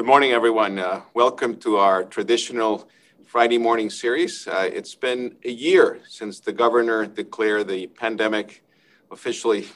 Good 0.00 0.06
morning, 0.06 0.32
everyone. 0.32 0.78
Uh, 0.78 1.02
welcome 1.12 1.56
to 1.56 1.76
our 1.76 2.04
traditional 2.04 2.88
Friday 3.26 3.58
morning 3.58 3.90
series. 3.90 4.48
Uh, 4.48 4.66
it's 4.72 4.94
been 4.94 5.36
a 5.44 5.50
year 5.50 6.00
since 6.08 6.40
the 6.40 6.52
governor 6.52 7.04
declared 7.04 7.68
the 7.68 7.86
pandemic 7.86 8.64
officially, 9.10 9.68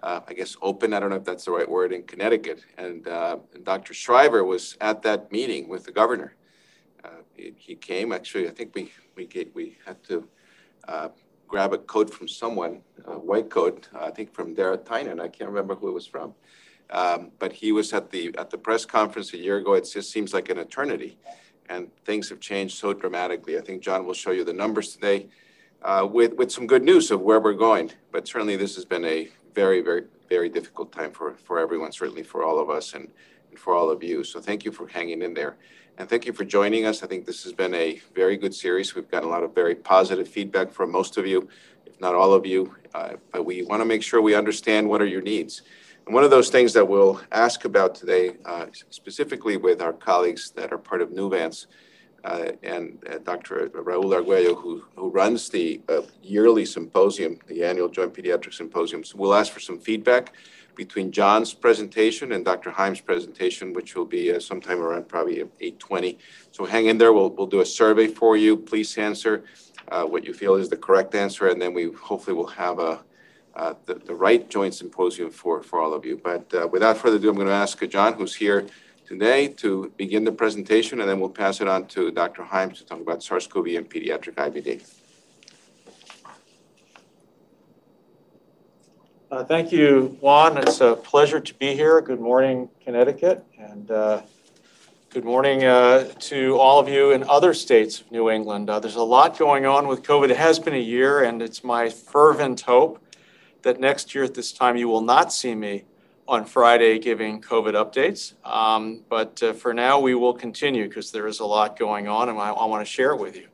uh, 0.00 0.20
I 0.28 0.34
guess, 0.34 0.56
open. 0.62 0.92
I 0.92 1.00
don't 1.00 1.10
know 1.10 1.16
if 1.16 1.24
that's 1.24 1.46
the 1.46 1.50
right 1.50 1.68
word 1.68 1.92
in 1.92 2.04
Connecticut. 2.04 2.64
And, 2.78 3.08
uh, 3.08 3.38
and 3.52 3.64
Dr. 3.64 3.94
Shriver 3.94 4.44
was 4.44 4.76
at 4.80 5.02
that 5.02 5.32
meeting 5.32 5.68
with 5.68 5.82
the 5.82 5.90
governor. 5.90 6.36
Uh, 7.02 7.22
he, 7.34 7.52
he, 7.58 7.74
came. 7.74 8.12
Actually, 8.12 8.46
I 8.46 8.52
think 8.52 8.76
we 8.76 8.92
we 9.16 9.26
get, 9.26 9.52
we 9.56 9.76
had 9.84 10.00
to 10.04 10.28
uh, 10.86 11.08
grab 11.48 11.72
a 11.72 11.78
coat 11.78 12.14
from 12.14 12.28
someone, 12.28 12.82
a 13.06 13.18
white 13.18 13.50
coat. 13.50 13.88
I 13.92 14.12
think 14.12 14.32
from 14.32 14.54
Dara 14.54 14.76
Tynan. 14.76 15.18
I 15.18 15.26
can't 15.26 15.50
remember 15.50 15.74
who 15.74 15.88
it 15.88 15.94
was 15.94 16.06
from. 16.06 16.32
Um, 16.90 17.32
but 17.38 17.52
he 17.52 17.72
was 17.72 17.92
at 17.92 18.10
the 18.10 18.34
at 18.38 18.50
the 18.50 18.58
press 18.58 18.86
conference 18.86 19.32
a 19.34 19.36
year 19.36 19.58
ago. 19.58 19.74
It 19.74 19.88
just 19.92 20.10
seems 20.10 20.32
like 20.32 20.48
an 20.48 20.58
eternity, 20.58 21.18
and 21.68 21.90
things 22.04 22.28
have 22.30 22.40
changed 22.40 22.78
so 22.78 22.92
dramatically. 22.92 23.58
I 23.58 23.60
think 23.60 23.82
John 23.82 24.06
will 24.06 24.14
show 24.14 24.30
you 24.30 24.44
the 24.44 24.54
numbers 24.54 24.94
today, 24.94 25.28
uh, 25.82 26.08
with 26.10 26.34
with 26.34 26.50
some 26.50 26.66
good 26.66 26.82
news 26.82 27.10
of 27.10 27.20
where 27.20 27.40
we're 27.40 27.52
going. 27.52 27.92
But 28.10 28.26
certainly, 28.26 28.56
this 28.56 28.74
has 28.76 28.86
been 28.86 29.04
a 29.04 29.28
very 29.54 29.82
very 29.82 30.04
very 30.28 30.48
difficult 30.48 30.90
time 30.92 31.12
for 31.12 31.34
for 31.34 31.58
everyone. 31.58 31.92
Certainly 31.92 32.22
for 32.22 32.42
all 32.42 32.58
of 32.58 32.70
us 32.70 32.94
and, 32.94 33.08
and 33.50 33.58
for 33.58 33.74
all 33.74 33.90
of 33.90 34.02
you. 34.02 34.24
So 34.24 34.40
thank 34.40 34.64
you 34.64 34.72
for 34.72 34.88
hanging 34.88 35.20
in 35.22 35.34
there. 35.34 35.56
And 35.98 36.08
thank 36.08 36.26
you 36.26 36.32
for 36.32 36.44
joining 36.44 36.86
us. 36.86 37.02
I 37.02 37.08
think 37.08 37.26
this 37.26 37.42
has 37.42 37.52
been 37.52 37.74
a 37.74 38.00
very 38.14 38.36
good 38.36 38.54
series. 38.54 38.94
We've 38.94 39.10
got 39.10 39.24
a 39.24 39.28
lot 39.28 39.42
of 39.42 39.52
very 39.52 39.74
positive 39.74 40.28
feedback 40.28 40.70
from 40.70 40.92
most 40.92 41.18
of 41.18 41.26
you, 41.26 41.48
if 41.86 42.00
not 42.00 42.14
all 42.14 42.32
of 42.32 42.46
you. 42.46 42.72
Uh, 42.94 43.14
but 43.32 43.44
we 43.44 43.62
want 43.64 43.80
to 43.80 43.84
make 43.84 44.04
sure 44.04 44.22
we 44.22 44.36
understand 44.36 44.88
what 44.88 45.02
are 45.02 45.06
your 45.06 45.22
needs. 45.22 45.62
And 46.08 46.14
one 46.14 46.24
of 46.24 46.30
those 46.30 46.48
things 46.48 46.72
that 46.72 46.88
we'll 46.88 47.20
ask 47.32 47.66
about 47.66 47.94
today, 47.94 48.36
uh, 48.46 48.64
specifically 48.88 49.58
with 49.58 49.82
our 49.82 49.92
colleagues 49.92 50.50
that 50.52 50.72
are 50.72 50.78
part 50.78 51.02
of 51.02 51.10
Nuvance, 51.10 51.66
uh, 52.24 52.52
and 52.62 52.96
uh, 53.06 53.18
Dr. 53.18 53.68
Raul 53.68 54.14
Arguello, 54.14 54.54
who, 54.54 54.84
who 54.96 55.10
runs 55.10 55.50
the 55.50 55.82
uh, 55.86 56.00
yearly 56.22 56.64
symposium, 56.64 57.38
the 57.46 57.62
annual 57.62 57.90
Joint 57.90 58.14
Pediatric 58.14 58.54
Symposium. 58.54 59.04
So 59.04 59.18
we'll 59.18 59.34
ask 59.34 59.52
for 59.52 59.60
some 59.60 59.78
feedback 59.78 60.32
between 60.76 61.12
John's 61.12 61.52
presentation 61.52 62.32
and 62.32 62.42
Dr. 62.42 62.70
Hyams' 62.70 63.02
presentation, 63.02 63.74
which 63.74 63.94
will 63.94 64.06
be 64.06 64.34
uh, 64.34 64.40
sometime 64.40 64.80
around 64.80 65.08
probably 65.08 65.44
8.20. 65.60 66.16
So 66.52 66.64
hang 66.64 66.86
in 66.86 66.96
there. 66.96 67.12
We'll, 67.12 67.28
we'll 67.28 67.46
do 67.46 67.60
a 67.60 67.66
survey 67.66 68.06
for 68.06 68.34
you. 68.34 68.56
Please 68.56 68.96
answer 68.96 69.44
uh, 69.88 70.04
what 70.04 70.24
you 70.24 70.32
feel 70.32 70.54
is 70.54 70.70
the 70.70 70.76
correct 70.78 71.14
answer, 71.14 71.48
and 71.48 71.60
then 71.60 71.74
we 71.74 71.92
hopefully 71.92 72.34
will 72.34 72.46
have 72.46 72.78
a, 72.78 73.04
uh, 73.58 73.74
the, 73.86 73.94
the 73.94 74.14
right 74.14 74.48
joint 74.48 74.72
symposium 74.72 75.30
for, 75.30 75.62
for 75.62 75.80
all 75.80 75.92
of 75.92 76.06
you. 76.06 76.16
But 76.22 76.52
uh, 76.54 76.68
without 76.68 76.96
further 76.96 77.16
ado, 77.16 77.30
I'm 77.30 77.34
going 77.34 77.48
to 77.48 77.52
ask 77.52 77.82
John, 77.88 78.14
who's 78.14 78.34
here 78.34 78.66
today, 79.06 79.48
to 79.48 79.92
begin 79.96 80.24
the 80.24 80.32
presentation, 80.32 81.00
and 81.00 81.10
then 81.10 81.18
we'll 81.18 81.28
pass 81.28 81.60
it 81.60 81.66
on 81.66 81.86
to 81.88 82.10
Dr. 82.12 82.44
Hyams 82.44 82.78
to 82.78 82.86
talk 82.86 83.00
about 83.00 83.22
SARS-CoV 83.22 83.66
and 83.66 83.90
pediatric 83.90 84.34
IBD. 84.34 84.88
Uh, 89.30 89.44
thank 89.44 89.72
you, 89.72 90.16
Juan. 90.20 90.56
It's 90.56 90.80
a 90.80 90.94
pleasure 90.94 91.40
to 91.40 91.54
be 91.54 91.74
here. 91.74 92.00
Good 92.00 92.20
morning, 92.20 92.70
Connecticut, 92.82 93.44
and 93.58 93.90
uh, 93.90 94.22
good 95.10 95.24
morning 95.24 95.64
uh, 95.64 96.04
to 96.20 96.58
all 96.58 96.78
of 96.78 96.88
you 96.88 97.10
in 97.10 97.24
other 97.24 97.52
states 97.52 98.00
of 98.00 98.10
New 98.10 98.30
England. 98.30 98.70
Uh, 98.70 98.80
there's 98.80 98.94
a 98.94 99.02
lot 99.02 99.36
going 99.36 99.66
on 99.66 99.86
with 99.86 100.02
COVID. 100.02 100.30
It 100.30 100.38
has 100.38 100.58
been 100.58 100.74
a 100.74 100.78
year, 100.78 101.24
and 101.24 101.42
it's 101.42 101.62
my 101.62 101.90
fervent 101.90 102.62
hope 102.62 103.02
that 103.62 103.80
next 103.80 104.14
year 104.14 104.24
at 104.24 104.34
this 104.34 104.52
time 104.52 104.76
you 104.76 104.88
will 104.88 105.00
not 105.00 105.32
see 105.32 105.54
me 105.54 105.84
on 106.28 106.44
Friday 106.44 106.98
giving 106.98 107.40
COVID 107.40 107.72
updates. 107.72 108.34
Um, 108.46 109.02
but 109.08 109.42
uh, 109.42 109.54
for 109.54 109.72
now, 109.72 109.98
we 109.98 110.14
will 110.14 110.34
continue 110.34 110.86
because 110.86 111.10
there 111.10 111.26
is 111.26 111.40
a 111.40 111.46
lot 111.46 111.78
going 111.78 112.06
on 112.06 112.28
and 112.28 112.38
I, 112.38 112.50
I 112.50 112.66
want 112.66 112.86
to 112.86 112.90
share 112.90 113.12
it 113.12 113.16
with 113.18 113.34
you. 113.34 113.48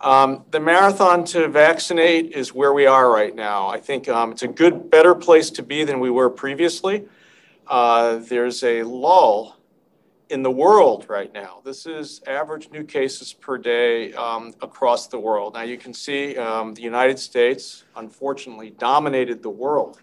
Um, 0.00 0.44
the 0.50 0.60
marathon 0.60 1.24
to 1.26 1.48
vaccinate 1.48 2.32
is 2.32 2.52
where 2.52 2.72
we 2.72 2.86
are 2.86 3.10
right 3.10 3.34
now. 3.34 3.68
I 3.68 3.80
think 3.80 4.08
um, 4.08 4.32
it's 4.32 4.42
a 4.42 4.48
good, 4.48 4.90
better 4.90 5.14
place 5.14 5.48
to 5.50 5.62
be 5.62 5.84
than 5.84 6.00
we 6.00 6.10
were 6.10 6.28
previously. 6.28 7.04
Uh, 7.66 8.16
there's 8.16 8.62
a 8.62 8.82
lull 8.82 9.56
in 10.28 10.42
the 10.42 10.50
world 10.50 11.06
right 11.08 11.32
now. 11.32 11.60
This 11.64 11.86
is 11.86 12.20
average 12.26 12.70
new 12.70 12.84
cases 12.84 13.32
per 13.32 13.58
day 13.58 14.12
um, 14.14 14.54
across 14.60 15.06
the 15.06 15.18
world. 15.18 15.54
Now 15.54 15.62
you 15.62 15.78
can 15.78 15.94
see 15.94 16.36
um, 16.36 16.74
the 16.74 16.82
United 16.82 17.18
States, 17.18 17.84
unfortunately, 17.94 18.70
dominated 18.70 19.42
the 19.42 19.50
world 19.50 20.00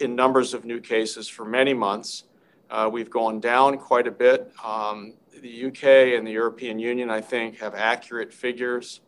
in 0.00 0.16
numbers 0.16 0.54
of 0.54 0.64
new 0.64 0.80
cases 0.80 1.28
for 1.28 1.44
many 1.44 1.72
months. 1.72 2.24
Uh, 2.70 2.88
we've 2.92 3.10
gone 3.10 3.40
down 3.40 3.78
quite 3.78 4.06
a 4.06 4.10
bit. 4.10 4.52
Um, 4.64 5.14
the 5.40 5.66
UK 5.66 5.84
and 6.16 6.26
the 6.26 6.32
European 6.32 6.78
Union, 6.78 7.10
I 7.10 7.20
think, 7.20 7.58
have 7.58 7.74
accurate 7.74 8.32
figures 8.32 9.00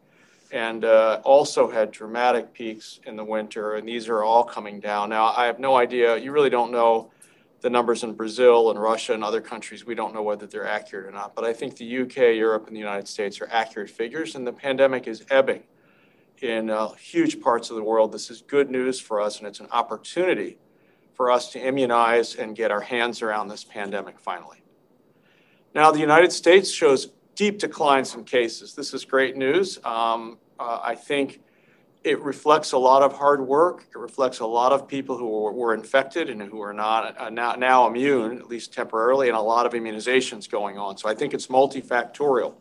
and 0.53 0.85
uh, 0.85 1.21
also 1.25 1.71
had 1.71 1.91
dramatic 1.91 2.53
peaks 2.53 3.01
in 3.07 3.17
the 3.17 3.25
winter, 3.25 3.75
and 3.75 3.87
these 3.87 4.09
are 4.09 4.25
all 4.25 4.43
coming 4.43 4.81
down. 4.81 5.09
Now, 5.09 5.27
I 5.27 5.47
have 5.47 5.61
no 5.61 5.77
idea, 5.77 6.17
you 6.17 6.33
really 6.33 6.51
don't 6.51 6.73
know 6.73 7.13
the 7.61 7.71
numbers 7.71 8.03
in 8.05 8.15
Brazil 8.15 8.71
and 8.71 8.81
Russia 8.81 9.13
and 9.13 9.23
other 9.23 9.41
countries, 9.41 9.85
we 9.85 9.95
don't 9.95 10.15
know 10.15 10.23
whether 10.23 10.47
they're 10.47 10.67
accurate 10.67 11.07
or 11.07 11.11
not. 11.11 11.35
But 11.35 11.45
I 11.45 11.53
think 11.53 11.77
the 11.77 11.99
UK, 12.03 12.17
Europe, 12.37 12.67
and 12.67 12.75
the 12.75 12.81
United 12.81 13.07
States 13.07 13.41
are 13.41 13.49
accurate 13.51 13.91
figures, 13.91 14.35
and 14.35 14.47
the 14.47 14.53
pandemic 14.53 15.07
is 15.07 15.25
ebbing 15.31 15.65
in 16.41 16.71
uh, 16.71 16.89
huge 16.93 17.41
parts 17.41 17.71
of 17.71 17.77
the 17.77 17.83
world. 17.83 18.13
This 18.13 18.31
is 18.31 18.43
good 18.43 18.71
news 18.71 18.99
for 18.99 19.21
us, 19.21 19.39
and 19.39 19.47
it's 19.47 19.61
an 19.61 19.69
opportunity 19.73 20.59
for 21.13 21.31
us 21.31 21.53
to 21.53 21.61
immunize 21.61 22.35
and 22.37 22.57
get 22.57 22.71
our 22.71 22.81
hands 22.81 23.21
around 23.21 23.49
this 23.49 23.63
pandemic 23.63 24.19
finally. 24.19 24.63
Now, 25.75 25.91
the 25.91 26.01
United 26.01 26.33
States 26.33 26.71
shows 26.71 27.09
deep 27.35 27.59
declines 27.59 28.15
in 28.15 28.25
cases. 28.25 28.75
This 28.75 28.95
is 28.95 29.05
great 29.05 29.37
news. 29.37 29.79
Um, 29.85 30.39
uh, 30.59 30.81
I 30.83 30.95
think 30.95 31.43
it 32.03 32.19
reflects 32.21 32.73
a 32.73 32.79
lot 32.79 33.03
of 33.03 33.13
hard 33.13 33.47
work. 33.47 33.87
It 33.95 33.99
reflects 33.99 34.41
a 34.41 34.47
lot 34.47 34.73
of 34.73 34.89
people 34.89 35.19
who 35.19 35.29
were, 35.29 35.53
were 35.53 35.75
infected 35.75 36.31
and 36.31 36.41
who 36.41 36.63
are 36.63 36.73
not 36.73 37.19
uh, 37.21 37.29
now, 37.29 37.55
now 37.55 37.87
immune, 37.87 38.39
at 38.39 38.49
least 38.49 38.73
temporarily, 38.73 39.29
and 39.29 39.37
a 39.37 39.41
lot 39.41 39.67
of 39.67 39.73
immunizations 39.73 40.49
going 40.49 40.79
on. 40.79 40.97
So 40.97 41.09
I 41.09 41.15
think 41.15 41.35
it's 41.35 41.49
multifactorial. 41.49 42.55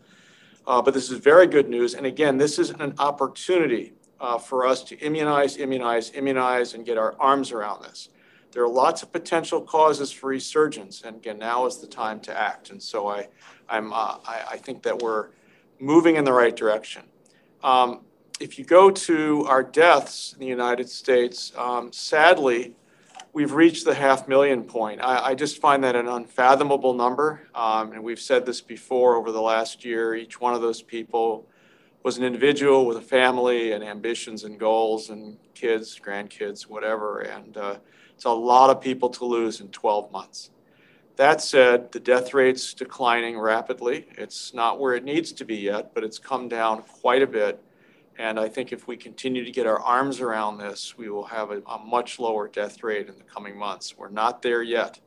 Uh, 0.68 0.82
but 0.82 0.94
this 0.94 1.10
is 1.10 1.20
very 1.20 1.48
good 1.48 1.70
news. 1.70 1.94
And 1.94 2.06
again, 2.06 2.38
this 2.38 2.60
is 2.60 2.70
an 2.72 2.94
opportunity 3.00 3.94
uh, 4.20 4.38
for 4.38 4.68
us 4.68 4.84
to 4.84 4.98
immunize, 5.00 5.58
immunize, 5.58 6.12
immunize, 6.12 6.74
and 6.74 6.86
get 6.86 6.98
our 6.98 7.16
arms 7.20 7.52
around 7.52 7.84
this. 7.84 8.10
There 8.52 8.64
are 8.64 8.70
lots 8.70 9.04
of 9.04 9.12
potential 9.12 9.62
causes 9.62 10.12
for 10.12 10.28
resurgence, 10.28 11.04
and 11.04 11.16
again, 11.16 11.38
now 11.38 11.66
is 11.66 11.78
the 11.78 11.88
time 11.88 12.20
to 12.22 12.38
act. 12.38 12.72
And 12.72 12.82
so 12.82 13.08
I, 13.08 13.28
I'm, 13.70 13.94
uh, 13.94 14.18
I, 14.26 14.44
I, 14.52 14.58
think 14.58 14.84
that 14.84 15.00
we're 15.00 15.30
moving 15.80 16.16
in 16.16 16.24
the 16.24 16.34
right 16.34 16.56
direction. 16.56 17.04
Um, 17.64 18.02
if 18.40 18.58
you 18.58 18.64
go 18.64 18.90
to 18.90 19.46
our 19.48 19.62
deaths 19.62 20.34
in 20.34 20.40
the 20.40 20.48
United 20.48 20.90
States, 20.90 21.52
um, 21.58 21.92
sadly, 21.92 22.74
we've 23.34 23.52
reached 23.52 23.86
the 23.86 23.94
half 23.94 24.28
million 24.28 24.64
point. 24.64 25.02
I, 25.02 25.32
I 25.32 25.36
just 25.36 25.60
find 25.60 25.84
that 25.84 25.96
an 25.96 26.08
unfathomable 26.08 26.94
number. 26.94 27.48
Um, 27.54 27.92
and 27.92 28.04
we've 28.04 28.20
said 28.20 28.46
this 28.46 28.62
before 28.62 29.16
over 29.16 29.32
the 29.32 29.42
last 29.42 29.84
year. 29.84 30.16
Each 30.16 30.40
one 30.40 30.54
of 30.54 30.62
those 30.62 30.82
people 30.82 31.48
was 32.02 32.18
an 32.18 32.24
individual 32.24 32.86
with 32.86 32.96
a 32.96 33.02
family 33.02 33.74
and 33.74 33.84
ambitions 33.84 34.46
and 34.46 34.58
goals 34.58 35.10
and 35.10 35.38
kids, 35.54 36.00
grandkids, 36.00 36.62
whatever. 36.62 37.20
And 37.20 37.58
uh, 37.58 37.76
it's 38.16 38.24
a 38.24 38.30
lot 38.32 38.70
of 38.70 38.80
people 38.80 39.10
to 39.10 39.26
lose 39.26 39.60
in 39.60 39.68
12 39.68 40.12
months. 40.14 40.52
That 41.18 41.42
said, 41.42 41.92
the 41.92 42.00
death 42.00 42.34
rate's 42.34 42.74
declining 42.74 43.38
rapidly. 43.38 44.08
It's 44.18 44.54
not 44.54 44.80
where 44.80 44.96
it 44.96 45.04
needs 45.04 45.34
to 45.34 45.44
be 45.44 45.58
yet, 45.58 45.94
but 45.94 46.06
it's 46.06 46.18
come 46.18 46.48
down 46.48 46.84
quite 46.84 47.22
a 47.22 47.28
bit. 47.28 47.62
And 48.20 48.38
I 48.38 48.50
think 48.50 48.74
if 48.74 48.86
we 48.86 48.98
continue 48.98 49.46
to 49.46 49.50
get 49.50 49.66
our 49.66 49.80
arms 49.80 50.20
around 50.20 50.58
this, 50.58 50.98
we 50.98 51.10
will 51.10 51.24
have 51.24 51.52
a, 51.52 51.62
a 51.66 51.80
much 51.80 52.20
lower 52.20 52.50
death 52.50 52.84
rate 52.84 53.08
in 53.08 53.16
the 53.16 53.24
coming 53.24 53.58
months. 53.58 53.98
We're 53.98 54.10
not 54.10 54.42
there 54.42 54.62
yet. 54.62 55.00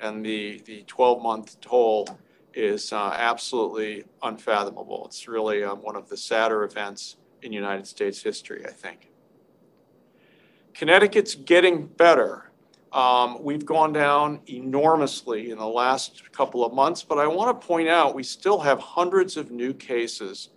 And 0.00 0.24
the, 0.24 0.62
the 0.64 0.84
12 0.86 1.20
month 1.20 1.60
toll 1.60 2.08
is 2.54 2.92
uh, 2.92 3.12
absolutely 3.18 4.04
unfathomable. 4.22 5.04
It's 5.06 5.26
really 5.26 5.64
um, 5.64 5.82
one 5.82 5.96
of 5.96 6.08
the 6.08 6.16
sadder 6.16 6.62
events 6.62 7.16
in 7.42 7.52
United 7.52 7.88
States 7.88 8.22
history, 8.22 8.64
I 8.64 8.70
think. 8.70 9.10
Connecticut's 10.72 11.34
getting 11.34 11.86
better. 11.86 12.52
Um, 12.92 13.42
we've 13.42 13.66
gone 13.66 13.92
down 13.92 14.42
enormously 14.46 15.50
in 15.50 15.58
the 15.58 15.66
last 15.66 16.30
couple 16.30 16.64
of 16.64 16.72
months, 16.72 17.02
but 17.02 17.18
I 17.18 17.26
want 17.26 17.60
to 17.60 17.66
point 17.66 17.88
out 17.88 18.14
we 18.14 18.22
still 18.22 18.60
have 18.60 18.78
hundreds 18.78 19.36
of 19.36 19.50
new 19.50 19.74
cases 19.74 20.50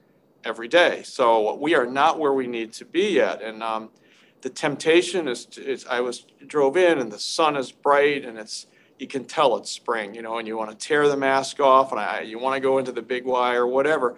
every 0.43 0.67
day. 0.67 1.03
So 1.03 1.55
we 1.55 1.75
are 1.75 1.85
not 1.85 2.19
where 2.19 2.33
we 2.33 2.47
need 2.47 2.73
to 2.73 2.85
be 2.85 3.11
yet. 3.13 3.41
And 3.41 3.63
um, 3.63 3.89
the 4.41 4.49
temptation 4.49 5.27
is, 5.27 5.45
to, 5.45 5.63
is, 5.63 5.85
I 5.85 6.01
was 6.01 6.25
drove 6.45 6.77
in 6.77 6.99
and 6.99 7.11
the 7.11 7.19
sun 7.19 7.55
is 7.55 7.71
bright 7.71 8.25
and 8.25 8.37
it's 8.37 8.67
you 8.99 9.07
can 9.07 9.25
tell 9.25 9.57
it's 9.57 9.71
spring, 9.71 10.13
you 10.13 10.21
know, 10.21 10.37
and 10.37 10.47
you 10.47 10.57
want 10.57 10.69
to 10.69 10.87
tear 10.87 11.07
the 11.07 11.17
mask 11.17 11.59
off 11.59 11.91
and 11.91 11.99
I, 11.99 12.21
you 12.21 12.39
want 12.39 12.55
to 12.55 12.59
go 12.59 12.77
into 12.77 12.91
the 12.91 13.01
big 13.01 13.25
Y 13.25 13.55
or 13.55 13.67
whatever. 13.67 14.17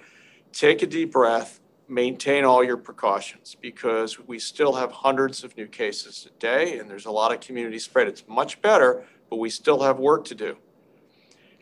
Take 0.52 0.82
a 0.82 0.88
deep 0.88 1.14
breath, 1.14 1.60
maintain 1.88 2.44
all 2.44 2.64
your 2.64 2.78
precautions 2.78 3.56
because 3.60 4.20
we 4.20 4.38
still 4.38 4.74
have 4.74 4.92
hundreds 4.92 5.44
of 5.44 5.56
new 5.58 5.68
cases 5.68 6.28
a 6.30 6.40
day 6.40 6.80
and 6.80 6.90
there's 6.90 7.06
a 7.06 7.12
lot 7.12 7.34
of 7.34 7.40
community 7.40 7.80
spread. 7.80 8.08
It's 8.08 8.24
much 8.28 8.62
better, 8.62 9.06
but 9.30 9.38
we 9.38 9.50
still 9.50 9.82
have 9.82 9.98
work 9.98 10.26
to 10.26 10.36
do. 10.36 10.58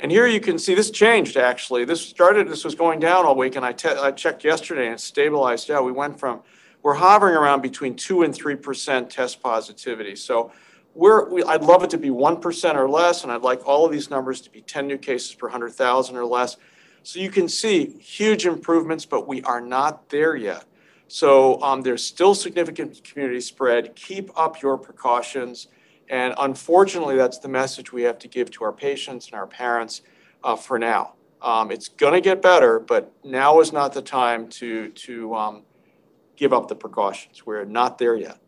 And 0.04 0.12
here 0.12 0.28
you 0.28 0.42
can 0.42 0.60
see 0.60 0.76
this 0.76 0.92
changed 0.92 1.38
actually. 1.38 1.86
This 1.86 2.02
started, 2.02 2.50
this 2.50 2.66
was 2.66 2.76
going 2.76 3.00
down 3.00 3.26
all 3.26 3.38
week, 3.38 3.56
and 3.56 3.66
I, 3.66 3.72
te- 3.72 3.88
I 3.88 4.12
checked 4.12 4.44
yesterday 4.44 4.88
and 4.88 4.96
it 4.96 5.00
stabilized 5.00 5.72
out. 5.72 5.86
We 5.86 5.94
went 5.94 6.20
from, 6.20 6.42
we're 6.82 6.96
hovering 6.96 7.36
around 7.36 7.62
between 7.62 7.96
2 7.96 8.24
and 8.24 8.34
3% 8.34 9.10
test 9.10 9.42
positivity. 9.42 10.18
So 10.18 10.52
we're, 10.94 11.30
we, 11.30 11.42
I'd 11.44 11.62
love 11.62 11.86
it 11.86 11.90
to 11.92 11.98
be 11.98 12.10
1% 12.10 12.76
or 12.76 12.90
less, 12.90 13.24
and 13.24 13.32
I'd 13.32 13.44
like 13.44 13.66
all 13.66 13.86
of 13.86 13.94
these 13.94 14.10
numbers 14.10 14.42
to 14.42 14.50
be 14.50 14.60
10 14.60 14.88
new 14.88 14.98
cases 14.98 15.34
per 15.36 15.48
100,000 15.48 16.18
or 16.18 16.26
less. 16.26 16.58
So 17.04 17.22
you 17.22 17.32
can 17.32 17.48
see 17.48 17.86
huge 17.86 18.46
improvements, 18.46 19.06
but 19.06 19.26
we 19.26 19.42
are 19.44 19.62
not 19.62 20.10
there 20.10 20.36
yet. 20.36 20.66
So 21.08 21.62
um, 21.62 21.82
there's 21.82 22.04
still 22.04 22.36
significant 22.36 23.02
community 23.06 23.40
spread. 23.40 23.96
Keep 23.96 24.38
up 24.38 24.62
your 24.62 24.78
precautions. 24.78 25.70
And 26.10 26.34
unfortunately, 26.38 27.16
that's 27.16 27.40
the 27.40 27.48
message 27.48 27.92
we 27.92 28.04
have 28.04 28.20
to 28.20 28.28
give 28.28 28.52
to 28.52 28.64
our 28.64 28.74
patients 28.74 29.28
and 29.28 29.36
our 29.36 29.48
parents 29.48 30.02
uh, 30.44 30.56
for 30.56 30.78
now. 30.78 31.14
Um, 31.42 31.72
it's 31.72 31.90
going 31.90 32.14
to 32.14 32.22
get 32.22 32.42
better, 32.42 32.80
but 32.80 33.12
now 33.24 33.60
is 33.60 33.74
not 33.74 33.94
the 33.94 34.02
time 34.02 34.48
to, 34.50 34.90
to 34.90 35.36
um, 35.36 35.64
give 36.36 36.54
up 36.54 36.68
the 36.68 36.76
precautions. 36.76 37.46
We're 37.46 37.66
not 37.66 37.98
there 37.98 38.16
yet. 38.16 38.40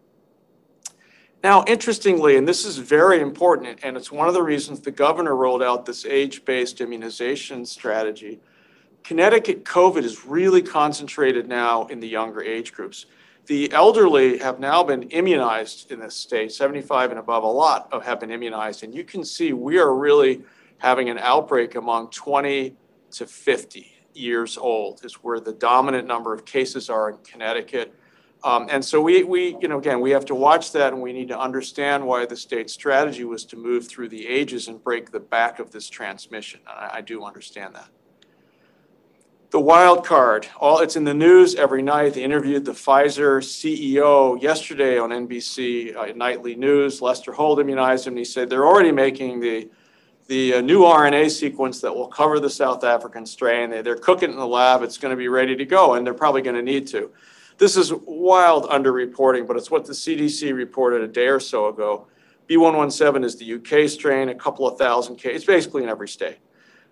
Now, 1.43 1.63
interestingly, 1.67 2.37
and 2.37 2.47
this 2.47 2.65
is 2.65 2.77
very 2.77 3.19
important, 3.19 3.79
and 3.83 3.95
it's 3.97 4.11
one 4.11 4.27
of 4.27 4.33
the 4.33 4.41
reasons 4.41 4.79
the 4.79 4.91
governor 4.91 5.35
rolled 5.35 5.61
out 5.61 5.85
this 5.85 6.05
age 6.05 6.43
based 6.43 6.81
immunization 6.81 7.65
strategy. 7.65 8.39
Connecticut 9.03 9.63
COVID 9.63 10.03
is 10.03 10.25
really 10.25 10.63
concentrated 10.63 11.47
now 11.47 11.85
in 11.85 11.99
the 11.99 12.07
younger 12.07 12.41
age 12.41 12.73
groups. 12.73 13.05
The 13.47 13.71
elderly 13.73 14.39
have 14.39 14.59
now 14.59 14.83
been 14.83 15.03
immunized 15.03 15.91
in 15.91 15.99
this 15.99 16.15
state, 16.15 16.51
75 16.51 17.11
and 17.11 17.19
above, 17.19 17.43
a 17.43 17.47
lot 17.47 17.87
of 17.91 18.03
have 18.03 18.19
been 18.19 18.31
immunized. 18.31 18.83
And 18.83 18.93
you 18.93 19.03
can 19.03 19.23
see 19.23 19.53
we 19.53 19.77
are 19.77 19.93
really 19.93 20.41
having 20.79 21.09
an 21.09 21.19
outbreak 21.19 21.75
among 21.75 22.09
20 22.09 22.75
to 23.11 23.25
50 23.27 23.91
years 24.13 24.57
old, 24.57 25.05
is 25.05 25.15
where 25.15 25.39
the 25.39 25.53
dominant 25.53 26.07
number 26.07 26.33
of 26.33 26.43
cases 26.45 26.89
are 26.89 27.09
in 27.09 27.17
Connecticut. 27.17 27.93
Um, 28.43 28.67
and 28.69 28.83
so 28.83 29.01
we, 29.01 29.23
we, 29.23 29.57
you 29.61 29.67
know, 29.67 29.77
again, 29.77 30.01
we 30.01 30.11
have 30.11 30.25
to 30.25 30.35
watch 30.35 30.71
that 30.71 30.93
and 30.93 31.01
we 31.01 31.13
need 31.13 31.27
to 31.29 31.39
understand 31.39 32.05
why 32.05 32.25
the 32.25 32.35
state 32.35 32.69
strategy 32.69 33.25
was 33.25 33.45
to 33.45 33.57
move 33.57 33.87
through 33.87 34.09
the 34.09 34.27
ages 34.27 34.67
and 34.67 34.83
break 34.83 35.11
the 35.11 35.19
back 35.19 35.59
of 35.59 35.71
this 35.71 35.89
transmission. 35.89 36.61
I, 36.67 36.89
I 36.93 37.01
do 37.01 37.23
understand 37.23 37.75
that. 37.75 37.89
The 39.55 39.61
wild 39.61 40.05
card, 40.05 40.49
all 40.59 40.79
it's 40.79 40.97
in 40.97 41.05
the 41.05 41.13
news 41.13 41.55
every 41.55 41.81
night. 41.81 42.15
They 42.15 42.25
interviewed 42.25 42.65
the 42.65 42.73
Pfizer 42.73 43.39
CEO 43.39 44.41
yesterday 44.41 44.99
on 44.99 45.11
NBC 45.11 45.95
uh, 45.95 46.11
Nightly 46.13 46.57
News. 46.57 47.01
Lester 47.01 47.31
Holt 47.31 47.61
immunized 47.61 48.05
him. 48.05 48.11
And 48.11 48.17
he 48.17 48.25
said 48.25 48.49
they're 48.49 48.67
already 48.67 48.91
making 48.91 49.39
the 49.39 49.69
the 50.27 50.55
uh, 50.55 50.61
new 50.61 50.81
RNA 50.81 51.31
sequence 51.31 51.79
that 51.79 51.95
will 51.95 52.09
cover 52.09 52.41
the 52.41 52.49
South 52.49 52.83
African 52.83 53.25
strain. 53.25 53.69
They, 53.69 53.81
they're 53.81 53.95
cooking 53.95 54.31
it 54.31 54.33
in 54.33 54.39
the 54.39 54.45
lab. 54.45 54.83
It's 54.83 54.97
going 54.97 55.13
to 55.13 55.17
be 55.17 55.29
ready 55.29 55.55
to 55.55 55.65
go, 55.65 55.93
and 55.93 56.05
they're 56.05 56.13
probably 56.13 56.41
going 56.41 56.57
to 56.57 56.61
need 56.61 56.85
to. 56.87 57.09
This 57.57 57.77
is 57.77 57.93
wild 57.93 58.65
underreporting, 58.65 59.47
but 59.47 59.55
it's 59.55 59.71
what 59.71 59.85
the 59.85 59.93
CDC 59.93 60.53
reported 60.53 61.01
a 61.01 61.07
day 61.07 61.27
or 61.27 61.39
so 61.39 61.69
ago. 61.69 62.07
B117 62.49 63.23
is 63.23 63.37
the 63.37 63.53
UK 63.53 63.89
strain, 63.89 64.27
a 64.27 64.35
couple 64.35 64.67
of 64.67 64.77
thousand 64.77 65.15
cases, 65.15 65.37
it's 65.37 65.45
basically 65.45 65.83
in 65.83 65.87
every 65.87 66.09
state. 66.09 66.39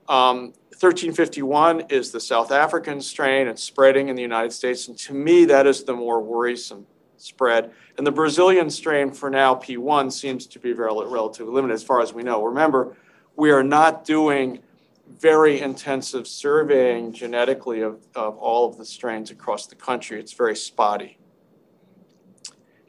Um, 0.09 0.53
1351 0.79 1.85
is 1.89 2.11
the 2.11 2.19
South 2.19 2.51
African 2.51 2.99
strain. 2.99 3.47
It's 3.47 3.63
spreading 3.63 4.09
in 4.09 4.15
the 4.15 4.21
United 4.21 4.51
States. 4.51 4.87
And 4.87 4.97
to 4.99 5.13
me, 5.13 5.45
that 5.45 5.65
is 5.65 5.83
the 5.83 5.93
more 5.93 6.21
worrisome 6.21 6.85
spread. 7.17 7.71
And 7.97 8.05
the 8.05 8.11
Brazilian 8.11 8.69
strain 8.69 9.11
for 9.11 9.29
now, 9.29 9.55
P1, 9.55 10.11
seems 10.11 10.45
to 10.47 10.59
be 10.59 10.73
very 10.73 10.89
relatively 10.89 11.53
limited 11.53 11.73
as 11.73 11.83
far 11.83 12.01
as 12.01 12.13
we 12.13 12.23
know. 12.23 12.43
Remember, 12.43 12.97
we 13.35 13.51
are 13.51 13.63
not 13.63 14.03
doing 14.03 14.59
very 15.07 15.61
intensive 15.61 16.27
surveying 16.27 17.13
genetically 17.13 17.81
of, 17.81 18.05
of 18.15 18.37
all 18.37 18.67
of 18.67 18.77
the 18.77 18.85
strains 18.85 19.31
across 19.31 19.67
the 19.67 19.75
country. 19.75 20.19
It's 20.19 20.33
very 20.33 20.55
spotty. 20.55 21.17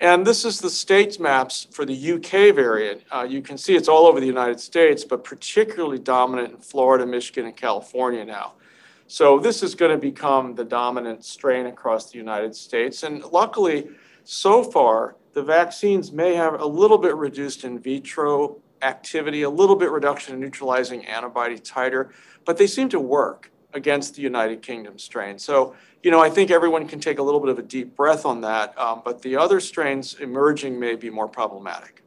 And 0.01 0.27
this 0.27 0.45
is 0.45 0.61
the 0.61 0.71
states 0.71 1.21
maps 1.21 1.69
for 1.71 1.85
the 1.85 2.13
UK 2.13 2.55
variant. 2.55 3.03
Uh, 3.11 3.27
you 3.29 3.41
can 3.41 3.57
see 3.57 3.77
it's 3.77 3.89
all 3.89 4.07
over 4.07 4.21
the 4.21 4.27
United 4.27 4.59
States, 4.59 5.05
but 5.05 5.23
particularly 5.23 5.99
dominant 5.99 6.55
in 6.55 6.59
Florida, 6.59 7.07
Michigan, 7.07 7.47
and 7.47 7.57
California 7.57 8.25
now. 8.25 8.55
So 9.07 9.39
this 9.39 9.63
is 9.63 9.75
going 9.75 9.93
to 9.93 9.99
become 9.99 10.55
the 10.55 10.65
dominant 10.65 11.25
strain 11.25 11.67
across 11.67 12.11
the 12.11 12.19
United 12.19 12.57
States. 12.57 13.03
And 13.03 13.23
luckily, 13.25 13.89
so 14.25 14.65
far, 14.65 15.17
the 15.33 15.43
vaccines 15.43 16.11
may 16.11 16.35
have 16.35 16.61
a 16.61 16.67
little 16.67 16.99
bit 16.99 17.15
reduced 17.15 17.65
in 17.65 17.79
vitro 17.79 18.61
activity, 18.83 19.43
a 19.43 19.51
little 19.51 19.77
bit 19.77 19.91
reduction 19.91 20.35
in 20.35 20.41
neutralizing 20.41 21.05
antibody 21.07 21.59
titer, 21.59 22.11
but 22.45 22.57
they 22.57 22.67
seem 22.67 22.89
to 22.89 23.01
work 23.01 23.51
against 23.75 24.15
the 24.15 24.23
United 24.23 24.63
Kingdom 24.63 24.99
strain. 24.99 25.39
So, 25.39 25.75
you 26.03 26.11
know, 26.11 26.21
I 26.21 26.31
think 26.31 26.51
everyone 26.51 26.87
can 26.87 27.01
take 27.01 27.19
a 27.19 27.23
little 27.23 27.41
bit 27.41 27.51
of 27.51 27.59
a 27.59 27.63
deep 27.63 27.97
breath 27.97 28.25
on 28.25 28.41
that, 28.43 28.79
um, 28.79 29.03
but 29.05 29.21
the 29.21 29.37
other 29.37 29.61
strains 29.61 30.15
emerging 30.15 30.79
may 30.79 30.95
be 30.95 31.11
more 31.11 31.29
problematic. 31.29 32.03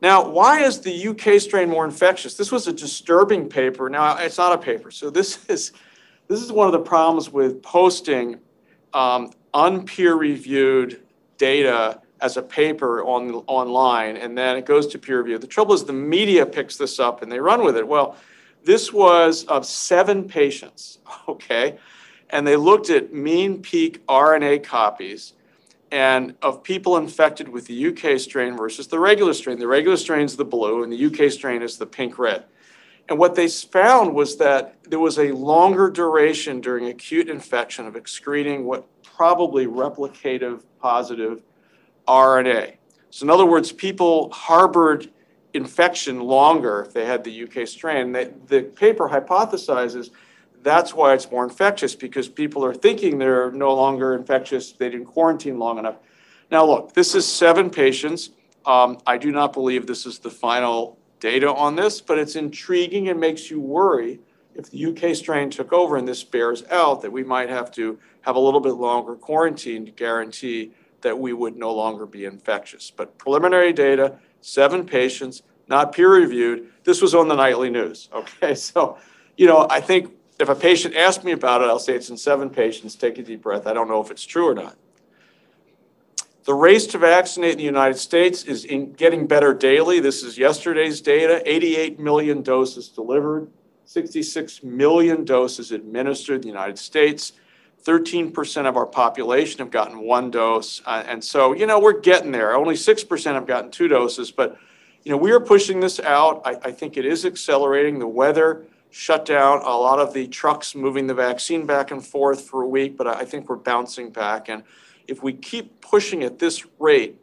Now, 0.00 0.28
why 0.28 0.62
is 0.62 0.80
the 0.80 1.08
UK 1.08 1.40
strain 1.40 1.68
more 1.68 1.84
infectious? 1.84 2.34
This 2.34 2.52
was 2.52 2.68
a 2.68 2.72
disturbing 2.72 3.48
paper. 3.48 3.90
Now, 3.90 4.16
it's 4.18 4.38
not 4.38 4.52
a 4.52 4.58
paper. 4.58 4.90
So 4.90 5.10
this 5.10 5.44
is 5.48 5.72
this 6.28 6.42
is 6.42 6.52
one 6.52 6.66
of 6.66 6.72
the 6.72 6.80
problems 6.80 7.30
with 7.30 7.62
posting 7.62 8.38
um, 8.92 9.32
unpeer-reviewed 9.54 11.02
data 11.38 12.02
as 12.20 12.36
a 12.36 12.42
paper 12.42 13.02
on 13.02 13.32
online, 13.46 14.16
and 14.18 14.36
then 14.36 14.56
it 14.56 14.66
goes 14.66 14.86
to 14.88 14.98
peer 14.98 15.22
review. 15.22 15.38
The 15.38 15.46
trouble 15.46 15.74
is 15.74 15.84
the 15.84 15.92
media 15.94 16.44
picks 16.44 16.76
this 16.76 16.98
up 16.98 17.22
and 17.22 17.32
they 17.32 17.40
run 17.40 17.64
with 17.64 17.76
it. 17.76 17.86
Well, 17.86 18.16
this 18.64 18.92
was 18.92 19.44
of 19.44 19.64
seven 19.64 20.28
patients, 20.28 20.98
okay? 21.28 21.78
And 22.30 22.46
they 22.46 22.56
looked 22.56 22.90
at 22.90 23.12
mean 23.12 23.62
peak 23.62 24.04
RNA 24.06 24.64
copies 24.64 25.32
and 25.90 26.34
of 26.42 26.62
people 26.62 26.98
infected 26.98 27.48
with 27.48 27.66
the 27.66 27.86
UK 27.88 28.20
strain 28.20 28.56
versus 28.56 28.88
the 28.88 28.98
regular 28.98 29.32
strain. 29.32 29.58
The 29.58 29.66
regular 29.66 29.96
strain 29.96 30.26
is 30.26 30.36
the 30.36 30.44
blue 30.44 30.82
and 30.82 30.92
the 30.92 31.06
UK 31.06 31.32
strain 31.32 31.62
is 31.62 31.78
the 31.78 31.86
pink 31.86 32.18
red. 32.18 32.44
And 33.08 33.18
what 33.18 33.34
they 33.34 33.48
found 33.48 34.14
was 34.14 34.36
that 34.36 34.76
there 34.84 34.98
was 34.98 35.18
a 35.18 35.32
longer 35.32 35.88
duration 35.88 36.60
during 36.60 36.88
acute 36.88 37.30
infection 37.30 37.86
of 37.86 37.96
excreting 37.96 38.64
what 38.64 38.86
probably 39.02 39.66
replicative 39.66 40.62
positive 40.78 41.42
RNA. 42.06 42.74
So, 43.10 43.24
in 43.24 43.30
other 43.30 43.46
words, 43.46 43.72
people 43.72 44.30
harbored 44.30 45.10
infection 45.58 46.20
longer 46.20 46.80
if 46.86 46.94
they 46.94 47.04
had 47.04 47.22
the 47.22 47.42
UK 47.44 47.68
strain. 47.68 48.12
The 48.12 48.62
paper 48.74 49.10
hypothesizes 49.10 50.10
that's 50.62 50.94
why 50.94 51.14
it's 51.14 51.30
more 51.30 51.44
infectious 51.44 51.94
because 51.94 52.28
people 52.28 52.64
are 52.64 52.74
thinking 52.74 53.18
they're 53.18 53.50
no 53.52 53.74
longer 53.74 54.14
infectious. 54.14 54.72
They 54.72 54.90
didn't 54.90 55.06
quarantine 55.06 55.58
long 55.58 55.78
enough. 55.78 55.96
Now, 56.50 56.64
look, 56.64 56.94
this 56.94 57.14
is 57.14 57.26
seven 57.26 57.70
patients. 57.70 58.30
Um, 58.66 58.98
I 59.06 59.18
do 59.18 59.30
not 59.30 59.52
believe 59.52 59.86
this 59.86 60.06
is 60.06 60.18
the 60.18 60.30
final 60.30 60.98
data 61.20 61.52
on 61.52 61.76
this, 61.76 62.00
but 62.00 62.18
it's 62.18 62.36
intriguing 62.36 63.08
and 63.08 63.20
makes 63.20 63.50
you 63.50 63.60
worry 63.60 64.20
if 64.54 64.70
the 64.70 64.86
UK 64.86 65.14
strain 65.14 65.50
took 65.50 65.72
over 65.72 65.96
and 65.96 66.08
this 66.08 66.24
bears 66.24 66.64
out 66.70 67.02
that 67.02 67.12
we 67.12 67.22
might 67.22 67.48
have 67.48 67.70
to 67.72 67.98
have 68.22 68.36
a 68.36 68.40
little 68.40 68.60
bit 68.60 68.74
longer 68.74 69.14
quarantine 69.14 69.86
to 69.86 69.92
guarantee 69.92 70.72
that 71.00 71.16
we 71.16 71.32
would 71.32 71.56
no 71.56 71.72
longer 71.72 72.06
be 72.06 72.24
infectious. 72.24 72.90
But 72.90 73.16
preliminary 73.18 73.72
data 73.72 74.18
seven 74.40 74.84
patients, 74.84 75.42
not 75.68 75.92
peer 75.92 76.12
reviewed. 76.12 76.68
This 76.84 77.02
was 77.02 77.14
on 77.14 77.28
the 77.28 77.34
nightly 77.34 77.70
news. 77.70 78.08
Okay, 78.14 78.54
so, 78.54 78.98
you 79.36 79.46
know, 79.46 79.66
I 79.70 79.80
think 79.80 80.12
if 80.38 80.48
a 80.48 80.54
patient 80.54 80.94
asks 80.94 81.24
me 81.24 81.32
about 81.32 81.62
it, 81.62 81.64
I'll 81.66 81.78
say 81.78 81.94
it's 81.94 82.10
in 82.10 82.16
seven 82.16 82.50
patients. 82.50 82.94
Take 82.94 83.18
a 83.18 83.22
deep 83.22 83.42
breath. 83.42 83.66
I 83.66 83.72
don't 83.72 83.88
know 83.88 84.00
if 84.00 84.10
it's 84.10 84.24
true 84.24 84.48
or 84.48 84.54
not. 84.54 84.76
The 86.44 86.54
race 86.54 86.86
to 86.88 86.98
vaccinate 86.98 87.52
in 87.52 87.58
the 87.58 87.64
United 87.64 87.98
States 87.98 88.44
is 88.44 88.66
getting 88.96 89.26
better 89.26 89.52
daily. 89.52 90.00
This 90.00 90.22
is 90.22 90.38
yesterday's 90.38 91.02
data 91.02 91.42
88 91.44 92.00
million 92.00 92.42
doses 92.42 92.88
delivered, 92.88 93.50
66 93.84 94.62
million 94.62 95.24
doses 95.24 95.72
administered 95.72 96.36
in 96.36 96.40
the 96.42 96.48
United 96.48 96.78
States. 96.78 97.32
13% 97.84 98.66
of 98.66 98.76
our 98.76 98.86
population 98.86 99.58
have 99.60 99.70
gotten 99.70 100.00
one 100.00 100.30
dose. 100.30 100.82
Uh, 100.84 101.04
and 101.06 101.22
so, 101.22 101.54
you 101.54 101.66
know, 101.66 101.78
we're 101.78 102.00
getting 102.00 102.32
there. 102.32 102.54
Only 102.54 102.74
6% 102.74 103.34
have 103.34 103.46
gotten 103.46 103.70
two 103.70 103.88
doses. 103.88 104.30
But, 104.30 104.58
you 105.04 105.12
know, 105.12 105.16
we 105.16 105.30
are 105.32 105.40
pushing 105.40 105.80
this 105.80 106.00
out. 106.00 106.42
I, 106.44 106.56
I 106.64 106.72
think 106.72 106.96
it 106.96 107.04
is 107.04 107.24
accelerating. 107.24 107.98
The 107.98 108.06
weather 108.06 108.66
shut 108.90 109.24
down 109.24 109.60
a 109.62 109.76
lot 109.76 109.98
of 109.98 110.12
the 110.12 110.26
trucks 110.26 110.74
moving 110.74 111.06
the 111.06 111.14
vaccine 111.14 111.66
back 111.66 111.90
and 111.90 112.04
forth 112.04 112.42
for 112.42 112.62
a 112.62 112.68
week, 112.68 112.96
but 112.96 113.06
I 113.06 113.24
think 113.24 113.48
we're 113.48 113.56
bouncing 113.56 114.10
back. 114.10 114.48
And 114.48 114.62
if 115.06 115.22
we 115.22 115.32
keep 115.32 115.80
pushing 115.80 116.22
at 116.24 116.38
this 116.38 116.66
rate, 116.78 117.16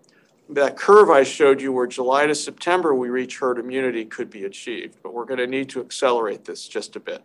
that 0.49 0.77
curve 0.77 1.09
I 1.09 1.23
showed 1.23 1.59
you 1.59 1.71
where 1.71 1.87
July 1.87 2.27
to 2.27 2.35
September 2.35 2.93
we 2.93 3.09
reach 3.09 3.39
herd 3.39 3.57
immunity 3.57 4.05
could 4.05 4.29
be 4.29 4.45
achieved. 4.45 4.97
But 5.01 5.13
we're 5.13 5.25
going 5.25 5.39
to 5.39 5.47
need 5.47 5.69
to 5.69 5.81
accelerate 5.81 6.45
this 6.45 6.67
just 6.67 6.95
a 6.95 6.99
bit. 6.99 7.23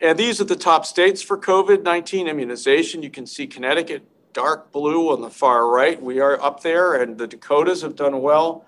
And 0.00 0.18
these 0.18 0.40
are 0.40 0.44
the 0.44 0.56
top 0.56 0.86
states 0.86 1.22
for 1.22 1.36
COVID 1.36 1.82
19 1.82 2.28
immunization. 2.28 3.02
You 3.02 3.10
can 3.10 3.26
see 3.26 3.46
Connecticut, 3.46 4.04
dark 4.32 4.70
blue 4.70 5.12
on 5.12 5.20
the 5.20 5.30
far 5.30 5.68
right. 5.68 6.00
We 6.00 6.20
are 6.20 6.40
up 6.40 6.62
there, 6.62 6.94
and 6.94 7.18
the 7.18 7.26
Dakotas 7.26 7.82
have 7.82 7.96
done 7.96 8.20
well. 8.22 8.64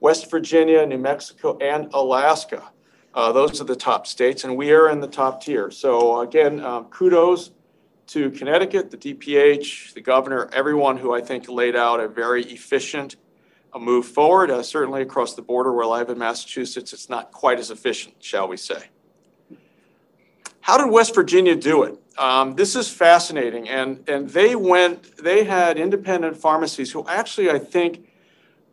West 0.00 0.28
Virginia, 0.30 0.84
New 0.84 0.98
Mexico, 0.98 1.56
and 1.58 1.88
Alaska. 1.94 2.70
Uh, 3.14 3.30
those 3.30 3.60
are 3.60 3.64
the 3.64 3.76
top 3.76 4.06
states, 4.06 4.42
and 4.42 4.56
we 4.56 4.72
are 4.72 4.90
in 4.90 5.00
the 5.00 5.06
top 5.06 5.42
tier. 5.42 5.70
So 5.70 6.20
again, 6.20 6.60
um, 6.60 6.86
kudos 6.86 7.52
to 8.08 8.30
Connecticut, 8.30 8.90
the 8.90 8.96
DPH, 8.96 9.94
the 9.94 10.00
governor, 10.00 10.48
everyone 10.52 10.96
who 10.96 11.14
I 11.14 11.20
think 11.20 11.48
laid 11.48 11.76
out 11.76 12.00
a 12.00 12.08
very 12.08 12.42
efficient 12.44 13.16
a 13.74 13.78
move 13.78 14.06
forward. 14.06 14.50
Uh, 14.50 14.62
certainly 14.62 15.02
across 15.02 15.34
the 15.34 15.42
border 15.42 15.72
where 15.72 15.84
I 15.84 15.98
live 15.98 16.10
in 16.10 16.18
Massachusetts, 16.18 16.92
it's 16.92 17.08
not 17.08 17.30
quite 17.32 17.58
as 17.58 17.70
efficient, 17.70 18.16
shall 18.18 18.48
we 18.48 18.56
say. 18.56 18.88
How 20.62 20.78
did 20.78 20.90
West 20.90 21.14
Virginia 21.14 21.56
do 21.56 21.82
it? 21.82 21.98
Um, 22.16 22.54
this 22.54 22.76
is 22.76 22.88
fascinating, 22.88 23.68
and 23.68 24.08
and 24.08 24.30
they 24.30 24.54
went. 24.54 25.16
They 25.16 25.44
had 25.44 25.76
independent 25.76 26.36
pharmacies 26.36 26.92
who 26.92 27.06
actually, 27.08 27.50
I 27.50 27.58
think, 27.58 28.06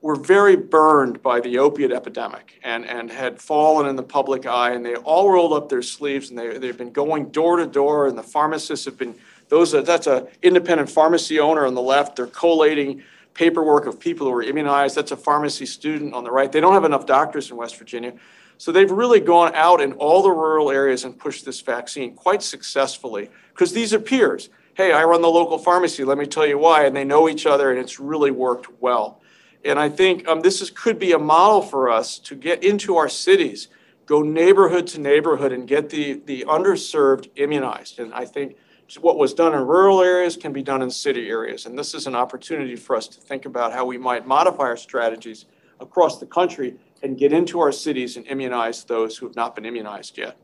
were 0.01 0.15
very 0.15 0.55
burned 0.55 1.21
by 1.21 1.39
the 1.39 1.57
opiate 1.57 1.91
epidemic 1.91 2.59
and, 2.63 2.85
and 2.85 3.11
had 3.11 3.41
fallen 3.41 3.87
in 3.87 3.95
the 3.95 4.03
public 4.03 4.45
eye. 4.45 4.71
And 4.71 4.85
they 4.85 4.95
all 4.95 5.29
rolled 5.29 5.51
up 5.51 5.67
their 5.67 5.81
sleeves 5.81 6.29
and 6.29 6.39
they, 6.39 6.57
they've 6.57 6.77
been 6.77 6.91
going 6.91 7.29
door 7.31 7.57
to 7.57 7.65
door. 7.65 8.07
And 8.07 8.17
the 8.17 8.23
pharmacists 8.23 8.85
have 8.85 8.97
been 8.97 9.15
those 9.49 9.73
are, 9.73 9.81
that's 9.81 10.07
a 10.07 10.27
independent 10.41 10.89
pharmacy 10.89 11.39
owner 11.39 11.65
on 11.65 11.73
the 11.73 11.81
left. 11.81 12.15
They're 12.15 12.27
collating 12.27 13.03
paperwork 13.33 13.87
of 13.87 13.99
people 13.99 14.27
who 14.27 14.33
are 14.33 14.43
immunized. 14.43 14.95
That's 14.95 15.11
a 15.11 15.17
pharmacy 15.17 15.65
student 15.65 16.13
on 16.13 16.23
the 16.23 16.31
right. 16.31 16.51
They 16.51 16.61
don't 16.61 16.73
have 16.73 16.85
enough 16.85 17.05
doctors 17.05 17.49
in 17.49 17.57
west 17.57 17.77
virginia 17.77 18.13
so 18.59 18.71
they've 18.71 18.91
really 18.91 19.19
gone 19.19 19.55
out 19.55 19.81
in 19.81 19.93
all 19.93 20.21
the 20.21 20.29
rural 20.29 20.69
areas 20.69 21.03
and 21.03 21.17
pushed 21.17 21.45
this 21.45 21.61
vaccine 21.61 22.13
quite 22.13 22.43
successfully 22.43 23.31
because 23.49 23.73
these 23.73 23.91
are 23.93 23.99
peers 23.99 24.49
hey 24.75 24.91
i 24.91 25.03
run 25.03 25.23
the 25.23 25.27
local 25.27 25.57
pharmacy 25.57 26.03
let 26.03 26.19
me 26.19 26.27
tell 26.27 26.45
you 26.45 26.59
why 26.59 26.85
and 26.85 26.95
they 26.95 27.03
know 27.03 27.27
each 27.27 27.47
other 27.47 27.71
and 27.71 27.79
it's 27.79 27.99
really 27.99 28.29
worked 28.29 28.67
well 28.79 29.19
and 29.65 29.77
I 29.77 29.89
think 29.89 30.27
um, 30.27 30.41
this 30.41 30.61
is, 30.61 30.69
could 30.69 30.99
be 30.99 31.11
a 31.11 31.19
model 31.19 31.61
for 31.61 31.89
us 31.89 32.17
to 32.19 32.35
get 32.35 32.63
into 32.63 32.95
our 32.95 33.09
cities, 33.09 33.67
go 34.05 34.21
neighborhood 34.21 34.87
to 34.87 35.01
neighborhood, 35.01 35.51
and 35.51 35.67
get 35.67 35.89
the, 35.89 36.13
the 36.25 36.45
underserved 36.47 37.29
immunized. 37.35 37.99
And 37.99 38.13
I 38.13 38.25
think 38.25 38.55
what 39.01 39.17
was 39.17 39.33
done 39.33 39.53
in 39.53 39.67
rural 39.67 40.01
areas 40.01 40.37
can 40.37 40.53
be 40.53 40.63
done 40.63 40.81
in 40.81 40.89
city 40.89 41.29
areas. 41.29 41.65
And 41.65 41.77
this 41.77 41.93
is 41.93 42.07
an 42.07 42.15
opportunity 42.15 42.75
for 42.75 42.95
us 42.95 43.07
to 43.09 43.19
think 43.19 43.45
about 43.45 43.73
how 43.73 43.85
we 43.85 43.97
might 43.97 44.25
modify 44.25 44.63
our 44.63 44.77
strategies 44.77 45.45
across 45.79 46.19
the 46.19 46.25
country 46.25 46.75
and 47.01 47.17
get 47.17 47.33
into 47.33 47.59
our 47.59 47.71
cities 47.71 48.17
and 48.17 48.25
immunize 48.27 48.83
those 48.83 49.17
who 49.17 49.25
have 49.27 49.35
not 49.35 49.55
been 49.55 49.65
immunized 49.65 50.17
yet. 50.17 50.37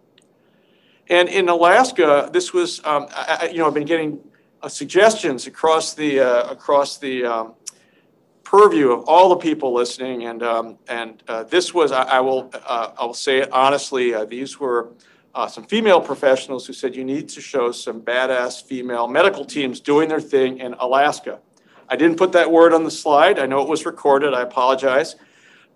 And 1.09 1.29
in 1.29 1.49
Alaska, 1.49 2.29
this 2.31 2.53
was, 2.53 2.83
um, 2.83 3.07
I, 3.11 3.49
you 3.51 3.59
know, 3.59 3.67
I've 3.67 3.73
been 3.73 3.85
getting 3.85 4.19
uh, 4.61 4.67
suggestions 4.67 5.45
across 5.47 5.93
the, 5.93 6.19
uh, 6.19 6.49
across 6.49 6.97
the 6.97 7.25
um, 7.25 7.53
purview 8.43 8.91
of 8.91 9.03
all 9.07 9.29
the 9.29 9.35
people 9.35 9.73
listening. 9.73 10.25
And 10.25 10.41
um, 10.41 10.77
and 10.87 11.21
uh, 11.27 11.43
this 11.43 11.73
was, 11.73 11.91
I, 11.91 12.03
I 12.03 12.19
will 12.21 12.49
uh, 12.53 12.91
I 12.97 13.05
will 13.05 13.13
say 13.13 13.39
it 13.39 13.51
honestly, 13.51 14.13
uh, 14.13 14.23
these 14.23 14.59
were 14.59 14.93
uh, 15.33 15.47
some 15.47 15.65
female 15.65 15.99
professionals 15.99 16.65
who 16.65 16.71
said 16.71 16.95
you 16.95 17.03
need 17.03 17.27
to 17.29 17.41
show 17.41 17.71
some 17.71 18.01
badass 18.01 18.63
female 18.63 19.07
medical 19.07 19.43
teams 19.43 19.81
doing 19.81 20.07
their 20.07 20.21
thing 20.21 20.59
in 20.59 20.73
Alaska. 20.75 21.39
I 21.89 21.95
didn't 21.97 22.17
put 22.17 22.31
that 22.31 22.49
word 22.49 22.73
on 22.73 22.83
the 22.83 22.91
slide. 22.91 23.37
I 23.37 23.45
know 23.45 23.61
it 23.61 23.67
was 23.67 23.85
recorded. 23.85 24.33
I 24.33 24.41
apologize. 24.41 25.17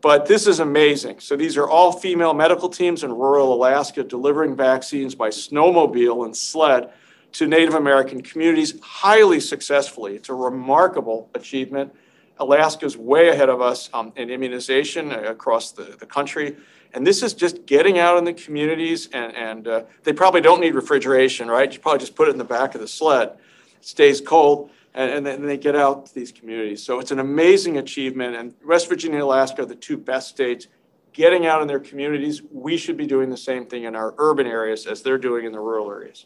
But 0.01 0.27
this 0.27 0.47
is 0.47 0.59
amazing. 0.59 1.19
So 1.19 1.35
these 1.35 1.57
are 1.57 1.67
all 1.67 1.91
female 1.91 2.33
medical 2.33 2.69
teams 2.69 3.03
in 3.03 3.11
rural 3.11 3.53
Alaska 3.53 4.03
delivering 4.03 4.55
vaccines 4.55 5.13
by 5.13 5.29
snowmobile 5.29 6.25
and 6.25 6.35
sled 6.35 6.91
to 7.33 7.47
Native 7.47 7.75
American 7.75 8.21
communities 8.21 8.79
highly 8.81 9.39
successfully. 9.39 10.15
It's 10.15 10.29
a 10.29 10.33
remarkable 10.33 11.29
achievement. 11.35 11.93
Alaska's 12.39 12.95
way 12.95 13.27
ahead 13.29 13.49
of 13.49 13.61
us 13.61 13.89
um, 13.93 14.13
in 14.15 14.29
immunization 14.29 15.11
across 15.11 15.71
the, 15.71 15.95
the 15.99 16.05
country. 16.05 16.55
And 16.93 17.05
this 17.05 17.21
is 17.21 17.33
just 17.33 17.65
getting 17.65 17.99
out 17.99 18.17
in 18.17 18.23
the 18.23 18.33
communities, 18.33 19.09
and, 19.13 19.35
and 19.35 19.67
uh, 19.67 19.83
they 20.03 20.13
probably 20.13 20.41
don't 20.41 20.59
need 20.59 20.73
refrigeration, 20.73 21.47
right? 21.47 21.71
You 21.71 21.79
probably 21.79 21.99
just 21.99 22.15
put 22.15 22.29
it 22.29 22.31
in 22.31 22.37
the 22.37 22.45
back 22.45 22.73
of 22.73 22.81
the 22.81 22.87
sled. 22.87 23.37
It 23.77 23.85
stays 23.85 24.21
cold, 24.21 24.71
and, 24.93 25.12
and 25.12 25.25
then 25.25 25.46
they 25.46 25.58
get 25.58 25.75
out 25.75 26.08
to 26.08 26.15
these 26.15 26.31
communities. 26.31 26.84
So 26.84 27.00
it's 27.00 27.12
an 27.12 27.19
amazing 27.19 27.77
achievement. 27.77 28.36
And 28.36 28.53
West 28.65 28.89
Virginia 28.89 29.17
and 29.17 29.24
Alaska 29.24 29.63
are 29.63 29.65
the 29.65 29.75
two 29.75 29.98
best 29.98 30.29
states 30.29 30.67
getting 31.13 31.46
out 31.46 31.62
in 31.62 31.67
their 31.67 31.79
communities. 31.79 32.41
We 32.51 32.77
should 32.77 32.98
be 32.98 33.08
doing 33.08 33.29
the 33.29 33.38
same 33.38 33.65
thing 33.65 33.84
in 33.84 33.96
our 33.96 34.13
urban 34.17 34.48
areas 34.48 34.88
as 34.88 35.01
they're 35.01 35.17
doing 35.17 35.46
in 35.46 35.51
the 35.51 35.60
rural 35.60 35.89
areas. 35.91 36.25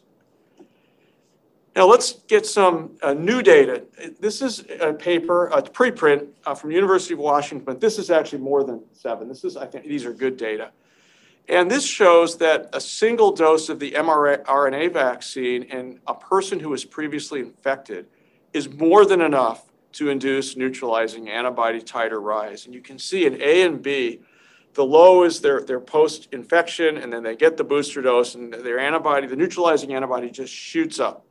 Now 1.76 1.88
let's 1.88 2.14
get 2.28 2.46
some 2.46 2.98
uh, 3.02 3.14
new 3.14 3.42
data. 3.42 3.84
This 4.20 4.44
is 4.44 4.64
a 4.80 4.94
paper, 4.94 5.48
a 5.48 5.62
preprint 5.62 6.28
uh, 6.46 6.54
from 6.54 6.70
University 6.70 7.16
of 7.16 7.20
Washington, 7.20 7.66
but 7.66 7.82
this 7.82 7.98
is 7.98 8.12
actually 8.12 8.40
more 8.40 8.64
than 8.64 8.84
seven. 8.94 9.28
This 9.28 9.44
is, 9.44 9.58
I 9.58 9.66
think, 9.66 9.86
these 9.86 10.06
are 10.06 10.14
good 10.14 10.38
data. 10.38 10.72
And 11.50 11.70
this 11.70 11.84
shows 11.84 12.38
that 12.38 12.70
a 12.74 12.80
single 12.80 13.32
dose 13.32 13.70
of 13.70 13.80
the 13.80 13.92
mRNA 13.92 14.94
vaccine 14.94 15.64
in 15.64 16.00
a 16.08 16.14
person 16.14 16.60
who 16.60 16.70
was 16.70 16.86
previously 16.86 17.40
infected 17.40 18.06
is 18.54 18.70
more 18.72 19.06
than 19.06 19.22
enough 19.22 19.66
to 19.94 20.10
induce 20.10 20.56
neutralizing 20.56 21.30
antibody 21.30 21.82
titer 21.82 22.22
rise. 22.22 22.66
And 22.66 22.74
you 22.74 22.82
can 22.82 22.98
see 22.98 23.26
in 23.26 23.42
A 23.42 23.64
and 23.64 23.82
B, 23.82 24.22
the 24.74 24.84
low 24.84 25.24
is 25.24 25.42
their, 25.42 25.62
their 25.62 25.80
post-infection, 25.80 26.98
and 26.98 27.14
then 27.14 27.22
they 27.22 27.36
get 27.36 27.58
the 27.58 27.64
booster 27.64 28.02
dose, 28.02 28.34
and 28.34 28.52
their 28.54 28.80
antibody, 28.80 29.28
the 29.28 29.36
neutralizing 29.36 29.94
antibody 29.94 30.32
just 30.32 30.52
shoots 30.52 31.00
up. 31.00 31.26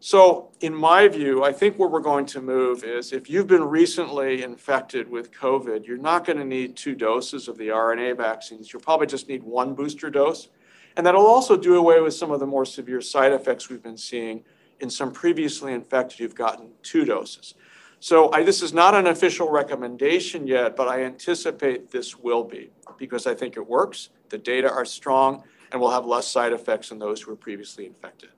So, 0.00 0.50
in 0.60 0.72
my 0.72 1.08
view, 1.08 1.42
I 1.42 1.52
think 1.52 1.76
where 1.76 1.88
we're 1.88 1.98
going 1.98 2.26
to 2.26 2.40
move 2.40 2.84
is 2.84 3.12
if 3.12 3.28
you've 3.28 3.48
been 3.48 3.64
recently 3.64 4.44
infected 4.44 5.10
with 5.10 5.32
COVID, 5.32 5.84
you're 5.84 5.96
not 5.96 6.24
going 6.24 6.38
to 6.38 6.44
need 6.44 6.76
two 6.76 6.94
doses 6.94 7.48
of 7.48 7.58
the 7.58 7.68
RNA 7.68 8.16
vaccines. 8.16 8.72
You'll 8.72 8.82
probably 8.82 9.08
just 9.08 9.28
need 9.28 9.42
one 9.42 9.74
booster 9.74 10.08
dose. 10.08 10.50
And 10.96 11.04
that'll 11.04 11.26
also 11.26 11.56
do 11.56 11.76
away 11.76 12.00
with 12.00 12.14
some 12.14 12.30
of 12.30 12.38
the 12.38 12.46
more 12.46 12.64
severe 12.64 13.00
side 13.00 13.32
effects 13.32 13.68
we've 13.68 13.82
been 13.82 13.96
seeing 13.96 14.44
in 14.80 14.90
some 14.90 15.12
previously 15.12 15.72
infected 15.72 16.18
who've 16.18 16.34
gotten 16.34 16.70
two 16.82 17.04
doses. 17.04 17.54
So, 18.00 18.32
I, 18.32 18.44
this 18.44 18.62
is 18.62 18.72
not 18.72 18.94
an 18.94 19.08
official 19.08 19.50
recommendation 19.50 20.46
yet, 20.46 20.76
but 20.76 20.86
I 20.86 21.02
anticipate 21.02 21.90
this 21.90 22.16
will 22.16 22.44
be 22.44 22.70
because 22.96 23.26
I 23.26 23.34
think 23.34 23.56
it 23.56 23.66
works, 23.66 24.10
the 24.28 24.38
data 24.38 24.70
are 24.70 24.84
strong, 24.84 25.42
and 25.72 25.80
we'll 25.80 25.90
have 25.90 26.06
less 26.06 26.28
side 26.28 26.52
effects 26.52 26.92
in 26.92 26.98
those 26.98 27.22
who 27.22 27.30
were 27.30 27.36
previously 27.36 27.86
infected. 27.86 28.30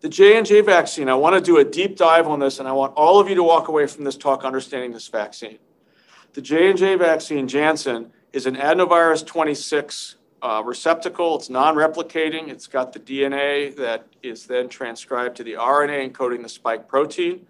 The 0.00 0.08
J&J 0.08 0.62
vaccine, 0.62 1.08
I 1.08 1.14
want 1.14 1.36
to 1.36 1.40
do 1.40 1.58
a 1.58 1.64
deep 1.64 1.96
dive 1.96 2.26
on 2.26 2.40
this, 2.40 2.58
and 2.58 2.68
I 2.68 2.72
want 2.72 2.92
all 2.94 3.20
of 3.20 3.28
you 3.28 3.36
to 3.36 3.42
walk 3.42 3.68
away 3.68 3.86
from 3.86 4.04
this 4.04 4.16
talk 4.16 4.44
understanding 4.44 4.92
this 4.92 5.08
vaccine. 5.08 5.58
The 6.32 6.42
J&J 6.42 6.96
vaccine, 6.96 7.46
Janssen, 7.46 8.12
is 8.32 8.46
an 8.46 8.56
adenovirus 8.56 9.24
26 9.24 10.16
uh, 10.42 10.62
receptacle. 10.64 11.36
It's 11.36 11.48
non-replicating. 11.48 12.48
It's 12.48 12.66
got 12.66 12.92
the 12.92 12.98
DNA 12.98 13.74
that 13.76 14.06
is 14.22 14.46
then 14.46 14.68
transcribed 14.68 15.36
to 15.36 15.44
the 15.44 15.52
RNA 15.52 16.12
encoding 16.12 16.42
the 16.42 16.48
spike 16.48 16.88
protein. 16.88 17.46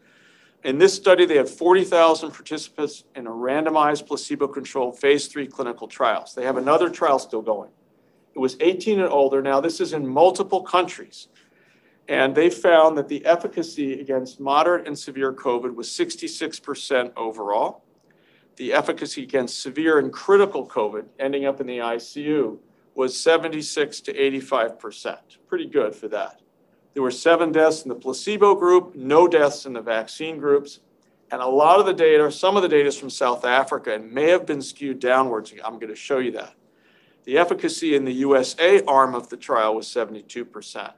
In 0.63 0.79
this 0.79 0.95
study, 0.95 1.25
they 1.25 1.37
have 1.37 1.51
40,000 1.51 2.31
participants 2.31 3.05
in 3.17 3.27
a 3.27 3.31
randomized 3.31 4.07
placebo-controlled 4.07 4.99
phase 4.99 5.27
three 5.27 5.47
clinical 5.47 5.89
trials. 5.89 6.35
They 6.35 6.45
have 6.45 6.57
another 6.57 6.89
trial 6.89 7.19
still 7.19 7.43
going. 7.43 7.71
It 8.35 8.39
was 8.39 8.57
18 8.61 9.01
and 9.01 9.09
older. 9.09 9.43
Now, 9.43 9.61
this 9.61 9.81
is 9.81 9.93
in 9.93 10.07
multiple 10.07 10.63
countries. 10.63 11.29
And 12.09 12.35
they 12.35 12.51
found 12.51 12.97
that 12.99 13.09
the 13.09 13.25
efficacy 13.25 14.01
against 14.01 14.39
moderate 14.39 14.87
and 14.87 14.99
severe 14.99 15.33
COVID 15.33 15.75
was 15.75 15.89
66% 15.89 17.13
overall. 17.17 17.85
The 18.57 18.73
efficacy 18.73 19.23
against 19.23 19.61
severe 19.61 19.99
and 19.99 20.13
critical 20.13 20.67
COVID, 20.67 21.07
ending 21.19 21.47
up 21.47 21.61
in 21.61 21.67
the 21.67 21.79
ICU, 21.79 22.59
was 22.95 23.19
76 23.19 24.01
to 24.03 24.13
85%. 24.13 25.19
Pretty 25.49 25.67
good 25.67 25.95
for 25.95 26.09
that. 26.09 26.41
There 26.95 27.03
were 27.03 27.11
seven 27.11 27.53
deaths 27.53 27.83
in 27.83 27.89
the 27.89 27.95
placebo 27.95 28.55
group, 28.55 28.95
no 28.95 29.27
deaths 29.27 29.65
in 29.65 29.73
the 29.73 29.81
vaccine 29.81 30.39
groups. 30.39 30.81
And 31.31 31.41
a 31.41 31.47
lot 31.47 31.81
of 31.81 31.87
the 31.87 31.95
data, 31.95 32.31
some 32.31 32.57
of 32.57 32.63
the 32.63 32.69
data 32.69 32.89
is 32.89 32.99
from 32.99 33.09
South 33.09 33.47
Africa 33.47 33.95
and 33.95 34.13
may 34.13 34.29
have 34.29 34.45
been 34.45 34.61
skewed 34.61 35.01
downwards. 35.01 35.55
I'm 35.65 35.79
going 35.79 35.89
to 35.89 35.97
show 35.97 36.19
you 36.19 36.33
that. 36.33 36.55
The 37.25 37.39
efficacy 37.39 37.95
in 37.95 38.05
the 38.05 38.13
USA 38.13 38.83
arm 38.83 39.15
of 39.15 39.31
the 39.31 39.37
trial 39.39 39.75
was 39.75 39.87
72%. 39.87 40.93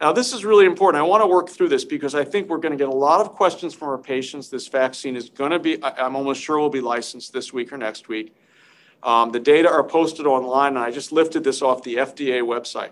Now, 0.00 0.12
this 0.12 0.32
is 0.32 0.44
really 0.44 0.66
important. 0.66 1.00
I 1.00 1.06
want 1.06 1.22
to 1.22 1.26
work 1.26 1.48
through 1.48 1.68
this 1.68 1.84
because 1.84 2.14
I 2.14 2.24
think 2.24 2.48
we're 2.48 2.58
going 2.58 2.72
to 2.72 2.78
get 2.78 2.88
a 2.88 2.96
lot 2.96 3.20
of 3.20 3.32
questions 3.32 3.72
from 3.72 3.88
our 3.88 3.98
patients. 3.98 4.48
This 4.48 4.68
vaccine 4.68 5.16
is 5.16 5.30
going 5.30 5.52
to 5.52 5.58
be, 5.58 5.82
I'm 5.82 6.14
almost 6.16 6.42
sure 6.42 6.58
will 6.58 6.70
be 6.70 6.80
licensed 6.80 7.32
this 7.32 7.52
week 7.52 7.72
or 7.72 7.78
next 7.78 8.08
week. 8.08 8.34
Um, 9.02 9.30
the 9.30 9.40
data 9.40 9.68
are 9.68 9.82
posted 9.82 10.26
online, 10.26 10.76
and 10.76 10.84
I 10.84 10.90
just 10.90 11.12
lifted 11.12 11.42
this 11.44 11.62
off 11.62 11.82
the 11.82 11.96
FDA 11.96 12.42
website. 12.42 12.90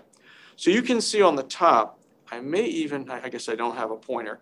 So 0.55 0.69
you 0.69 0.81
can 0.81 1.01
see 1.01 1.21
on 1.21 1.35
the 1.35 1.43
top, 1.43 1.99
I 2.31 2.39
may 2.39 2.65
even, 2.65 3.09
I 3.09 3.29
guess 3.29 3.49
I 3.49 3.55
don't 3.55 3.75
have 3.75 3.91
a 3.91 3.95
pointer. 3.95 4.39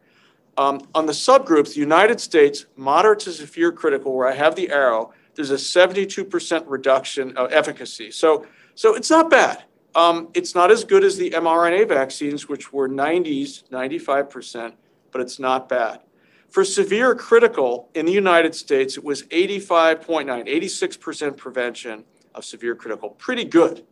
Um, 0.57 0.81
on 0.93 1.05
the 1.05 1.13
subgroups, 1.13 1.75
United 1.75 2.19
States, 2.19 2.65
moderate 2.75 3.19
to 3.19 3.31
severe 3.31 3.71
critical, 3.71 4.15
where 4.15 4.27
I 4.27 4.33
have 4.33 4.55
the 4.55 4.69
arrow, 4.69 5.13
there's 5.35 5.51
a 5.51 5.55
72% 5.55 6.63
reduction 6.67 7.37
of 7.37 7.53
efficacy. 7.53 8.11
So, 8.11 8.45
so 8.75 8.95
it's 8.95 9.09
not 9.09 9.29
bad. 9.29 9.63
Um, 9.95 10.29
it's 10.33 10.55
not 10.55 10.71
as 10.71 10.83
good 10.83 11.03
as 11.03 11.17
the 11.17 11.31
mRNA 11.31 11.87
vaccines, 11.87 12.49
which 12.49 12.73
were 12.73 12.89
90s, 12.89 13.63
95%, 13.69 14.73
but 15.11 15.21
it's 15.21 15.39
not 15.39 15.69
bad. 15.69 16.01
For 16.49 16.65
severe 16.65 17.13
critical 17.13 17.89
in 17.93 18.05
the 18.05 18.11
United 18.11 18.55
States, 18.55 18.97
it 18.97 19.03
was 19.03 19.23
85.9, 19.23 20.25
86% 20.47 21.37
prevention 21.37 22.05
of 22.33 22.43
severe 22.43 22.75
critical. 22.75 23.11
Pretty 23.11 23.45
good. 23.45 23.85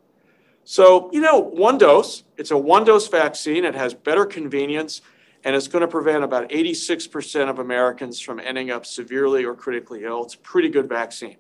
So, 0.64 1.10
you 1.14 1.22
know, 1.22 1.38
one 1.40 1.78
dose, 1.78 2.24
it's 2.36 2.52
a 2.52 2.58
one 2.58 2.84
dose 2.84 3.08
vaccine, 3.08 3.64
it 3.64 3.76
has 3.76 3.94
better 3.94 4.26
convenience, 4.26 5.02
and 5.44 5.56
it's 5.56 5.68
going 5.68 5.82
to 5.82 5.88
prevent 5.88 6.24
about 6.24 6.50
86% 6.50 7.50
of 7.50 7.60
Americans 7.60 8.20
from 8.20 8.40
ending 8.40 8.72
up 8.72 8.86
severely 8.86 9.46
or 9.46 9.54
critically 9.54 10.04
ill. 10.04 10.26
It's 10.26 10.34
a 10.34 10.40
pretty 10.40 10.70
good 10.70 10.90
vaccine. 10.90 11.38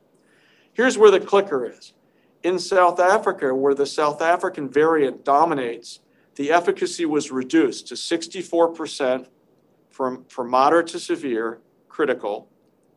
Here's 0.72 0.98
where 0.98 1.12
the 1.12 1.20
clicker 1.20 1.70
is. 1.70 1.94
In 2.44 2.60
South 2.60 3.00
Africa, 3.00 3.54
where 3.54 3.74
the 3.74 3.88
South 3.88 4.22
African 4.22 4.70
variant 4.70 5.26
dominates, 5.26 6.00
the 6.36 6.52
efficacy 6.52 7.06
was 7.06 7.32
reduced 7.32 7.88
to 7.88 7.96
64% 7.96 9.28
from, 9.98 10.24
for 10.30 10.44
moderate 10.44 10.86
to 10.86 11.00
severe, 11.00 11.60
critical, 11.89 12.48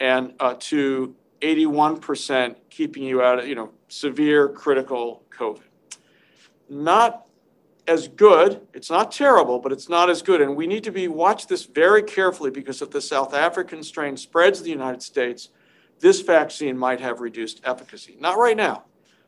and 0.00 0.34
uh, 0.38 0.54
to 0.58 1.16
81% 1.40 2.56
keeping 2.68 3.04
you 3.04 3.22
out 3.22 3.38
of, 3.38 3.48
you 3.48 3.54
know, 3.54 3.70
severe, 3.88 4.50
critical 4.50 5.24
COVID. 5.30 5.62
Not 6.68 7.24
as 7.88 8.06
good, 8.06 8.60
it's 8.74 8.90
not 8.90 9.10
terrible, 9.10 9.58
but 9.58 9.72
it's 9.72 9.88
not 9.88 10.10
as 10.10 10.20
good. 10.20 10.42
And 10.42 10.54
we 10.54 10.66
need 10.66 10.84
to 10.84 10.92
be 10.92 11.08
watch 11.08 11.46
this 11.46 11.64
very 11.64 12.02
carefully 12.02 12.50
because 12.50 12.82
if 12.82 12.90
the 12.90 13.00
South 13.00 13.32
African 13.32 13.82
strain 13.82 14.18
spreads 14.18 14.58
to 14.58 14.64
the 14.64 14.70
United 14.70 15.02
States, 15.02 15.48
this 16.00 16.20
vaccine 16.20 16.76
might 16.76 17.00
have 17.00 17.22
reduced 17.22 17.62
efficacy. 17.64 18.18
Not 18.20 18.36
right 18.36 18.56
now, 18.56 18.84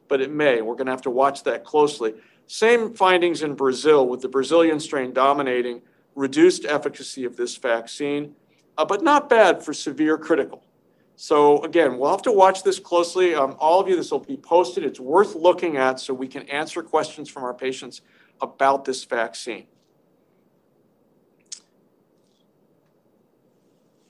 but 0.09 0.21
it 0.21 0.31
may. 0.31 0.61
We're 0.61 0.75
going 0.75 0.87
to 0.87 0.93
have 0.93 1.03
to 1.03 1.11
watch 1.11 1.43
that 1.45 1.65
closely. 1.65 2.17
Same 2.47 2.93
findings 2.93 3.43
in 3.43 3.55
Brazil 3.55 4.07
with 4.07 4.21
the 4.21 4.29
Brazilian 4.29 4.79
strain 4.79 5.15
dominating 5.15 5.81
reduced 6.15 6.65
efficacy 6.65 7.25
of 7.25 7.37
this 7.37 7.57
vaccine, 7.57 8.35
uh, 8.79 8.85
but 8.85 9.03
not 9.03 9.29
bad 9.29 9.63
for 9.63 9.73
severe 9.73 10.19
critical. 10.19 10.65
So 11.17 11.63
again, 11.63 11.99
we'll 11.99 12.11
have 12.11 12.23
to 12.23 12.33
watch 12.33 12.63
this 12.63 12.79
closely. 12.79 13.35
Um, 13.35 13.57
all 13.59 13.81
of 13.81 13.89
you, 13.89 13.97
this 13.97 14.11
will 14.11 14.21
be 14.21 14.37
posted. 14.37 14.85
It's 14.85 15.01
worth 15.01 15.35
looking 15.35 15.77
at 15.77 16.01
so 16.01 16.15
we 16.15 16.27
can 16.27 16.49
answer 16.49 16.83
questions 16.83 17.29
from 17.29 17.45
our 17.45 17.55
patients 17.55 18.01
about 18.41 18.85
this 18.85 19.05
vaccine. 19.05 19.67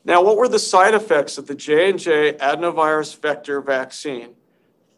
Now, 0.05 0.23
what 0.23 0.37
were 0.37 0.49
the 0.49 0.59
side 0.59 0.95
effects 0.95 1.39
of 1.39 1.47
the 1.47 1.55
J&J 1.55 2.35
adenovirus 2.35 3.21
vector 3.21 3.61
vaccine? 3.61 4.35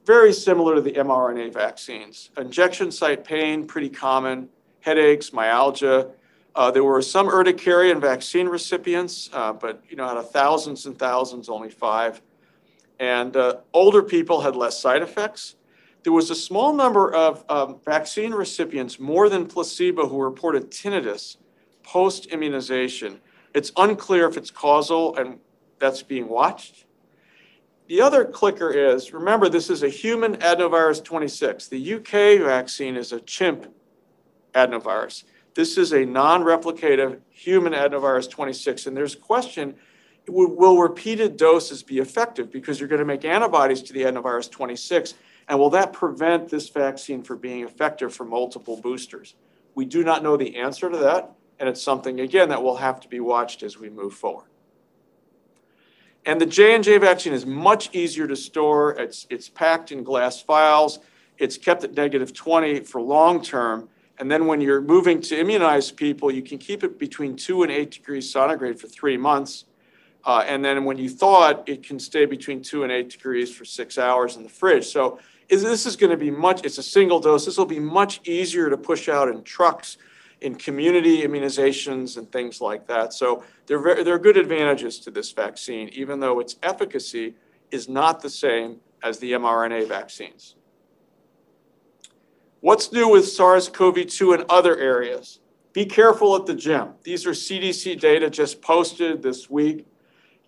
Very 0.06 0.32
similar 0.32 0.74
to 0.74 0.80
the 0.80 0.92
mRNA 0.92 1.52
vaccines. 1.52 2.30
Injection 2.38 2.90
site 2.90 3.24
pain, 3.24 3.66
pretty 3.66 3.90
common, 3.90 4.48
headaches, 4.80 5.32
myalgia, 5.32 6.10
uh, 6.56 6.70
there 6.70 6.84
were 6.84 7.02
some 7.02 7.28
urticaria 7.28 7.92
in 7.92 8.00
vaccine 8.00 8.48
recipients, 8.48 9.28
uh, 9.32 9.52
but 9.52 9.82
you 9.88 9.96
know, 9.96 10.04
out 10.04 10.16
of 10.16 10.30
thousands 10.30 10.86
and 10.86 10.98
thousands, 10.98 11.48
only 11.48 11.70
five. 11.70 12.22
And 13.00 13.36
uh, 13.36 13.56
older 13.72 14.02
people 14.02 14.40
had 14.40 14.54
less 14.54 14.80
side 14.80 15.02
effects. 15.02 15.56
There 16.04 16.12
was 16.12 16.30
a 16.30 16.34
small 16.34 16.72
number 16.72 17.12
of 17.12 17.44
um, 17.48 17.80
vaccine 17.84 18.32
recipients, 18.32 19.00
more 19.00 19.28
than 19.28 19.46
placebo, 19.46 20.08
who 20.08 20.22
reported 20.22 20.70
tinnitus 20.70 21.38
post 21.82 22.26
immunization. 22.26 23.20
It's 23.54 23.72
unclear 23.76 24.28
if 24.28 24.36
it's 24.36 24.50
causal, 24.50 25.16
and 25.16 25.38
that's 25.78 26.02
being 26.02 26.28
watched. 26.28 26.84
The 27.88 28.00
other 28.00 28.24
clicker 28.24 28.70
is 28.70 29.12
remember, 29.12 29.48
this 29.48 29.70
is 29.70 29.82
a 29.82 29.88
human 29.88 30.36
adenovirus 30.36 31.02
26. 31.04 31.68
The 31.68 31.94
UK 31.94 32.44
vaccine 32.46 32.96
is 32.96 33.12
a 33.12 33.20
chimp 33.20 33.66
adenovirus. 34.54 35.24
This 35.54 35.78
is 35.78 35.92
a 35.92 36.04
non-replicative 36.04 37.20
human 37.30 37.72
adenovirus 37.72 38.28
26, 38.28 38.86
and 38.86 38.96
there's 38.96 39.14
a 39.14 39.18
question, 39.18 39.76
will 40.26 40.78
repeated 40.78 41.36
doses 41.36 41.82
be 41.82 41.98
effective? 41.98 42.50
Because 42.50 42.80
you're 42.80 42.88
going 42.88 42.98
to 42.98 43.04
make 43.04 43.24
antibodies 43.24 43.82
to 43.82 43.92
the 43.92 44.02
adenovirus 44.02 44.50
26, 44.50 45.14
and 45.48 45.58
will 45.58 45.70
that 45.70 45.92
prevent 45.92 46.48
this 46.48 46.68
vaccine 46.68 47.22
from 47.22 47.38
being 47.38 47.62
effective 47.64 48.14
for 48.14 48.24
multiple 48.24 48.80
boosters? 48.80 49.34
We 49.74 49.84
do 49.84 50.02
not 50.02 50.22
know 50.22 50.36
the 50.36 50.56
answer 50.56 50.90
to 50.90 50.96
that, 50.98 51.32
and 51.60 51.68
it's 51.68 51.82
something, 51.82 52.20
again, 52.20 52.48
that 52.48 52.62
will 52.62 52.76
have 52.76 52.98
to 53.00 53.08
be 53.08 53.20
watched 53.20 53.62
as 53.62 53.78
we 53.78 53.90
move 53.90 54.14
forward. 54.14 54.48
And 56.26 56.40
the 56.40 56.46
J&J 56.46 56.98
vaccine 56.98 57.32
is 57.32 57.44
much 57.44 57.94
easier 57.94 58.26
to 58.26 58.34
store. 58.34 58.92
It's, 58.92 59.26
it's 59.30 59.48
packed 59.48 59.92
in 59.92 60.02
glass 60.02 60.42
vials. 60.42 61.00
It's 61.38 61.58
kept 61.58 61.84
at 61.84 61.94
negative 61.94 62.32
20 62.32 62.80
for 62.80 63.00
long 63.00 63.42
term. 63.42 63.88
And 64.18 64.30
then 64.30 64.46
when 64.46 64.60
you're 64.60 64.80
moving 64.80 65.20
to 65.22 65.38
immunize 65.38 65.90
people, 65.90 66.30
you 66.30 66.42
can 66.42 66.58
keep 66.58 66.84
it 66.84 66.98
between 66.98 67.36
two 67.36 67.62
and 67.62 67.72
eight 67.72 67.90
degrees 67.90 68.30
centigrade 68.30 68.78
for 68.80 68.86
three 68.86 69.16
months. 69.16 69.64
Uh, 70.24 70.44
and 70.46 70.64
then 70.64 70.84
when 70.84 70.96
you 70.96 71.08
thaw 71.08 71.50
it, 71.50 71.62
it 71.66 71.82
can 71.82 71.98
stay 71.98 72.24
between 72.24 72.62
two 72.62 72.82
and 72.82 72.92
eight 72.92 73.10
degrees 73.10 73.54
for 73.54 73.64
six 73.64 73.98
hours 73.98 74.36
in 74.36 74.42
the 74.42 74.48
fridge. 74.48 74.86
So 74.86 75.18
is, 75.48 75.62
this 75.62 75.84
is 75.84 75.96
going 75.96 76.10
to 76.10 76.16
be 76.16 76.30
much, 76.30 76.64
it's 76.64 76.78
a 76.78 76.82
single 76.82 77.20
dose. 77.20 77.44
This 77.44 77.58
will 77.58 77.66
be 77.66 77.80
much 77.80 78.20
easier 78.26 78.70
to 78.70 78.76
push 78.76 79.08
out 79.08 79.28
in 79.28 79.42
trucks, 79.42 79.98
in 80.40 80.54
community 80.54 81.22
immunizations, 81.22 82.16
and 82.16 82.30
things 82.30 82.60
like 82.60 82.86
that. 82.86 83.12
So 83.12 83.42
there, 83.66 84.02
there 84.02 84.14
are 84.14 84.18
good 84.18 84.36
advantages 84.36 84.98
to 85.00 85.10
this 85.10 85.32
vaccine, 85.32 85.88
even 85.92 86.20
though 86.20 86.40
its 86.40 86.56
efficacy 86.62 87.34
is 87.70 87.88
not 87.88 88.22
the 88.22 88.30
same 88.30 88.80
as 89.02 89.18
the 89.18 89.32
mRNA 89.32 89.88
vaccines. 89.88 90.54
What's 92.64 92.92
new 92.92 93.10
with 93.10 93.28
SARS-CoV-2 93.28 94.38
in 94.38 94.46
other 94.48 94.74
areas? 94.78 95.38
Be 95.74 95.84
careful 95.84 96.34
at 96.34 96.46
the 96.46 96.54
gym. 96.54 96.94
These 97.02 97.26
are 97.26 97.32
CDC 97.32 98.00
data 98.00 98.30
just 98.30 98.62
posted 98.62 99.22
this 99.22 99.50
week. 99.50 99.86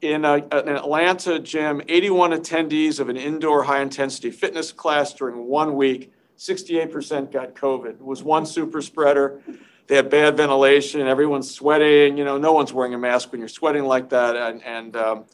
In 0.01 0.25
a, 0.25 0.37
an 0.37 0.71
Atlanta 0.71 1.39
gym, 1.39 1.83
81 1.87 2.31
attendees 2.31 3.01
of 3.01 3.11
an 3.11 3.19
indoor 3.19 3.65
high-intensity 3.65 4.31
fitness 4.31 4.73
class 4.73 5.13
during 5.13 5.47
one 5.47 5.75
week, 5.77 6.11
68% 6.39 7.31
got 7.31 7.55
COVID. 7.55 7.91
It 7.91 8.01
was 8.01 8.23
one 8.23 8.47
super 8.47 8.81
spreader. 8.81 9.43
They 9.87 9.97
had 9.97 10.09
bad 10.09 10.39
ventilation. 10.39 11.03
Everyone's 11.03 11.55
sweating. 11.55 12.17
You 12.17 12.25
know, 12.25 12.39
no 12.39 12.55
one's 12.55 12.73
wearing 12.73 12.95
a 12.95 12.99
mask 12.99 13.31
when 13.31 13.43
you're 13.43 13.49
sweating 13.49 13.85
like 13.85 14.09
that. 14.09 14.37
And, 14.37 14.65
and 14.65 14.97
um, 14.97 15.25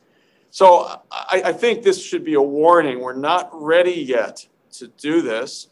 so 0.50 1.00
I, 1.12 1.42
I 1.44 1.52
think 1.52 1.84
this 1.84 2.04
should 2.04 2.24
be 2.24 2.34
a 2.34 2.42
warning. 2.42 2.98
We're 2.98 3.14
not 3.14 3.50
ready 3.52 4.02
yet 4.02 4.48
to 4.72 4.88
do 4.88 5.22
this 5.22 5.68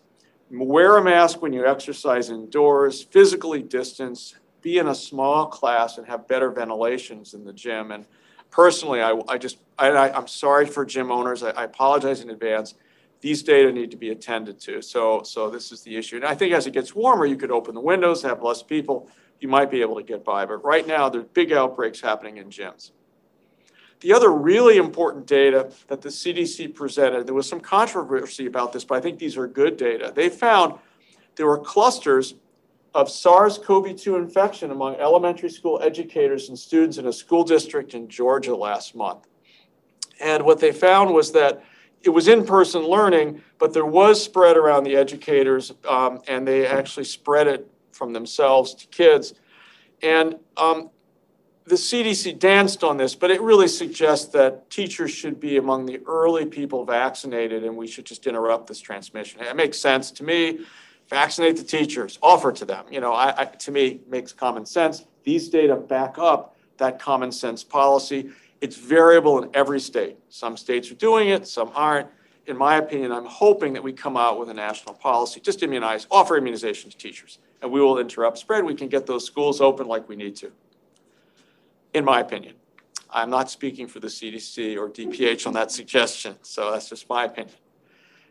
wear 0.50 0.96
a 0.96 1.02
mask 1.02 1.42
when 1.42 1.52
you 1.52 1.66
exercise 1.66 2.30
indoors, 2.30 3.02
physically 3.02 3.62
distance, 3.62 4.34
be 4.62 4.78
in 4.78 4.88
a 4.88 4.94
small 4.94 5.46
class 5.46 5.98
and 5.98 6.06
have 6.06 6.28
better 6.28 6.50
ventilations 6.50 7.34
in 7.34 7.44
the 7.44 7.52
gym. 7.52 7.92
And 7.92 8.06
personally, 8.50 9.00
I, 9.00 9.18
I 9.28 9.38
just, 9.38 9.58
I, 9.78 10.10
am 10.10 10.26
sorry 10.26 10.66
for 10.66 10.84
gym 10.84 11.10
owners. 11.10 11.42
I, 11.42 11.50
I, 11.50 11.64
apologize 11.64 12.20
in 12.20 12.30
advance. 12.30 12.74
These 13.20 13.42
data 13.42 13.70
need 13.72 13.90
to 13.90 13.96
be 13.96 14.10
attended 14.10 14.60
to. 14.62 14.82
So, 14.82 15.22
so 15.22 15.50
this 15.50 15.72
is 15.72 15.82
the 15.82 15.96
issue. 15.96 16.16
And 16.16 16.24
I 16.24 16.34
think 16.34 16.52
as 16.52 16.66
it 16.66 16.72
gets 16.72 16.94
warmer, 16.94 17.26
you 17.26 17.36
could 17.36 17.50
open 17.50 17.74
the 17.74 17.80
windows, 17.80 18.22
have 18.22 18.42
less 18.42 18.62
people. 18.62 19.08
You 19.40 19.48
might 19.48 19.70
be 19.70 19.80
able 19.80 19.96
to 19.96 20.02
get 20.02 20.24
by. 20.24 20.46
But 20.46 20.64
right 20.64 20.86
now, 20.86 21.08
there's 21.08 21.24
big 21.32 21.52
outbreaks 21.52 22.00
happening 22.00 22.38
in 22.38 22.50
gyms. 22.50 22.92
The 24.00 24.12
other 24.14 24.30
really 24.30 24.78
important 24.78 25.26
data 25.26 25.70
that 25.88 26.00
the 26.00 26.08
CDC 26.08 26.74
presented, 26.74 27.26
there 27.26 27.34
was 27.34 27.48
some 27.48 27.60
controversy 27.60 28.46
about 28.46 28.72
this, 28.72 28.84
but 28.84 28.96
I 28.96 29.00
think 29.00 29.18
these 29.18 29.36
are 29.36 29.46
good 29.46 29.76
data. 29.76 30.12
They 30.14 30.28
found 30.28 30.78
there 31.36 31.46
were 31.46 31.58
clusters 31.58 32.34
of 32.94 33.10
SARS 33.10 33.58
CoV 33.58 33.96
2 33.96 34.16
infection 34.16 34.70
among 34.70 34.96
elementary 34.96 35.50
school 35.50 35.80
educators 35.82 36.48
and 36.48 36.58
students 36.58 36.98
in 36.98 37.06
a 37.06 37.12
school 37.12 37.44
district 37.44 37.94
in 37.94 38.08
Georgia 38.08 38.56
last 38.56 38.94
month. 38.94 39.26
And 40.20 40.44
what 40.44 40.60
they 40.60 40.72
found 40.72 41.14
was 41.14 41.32
that 41.32 41.62
it 42.02 42.10
was 42.10 42.28
in 42.28 42.44
person 42.44 42.82
learning, 42.82 43.42
but 43.58 43.72
there 43.72 43.86
was 43.86 44.22
spread 44.22 44.56
around 44.56 44.84
the 44.84 44.96
educators, 44.96 45.72
um, 45.88 46.20
and 46.26 46.48
they 46.48 46.66
actually 46.66 47.04
spread 47.04 47.46
it 47.46 47.70
from 47.92 48.12
themselves 48.12 48.74
to 48.74 48.86
kids. 48.86 49.34
And 50.02 50.36
um, 50.56 50.90
the 51.66 51.76
CDC 51.76 52.38
danced 52.38 52.82
on 52.82 52.96
this, 52.96 53.14
but 53.14 53.30
it 53.30 53.40
really 53.40 53.68
suggests 53.68 54.26
that 54.32 54.70
teachers 54.70 55.10
should 55.10 55.38
be 55.38 55.56
among 55.58 55.86
the 55.86 56.00
early 56.06 56.46
people 56.46 56.84
vaccinated 56.84 57.64
and 57.64 57.76
we 57.76 57.86
should 57.86 58.04
just 58.04 58.26
interrupt 58.26 58.66
this 58.66 58.80
transmission. 58.80 59.40
It 59.40 59.54
makes 59.56 59.78
sense 59.78 60.10
to 60.12 60.24
me. 60.24 60.60
Vaccinate 61.08 61.56
the 61.56 61.64
teachers, 61.64 62.18
offer 62.22 62.52
to 62.52 62.64
them. 62.64 62.84
You 62.90 63.00
know, 63.00 63.12
I, 63.12 63.34
I, 63.36 63.44
to 63.44 63.72
me, 63.72 64.00
makes 64.08 64.32
common 64.32 64.64
sense. 64.64 65.04
These 65.24 65.48
data 65.48 65.74
back 65.76 66.18
up 66.18 66.56
that 66.78 66.98
common 66.98 67.32
sense 67.32 67.62
policy. 67.64 68.30
It's 68.60 68.76
variable 68.76 69.42
in 69.42 69.50
every 69.54 69.80
state. 69.80 70.16
Some 70.28 70.56
states 70.56 70.90
are 70.90 70.94
doing 70.94 71.28
it, 71.28 71.46
some 71.46 71.72
aren't. 71.74 72.08
In 72.46 72.56
my 72.56 72.76
opinion, 72.76 73.12
I'm 73.12 73.26
hoping 73.26 73.72
that 73.74 73.82
we 73.82 73.92
come 73.92 74.16
out 74.16 74.38
with 74.38 74.50
a 74.50 74.54
national 74.54 74.94
policy. 74.94 75.40
Just 75.40 75.62
immunize, 75.62 76.06
offer 76.10 76.36
immunization 76.36 76.90
to 76.90 76.96
teachers, 76.96 77.38
and 77.60 77.70
we 77.70 77.80
will 77.80 77.98
interrupt 77.98 78.38
spread. 78.38 78.64
We 78.64 78.74
can 78.74 78.88
get 78.88 79.06
those 79.06 79.24
schools 79.24 79.60
open 79.60 79.86
like 79.86 80.08
we 80.08 80.16
need 80.16 80.36
to 80.36 80.50
in 81.94 82.04
my 82.04 82.20
opinion. 82.20 82.54
I'm 83.12 83.30
not 83.30 83.50
speaking 83.50 83.88
for 83.88 84.00
the 84.00 84.06
CDC 84.06 84.76
or 84.76 84.88
DPH 84.88 85.46
on 85.46 85.52
that 85.54 85.70
suggestion, 85.70 86.36
so 86.42 86.70
that's 86.70 86.88
just 86.88 87.08
my 87.08 87.24
opinion. 87.24 87.56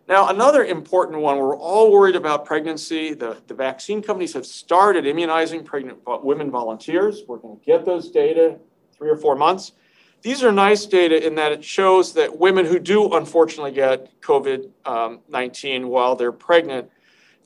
Now, 0.08 0.30
another 0.30 0.66
important 0.66 1.20
one, 1.22 1.38
we're 1.38 1.56
all 1.56 1.92
worried 1.92 2.16
about 2.16 2.44
pregnancy. 2.44 3.14
The, 3.14 3.38
the 3.46 3.54
vaccine 3.54 4.02
companies 4.02 4.34
have 4.34 4.46
started 4.46 5.06
immunizing 5.06 5.64
pregnant 5.64 6.00
women 6.24 6.50
volunteers. 6.50 7.22
We're 7.28 7.38
going 7.38 7.60
to 7.60 7.66
get 7.66 7.86
those 7.86 8.10
data 8.10 8.58
three 8.92 9.10
or 9.10 9.18
four 9.18 9.36
months. 9.36 9.74
These 10.22 10.44
are 10.44 10.52
nice 10.52 10.86
data 10.86 11.26
in 11.26 11.36
that 11.36 11.52
it 11.52 11.64
shows 11.64 12.14
that 12.14 12.40
women 12.40 12.66
who 12.66 12.80
do 12.80 13.14
unfortunately 13.14 13.72
get 13.72 14.20
COVID 14.22 14.70
um, 14.86 15.20
19 15.30 15.88
while 15.88 16.16
they're 16.16 16.32
pregnant, 16.32 16.90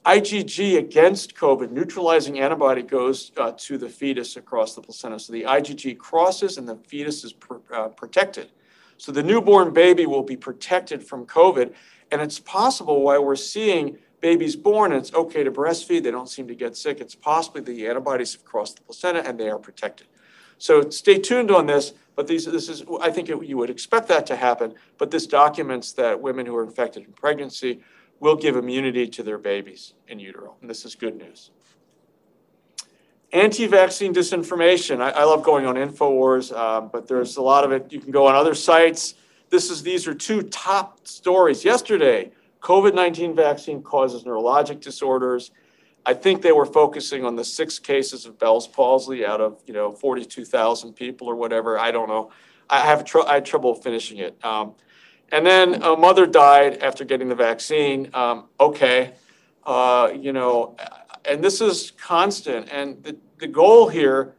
IgG 0.05 0.77
against 0.77 1.35
COVID, 1.35 1.71
neutralizing 1.71 2.39
antibody 2.39 2.81
goes 2.81 3.31
uh, 3.37 3.53
to 3.57 3.77
the 3.77 3.87
fetus 3.87 4.35
across 4.35 4.75
the 4.75 4.81
placenta. 4.81 5.17
So 5.17 5.31
the 5.31 5.43
IgG 5.43 5.97
crosses 5.97 6.57
and 6.57 6.67
the 6.67 6.75
fetus 6.75 7.23
is 7.23 7.31
pr- 7.31 7.55
uh, 7.73 7.87
protected. 7.87 8.51
So 8.97 9.11
the 9.11 9.23
newborn 9.23 9.73
baby 9.73 10.05
will 10.05 10.23
be 10.23 10.35
protected 10.35 11.03
from 11.03 11.25
COVID. 11.25 11.73
And 12.11 12.21
it's 12.21 12.39
possible 12.39 13.01
while 13.01 13.23
we're 13.23 13.37
seeing 13.37 13.97
babies 14.19 14.55
born 14.55 14.91
and 14.91 15.01
it's 15.01 15.13
okay 15.13 15.43
to 15.43 15.51
breastfeed, 15.51 16.03
they 16.03 16.11
don't 16.11 16.29
seem 16.29 16.47
to 16.47 16.55
get 16.55 16.77
sick, 16.77 17.01
it's 17.01 17.15
possibly 17.15 17.61
the 17.61 17.87
antibodies 17.87 18.33
have 18.33 18.45
crossed 18.45 18.77
the 18.77 18.81
placenta 18.81 19.27
and 19.27 19.39
they 19.39 19.49
are 19.49 19.59
protected. 19.59 20.07
So 20.57 20.89
stay 20.89 21.17
tuned 21.17 21.51
on 21.51 21.65
this, 21.65 21.93
but 22.15 22.27
these, 22.27 22.45
this 22.45 22.69
is, 22.69 22.83
I 23.01 23.09
think 23.09 23.29
it, 23.29 23.43
you 23.43 23.57
would 23.57 23.69
expect 23.69 24.07
that 24.07 24.25
to 24.27 24.35
happen, 24.35 24.75
but 24.97 25.11
this 25.11 25.27
documents 25.27 25.91
that 25.93 26.21
women 26.21 26.45
who 26.45 26.55
are 26.55 26.63
infected 26.63 27.03
in 27.03 27.11
pregnancy 27.11 27.81
will 28.19 28.36
give 28.36 28.56
immunity 28.56 29.08
to 29.08 29.23
their 29.23 29.38
babies 29.38 29.93
in 30.08 30.19
utero, 30.19 30.56
and 30.62 30.69
this 30.69 30.86
is 30.86 30.95
good 30.95 31.15
news. 31.17 31.52
Anti-vaccine 33.32 34.13
disinformation. 34.13 35.02
I, 35.02 35.10
I 35.10 35.23
love 35.23 35.43
going 35.43 35.65
on 35.65 35.76
Infowars, 35.76 36.54
uh, 36.56 36.82
but 36.82 37.08
there's 37.08 37.38
a 37.38 37.41
lot 37.41 37.63
of 37.63 37.71
it. 37.71 37.91
You 37.91 37.99
can 37.99 38.12
go 38.12 38.28
on 38.28 38.36
other 38.36 38.54
sites. 38.54 39.15
This 39.49 39.71
is 39.71 39.82
these 39.82 40.08
are 40.08 40.13
two 40.13 40.43
top 40.43 41.08
stories 41.08 41.65
yesterday. 41.65 42.32
COVID-19 42.62 43.36
vaccine 43.36 43.82
causes 43.82 44.23
neurologic 44.23 44.80
disorders. 44.82 45.52
I 46.06 46.13
think 46.13 46.41
they 46.41 46.52
were 46.52 46.65
focusing 46.65 47.26
on 47.26 47.36
the 47.36 47.43
six 47.43 47.80
cases 47.80 48.26
of 48.26 48.38
Bell's 48.38 48.67
palsy 48.67 49.26
out 49.26 49.41
of 49.41 49.62
you 49.65 49.73
know 49.73 49.91
42,000 49.91 50.93
people 50.93 51.28
or 51.28 51.36
whatever. 51.36 51.80
I 51.80 51.91
don't 51.91 52.10
know. 52.10 52.32
I 52.69 52.80
have 52.82 53.04
tr- 53.04 53.28
I 53.28 53.36
had 53.36 53.45
trouble 53.45 53.76
finishing 53.76 54.17
it. 54.17 54.43
Um, 54.43 54.76
and 55.34 55.43
then 55.43 55.82
a 55.82 55.98
mother 55.98 56.28
died 56.28 56.78
after 56.84 57.04
getting 57.04 57.28
the 57.28 57.36
vaccine. 57.36 58.08
Um, 58.13 58.50
okay, 58.60 59.13
uh, 59.65 60.12
you 60.15 60.32
know, 60.32 60.78
and 61.26 61.43
this 61.43 61.60
is 61.60 61.91
constant. 61.91 62.69
And 62.72 63.04
the, 63.04 63.17
the 63.39 63.48
goal 63.48 63.89
here 63.89 64.36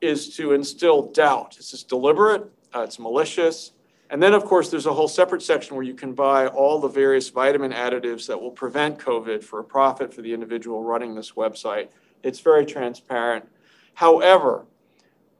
is 0.00 0.34
to 0.36 0.54
instill 0.54 1.12
doubt. 1.12 1.58
This 1.58 1.74
is 1.74 1.82
deliberate. 1.82 2.50
Uh, 2.74 2.80
it's 2.80 2.98
malicious. 2.98 3.72
And 4.08 4.22
then, 4.22 4.32
of 4.32 4.46
course, 4.46 4.70
there's 4.70 4.86
a 4.86 4.94
whole 4.94 5.08
separate 5.08 5.42
section 5.42 5.76
where 5.76 5.84
you 5.84 5.94
can 5.94 6.14
buy 6.14 6.46
all 6.46 6.80
the 6.80 6.88
various 6.88 7.28
vitamin 7.28 7.72
additives 7.72 8.26
that 8.26 8.40
will 8.40 8.50
prevent 8.50 8.98
COVID 8.98 9.44
for 9.44 9.60
a 9.60 9.64
profit 9.64 10.12
for 10.14 10.22
the 10.22 10.32
individual 10.32 10.82
running 10.82 11.14
this 11.14 11.32
website. 11.32 11.88
It's 12.22 12.40
very 12.40 12.64
transparent. 12.64 13.46
However, 13.92 14.64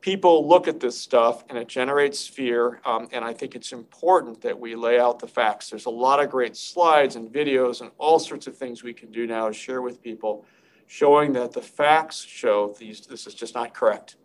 people 0.00 0.48
look 0.48 0.66
at 0.66 0.80
this 0.80 0.98
stuff 0.98 1.44
and 1.48 1.58
it 1.58 1.68
generates 1.68 2.26
fear. 2.26 2.80
Um, 2.84 3.08
and 3.12 3.24
I 3.24 3.32
think 3.32 3.54
it's 3.54 3.72
important 3.72 4.40
that 4.42 4.58
we 4.58 4.74
lay 4.74 4.98
out 4.98 5.18
the 5.18 5.26
facts. 5.26 5.70
There's 5.70 5.86
a 5.86 5.90
lot 5.90 6.22
of 6.22 6.30
great 6.30 6.56
slides 6.56 7.16
and 7.16 7.30
videos 7.30 7.80
and 7.80 7.90
all 7.98 8.18
sorts 8.18 8.46
of 8.46 8.56
things 8.56 8.82
we 8.82 8.94
can 8.94 9.10
do 9.10 9.26
now 9.26 9.48
to 9.48 9.52
share 9.52 9.82
with 9.82 10.02
people, 10.02 10.46
showing 10.86 11.32
that 11.34 11.52
the 11.52 11.62
facts 11.62 12.24
show 12.24 12.74
these, 12.78 13.02
this 13.02 13.26
is 13.26 13.34
just 13.34 13.54
not 13.54 13.74
correct. 13.74 14.16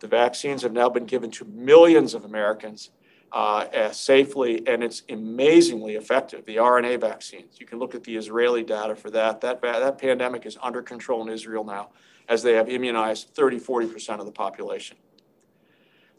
The 0.00 0.06
vaccines 0.06 0.62
have 0.62 0.72
now 0.72 0.88
been 0.88 1.06
given 1.06 1.30
to 1.32 1.44
millions 1.44 2.14
of 2.14 2.24
Americans 2.24 2.90
uh, 3.32 3.90
safely, 3.90 4.66
and 4.66 4.82
it's 4.82 5.02
amazingly 5.08 5.96
effective. 5.96 6.44
The 6.46 6.56
RNA 6.56 7.00
vaccines. 7.00 7.58
You 7.58 7.66
can 7.66 7.78
look 7.78 7.94
at 7.94 8.04
the 8.04 8.16
Israeli 8.16 8.62
data 8.62 8.94
for 8.94 9.10
that. 9.10 9.40
That, 9.40 9.60
that 9.60 9.98
pandemic 9.98 10.46
is 10.46 10.56
under 10.62 10.82
control 10.82 11.22
in 11.22 11.28
Israel 11.28 11.64
now, 11.64 11.90
as 12.28 12.42
they 12.42 12.54
have 12.54 12.68
immunized 12.68 13.30
30, 13.34 13.58
40% 13.58 14.20
of 14.20 14.24
the 14.24 14.32
population. 14.32 14.96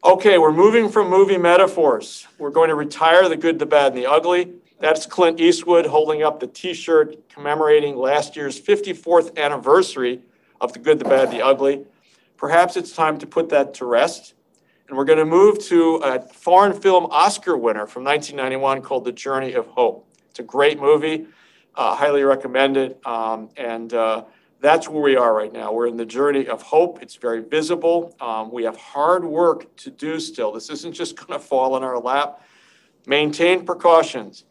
Okay, 0.03 0.37
we're 0.37 0.53
moving 0.53 0.89
from 0.89 1.09
movie 1.09 1.37
metaphors. 1.37 2.25
We're 2.37 2.51
going 2.51 2.69
to 2.69 2.75
retire 2.75 3.27
the 3.27 3.35
good, 3.35 3.59
the 3.59 3.65
bad, 3.65 3.93
and 3.93 3.97
the 3.97 4.05
ugly. 4.05 4.53
That's 4.79 5.05
Clint 5.05 5.39
Eastwood 5.39 5.85
holding 5.85 6.23
up 6.23 6.39
the 6.39 6.47
t 6.47 6.73
shirt 6.73 7.29
commemorating 7.29 7.97
last 7.97 8.35
year's 8.35 8.59
54th 8.59 9.37
anniversary 9.37 10.21
of 10.61 10.73
the 10.73 10.79
good, 10.79 10.99
the 10.99 11.05
bad, 11.05 11.31
the 11.31 11.41
ugly. 11.41 11.85
Perhaps 12.37 12.77
it's 12.77 12.93
time 12.93 13.17
to 13.19 13.27
put 13.27 13.49
that 13.49 13.73
to 13.75 13.85
rest 13.85 14.35
and 14.89 14.97
we're 14.97 15.05
going 15.05 15.19
to 15.19 15.25
move 15.25 15.59
to 15.59 15.97
a 15.97 16.19
foreign 16.19 16.73
film 16.73 17.05
Oscar 17.11 17.55
winner 17.55 17.85
from 17.85 18.03
1991 18.03 18.81
called 18.81 19.05
The 19.05 19.11
Journey 19.11 19.53
of 19.53 19.67
Hope. 19.67 20.07
It's 20.31 20.39
a 20.39 20.43
great 20.43 20.79
movie, 20.79 21.27
uh, 21.75 21.95
highly 21.95 22.23
recommended. 22.23 22.97
Um, 23.05 23.49
and 23.55 23.93
uh, 23.93 24.23
that's 24.61 24.89
where 24.89 25.01
we 25.01 25.15
are 25.15 25.33
right 25.33 25.51
now. 25.53 25.71
We're 25.71 25.87
in 25.87 25.97
the 25.97 26.05
journey 26.05 26.47
of 26.47 26.61
hope. 26.61 27.01
It's 27.01 27.15
very 27.15 27.41
visible. 27.41 28.15
Um, 28.19 28.51
we 28.51 28.63
have 28.63 28.75
hard 28.75 29.23
work 29.23 29.73
to 29.77 29.89
do 29.89 30.19
still. 30.19 30.51
This 30.51 30.69
isn't 30.69 30.93
just 30.93 31.15
going 31.15 31.39
to 31.39 31.45
fall 31.45 31.77
in 31.77 31.83
our 31.83 31.99
lap. 31.99 32.41
Maintain 33.07 33.65
precautions, 33.65 34.43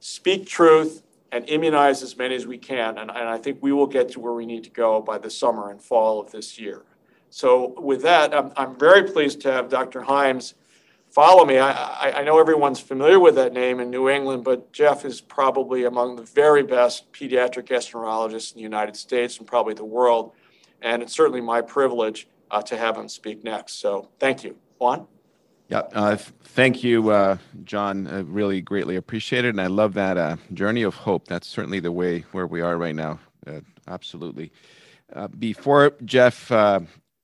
speak 0.00 0.46
truth, 0.46 1.02
and 1.30 1.48
immunize 1.48 2.02
as 2.02 2.16
many 2.16 2.34
as 2.34 2.46
we 2.46 2.58
can. 2.58 2.98
And, 2.98 3.10
and 3.10 3.28
I 3.28 3.38
think 3.38 3.58
we 3.62 3.72
will 3.72 3.86
get 3.86 4.10
to 4.10 4.20
where 4.20 4.34
we 4.34 4.44
need 4.44 4.64
to 4.64 4.70
go 4.70 5.00
by 5.00 5.18
the 5.18 5.30
summer 5.30 5.70
and 5.70 5.80
fall 5.80 6.20
of 6.20 6.30
this 6.30 6.58
year. 6.58 6.82
So 7.30 7.74
with 7.80 8.02
that, 8.02 8.34
I'm, 8.34 8.52
I'm 8.56 8.78
very 8.78 9.04
pleased 9.04 9.40
to 9.42 9.52
have 9.52 9.70
Dr. 9.70 10.02
Hyams 10.02 10.54
follow 11.12 11.44
me. 11.44 11.58
I, 11.58 11.70
I, 11.70 12.20
I 12.20 12.24
know 12.24 12.40
everyone's 12.40 12.80
familiar 12.80 13.20
with 13.20 13.34
that 13.34 13.52
name 13.52 13.80
in 13.80 13.90
New 13.90 14.08
England, 14.08 14.44
but 14.44 14.72
Jeff 14.72 15.04
is 15.04 15.20
probably 15.20 15.84
among 15.84 16.16
the 16.16 16.22
very 16.22 16.62
best 16.62 17.12
pediatric 17.12 17.66
gastroenterologists 17.66 18.52
in 18.52 18.56
the 18.56 18.62
United 18.62 18.96
States 18.96 19.38
and 19.38 19.46
probably 19.46 19.74
the 19.74 19.84
world. 19.84 20.32
And 20.80 21.02
it's 21.02 21.12
certainly 21.12 21.40
my 21.40 21.60
privilege 21.60 22.26
uh, 22.50 22.62
to 22.62 22.76
have 22.76 22.96
him 22.96 23.08
speak 23.08 23.44
next. 23.44 23.80
So 23.80 24.08
thank 24.18 24.42
you. 24.42 24.56
Juan? 24.78 25.06
Yeah, 25.68 25.82
uh, 25.92 26.16
thank 26.16 26.82
you, 26.82 27.10
uh, 27.10 27.36
John. 27.64 28.06
I 28.06 28.20
really 28.20 28.60
greatly 28.60 28.96
appreciate 28.96 29.44
it. 29.44 29.50
And 29.50 29.60
I 29.60 29.68
love 29.68 29.94
that 29.94 30.18
uh, 30.18 30.36
journey 30.52 30.82
of 30.82 30.94
hope. 30.94 31.28
That's 31.28 31.46
certainly 31.46 31.80
the 31.80 31.92
way 31.92 32.20
where 32.32 32.46
we 32.46 32.60
are 32.60 32.76
right 32.76 32.94
now. 32.94 33.20
Uh, 33.46 33.60
absolutely. 33.86 34.50
Uh, 35.12 35.28
before 35.28 35.94
Jeff 36.04 36.50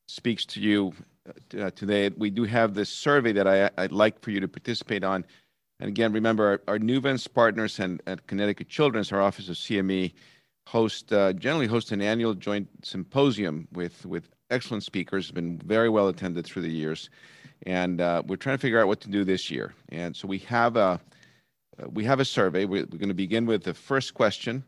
speaks 0.07 0.47
to 0.47 0.61
you 0.61 0.93
uh, 1.59 1.71
today. 1.71 2.11
We 2.17 2.31
do 2.31 2.45
have 2.45 2.75
this 2.75 2.89
survey 2.89 3.33
that 3.33 3.47
I, 3.47 3.71
would 3.83 3.93
like 3.93 4.21
for 4.21 4.31
you 4.31 4.41
to 4.41 4.49
participate 4.49 5.05
on. 5.05 5.25
And 5.81 5.89
again, 5.89 6.13
remember 6.13 6.47
our, 6.47 6.75
our 6.75 6.79
Nuvance 6.79 7.33
partners 7.33 7.79
and 7.79 8.03
at 8.07 8.27
Connecticut 8.27 8.69
Children's, 8.69 9.13
our 9.13 9.21
Office 9.21 9.49
of 9.49 9.57
CME, 9.57 10.13
host 10.67 11.13
uh, 11.13 11.33
generally 11.33 11.67
host 11.67 11.93
an 11.93 12.03
annual 12.03 12.35
joint 12.35 12.69
symposium 12.83 13.67
with 13.73 14.05
with 14.05 14.29
excellent 14.51 14.83
speakers. 14.83 15.27
has 15.27 15.33
Been 15.33 15.59
very 15.59 15.89
well 15.89 16.09
attended 16.09 16.45
through 16.45 16.63
the 16.63 16.71
years, 16.71 17.11
and 17.65 18.01
uh, 18.01 18.23
we're 18.27 18.37
trying 18.37 18.57
to 18.57 18.61
figure 18.61 18.81
out 18.81 18.87
what 18.87 19.01
to 19.01 19.09
do 19.09 19.25
this 19.25 19.51
year. 19.51 19.73
And 19.91 20.15
so 20.15 20.29
we 20.29 20.39
have 20.39 20.77
a 20.77 21.01
uh, 21.81 21.89
we 21.91 22.05
have 22.05 22.21
a 22.21 22.25
survey. 22.25 22.65
We're, 22.65 22.87
we're 22.91 22.99
going 22.99 23.09
to 23.09 23.15
begin 23.15 23.47
with 23.47 23.65
the 23.65 23.75
first 23.75 24.15
question. 24.15 24.65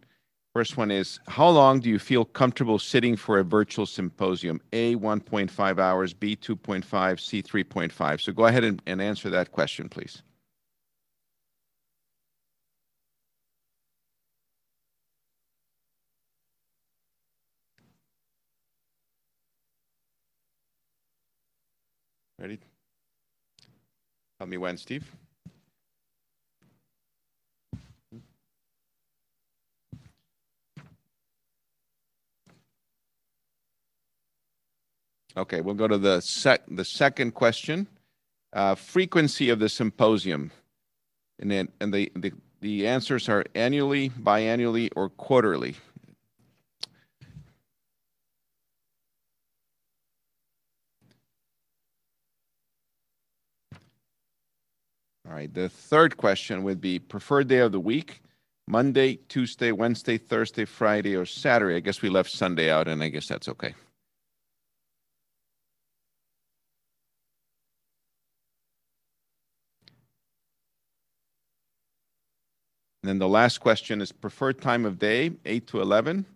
First 0.52 0.76
one 0.76 0.90
is 0.90 1.20
How 1.28 1.48
long 1.48 1.78
do 1.80 1.88
you 1.88 1.98
feel 1.98 2.24
comfortable 2.24 2.78
sitting 2.78 3.16
for 3.16 3.38
a 3.38 3.44
virtual 3.44 3.86
symposium? 3.86 4.60
A, 4.72 4.96
1.5 4.96 5.78
hours, 5.78 6.12
B, 6.12 6.34
2.5, 6.36 7.20
C, 7.20 7.42
3.5. 7.42 8.20
So 8.20 8.32
go 8.32 8.46
ahead 8.46 8.64
and, 8.64 8.82
and 8.86 9.00
answer 9.00 9.30
that 9.30 9.52
question, 9.52 9.88
please. 9.88 10.22
Ready? 22.38 22.58
Tell 24.38 24.48
me 24.48 24.56
when, 24.56 24.78
Steve. 24.78 25.04
Okay, 35.36 35.60
we'll 35.60 35.74
go 35.74 35.86
to 35.86 35.98
the 35.98 36.20
sec 36.20 36.62
the 36.68 36.84
second 36.84 37.32
question. 37.32 37.86
Uh, 38.52 38.74
frequency 38.74 39.48
of 39.48 39.60
the 39.60 39.68
symposium, 39.68 40.50
and 41.38 41.50
then, 41.50 41.68
and 41.80 41.94
the, 41.94 42.10
the 42.16 42.32
the 42.60 42.86
answers 42.86 43.28
are 43.28 43.44
annually, 43.54 44.10
biannually, 44.10 44.90
or 44.96 45.08
quarterly. 45.08 45.76
All 55.26 55.36
right, 55.36 55.54
the 55.54 55.68
third 55.68 56.16
question 56.16 56.64
would 56.64 56.80
be 56.80 56.98
preferred 56.98 57.46
day 57.46 57.58
of 57.58 57.70
the 57.70 57.78
week, 57.78 58.20
Monday, 58.66 59.20
Tuesday, 59.28 59.70
Wednesday, 59.70 60.18
Thursday, 60.18 60.64
Friday, 60.64 61.14
or 61.14 61.24
Saturday. 61.24 61.76
I 61.76 61.80
guess 61.80 62.02
we 62.02 62.08
left 62.08 62.30
Sunday 62.30 62.68
out, 62.68 62.88
and 62.88 63.00
I 63.00 63.08
guess 63.10 63.28
that's 63.28 63.48
okay. 63.48 63.74
And 73.02 73.08
then 73.08 73.18
the 73.18 73.28
last 73.28 73.58
question 73.58 74.00
is 74.00 74.12
preferred 74.12 74.60
time 74.60 74.84
of 74.84 74.98
day, 74.98 75.32
8 75.46 75.66
to 75.68 75.80
11, 75.80 76.26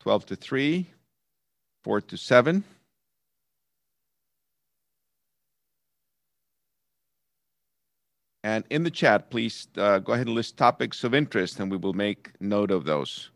12 0.00 0.26
to 0.26 0.36
3, 0.36 0.86
4 1.84 2.00
to 2.00 2.16
7. 2.16 2.64
And 8.42 8.64
in 8.70 8.82
the 8.82 8.90
chat, 8.90 9.30
please 9.30 9.68
uh, 9.76 9.98
go 9.98 10.14
ahead 10.14 10.26
and 10.26 10.34
list 10.34 10.56
topics 10.56 11.04
of 11.04 11.14
interest, 11.14 11.60
and 11.60 11.70
we 11.70 11.76
will 11.76 11.92
make 11.92 12.30
note 12.40 12.70
of 12.70 12.84
those. 12.84 13.30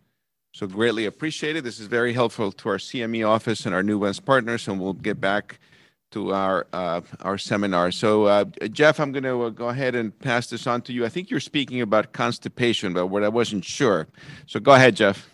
So 0.54 0.66
greatly 0.66 1.04
appreciated. 1.04 1.64
This 1.64 1.78
is 1.78 1.88
very 1.88 2.12
helpful 2.12 2.50
to 2.52 2.68
our 2.70 2.78
CME 2.78 3.28
office 3.28 3.66
and 3.66 3.74
our 3.74 3.82
Nuvance 3.82 4.24
partners, 4.24 4.66
and 4.66 4.80
we'll 4.80 4.94
get 4.94 5.20
back 5.20 5.58
to 6.14 6.32
our 6.32 6.66
uh, 6.72 7.00
our 7.22 7.36
seminar. 7.36 7.90
So, 7.90 8.24
uh, 8.24 8.44
Jeff, 8.70 9.00
I'm 9.00 9.10
going 9.10 9.24
to 9.24 9.42
uh, 9.42 9.50
go 9.50 9.68
ahead 9.68 9.96
and 9.96 10.16
pass 10.16 10.46
this 10.46 10.64
on 10.66 10.80
to 10.82 10.92
you. 10.92 11.04
I 11.04 11.08
think 11.08 11.28
you're 11.28 11.40
speaking 11.40 11.80
about 11.80 12.12
constipation, 12.12 12.94
but 12.94 13.08
what 13.08 13.24
I 13.24 13.28
wasn't 13.28 13.64
sure. 13.64 14.06
So, 14.46 14.60
go 14.60 14.72
ahead, 14.72 14.94
Jeff. 14.94 15.28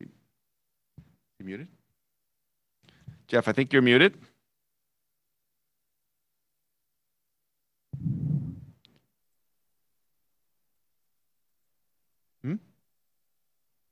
You 0.00 0.08
muted? 1.40 1.68
Jeff, 3.28 3.46
I 3.46 3.52
think 3.52 3.72
you're 3.72 3.82
muted. 3.82 4.18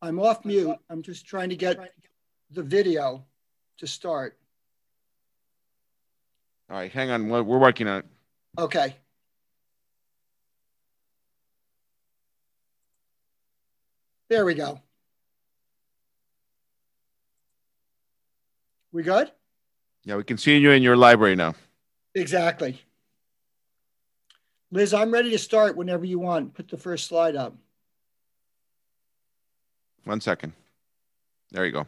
I'm 0.02 0.18
off 0.18 0.44
mute. 0.44 0.76
I'm 0.90 1.00
just 1.00 1.26
trying 1.26 1.48
to 1.50 1.56
get 1.56 1.78
the 2.50 2.62
video 2.62 3.24
to 3.78 3.86
start. 3.86 4.36
All 6.68 6.76
right, 6.76 6.90
hang 6.90 7.10
on. 7.10 7.28
We're 7.28 7.42
working 7.42 7.86
on 7.86 8.00
it. 8.00 8.06
Okay. 8.58 8.96
There 14.28 14.44
we 14.44 14.54
go. 14.54 14.80
We 18.90 19.04
good? 19.04 19.30
Yeah, 20.04 20.16
we 20.16 20.24
can 20.24 20.36
see 20.36 20.56
you 20.58 20.72
in 20.72 20.82
your 20.82 20.96
library 20.96 21.36
now. 21.36 21.54
Exactly. 22.14 22.80
Liz, 24.72 24.92
I'm 24.92 25.12
ready 25.12 25.30
to 25.30 25.38
start 25.38 25.76
whenever 25.76 26.04
you 26.04 26.18
want. 26.18 26.54
Put 26.54 26.68
the 26.68 26.76
first 26.76 27.06
slide 27.06 27.36
up. 27.36 27.54
One 30.04 30.20
second. 30.20 30.52
There 31.50 31.64
you 31.64 31.72
go. 31.72 31.86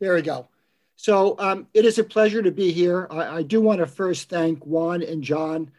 There 0.00 0.14
we 0.14 0.22
go. 0.22 0.48
So 0.96 1.36
um, 1.38 1.66
it 1.74 1.84
is 1.84 1.98
a 1.98 2.04
pleasure 2.04 2.42
to 2.42 2.50
be 2.50 2.72
here. 2.72 3.06
I, 3.10 3.38
I 3.38 3.42
do 3.42 3.60
want 3.60 3.80
to 3.80 3.86
first 3.86 4.28
thank 4.28 4.64
Juan 4.64 5.02
and 5.02 5.22
John 5.22 5.70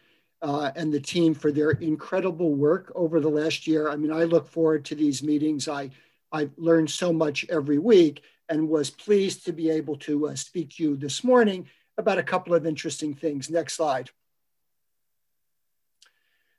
uh, 0.41 0.71
and 0.75 0.93
the 0.93 0.99
team 0.99 1.33
for 1.33 1.51
their 1.51 1.71
incredible 1.71 2.53
work 2.53 2.91
over 2.95 3.19
the 3.19 3.29
last 3.29 3.67
year. 3.67 3.89
I 3.89 3.95
mean, 3.95 4.11
I 4.11 4.23
look 4.23 4.47
forward 4.47 4.85
to 4.85 4.95
these 4.95 5.23
meetings. 5.23 5.67
I, 5.67 5.89
I've 6.31 6.51
learned 6.57 6.89
so 6.89 7.11
much 7.13 7.45
every 7.49 7.79
week 7.79 8.23
and 8.49 8.69
was 8.69 8.89
pleased 8.89 9.45
to 9.45 9.53
be 9.53 9.69
able 9.69 9.97
to 9.97 10.27
uh, 10.27 10.35
speak 10.35 10.75
to 10.75 10.83
you 10.83 10.95
this 10.95 11.23
morning 11.23 11.67
about 11.97 12.17
a 12.17 12.23
couple 12.23 12.53
of 12.53 12.65
interesting 12.65 13.13
things. 13.13 13.49
Next 13.49 13.73
slide. 13.73 14.09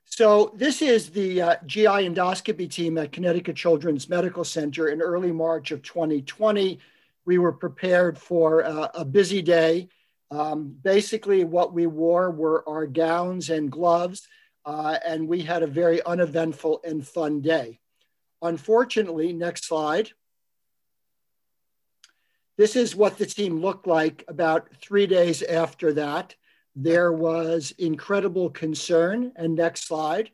So 0.05 0.53
this 0.55 0.81
is 0.81 1.09
the 1.09 1.41
uh, 1.41 1.55
GI 1.65 1.85
endoscopy 1.85 2.69
team 2.69 2.97
at 2.97 3.11
Connecticut 3.11 3.55
Children's 3.55 4.07
Medical 4.07 4.43
Center 4.43 4.87
in 4.87 5.01
early 5.01 5.31
March 5.31 5.71
of 5.71 5.81
2020. 5.81 6.79
We 7.25 7.37
were 7.37 7.51
prepared 7.51 8.17
for 8.17 8.63
uh, 8.63 8.87
a 8.93 9.03
busy 9.03 9.41
day. 9.41 9.89
Um, 10.31 10.75
basically, 10.81 11.43
what 11.43 11.73
we 11.73 11.87
wore 11.87 12.31
were 12.31 12.67
our 12.67 12.87
gowns 12.87 13.49
and 13.49 13.71
gloves, 13.71 14.27
uh, 14.65 14.97
and 15.05 15.27
we 15.27 15.41
had 15.41 15.63
a 15.63 15.67
very 15.67 16.03
uneventful 16.03 16.81
and 16.83 17.05
fun 17.05 17.41
day. 17.41 17.79
Unfortunately, 18.41 19.33
next 19.33 19.65
slide. 19.65 20.11
This 22.57 22.75
is 22.75 22.95
what 22.95 23.17
the 23.17 23.25
team 23.25 23.59
looked 23.59 23.87
like 23.87 24.23
about 24.27 24.69
three 24.81 25.07
days 25.07 25.41
after 25.43 25.93
that. 25.93 26.35
There 26.75 27.11
was 27.11 27.73
incredible 27.77 28.49
concern. 28.49 29.31
And 29.35 29.55
next 29.55 29.87
slide. 29.87 30.31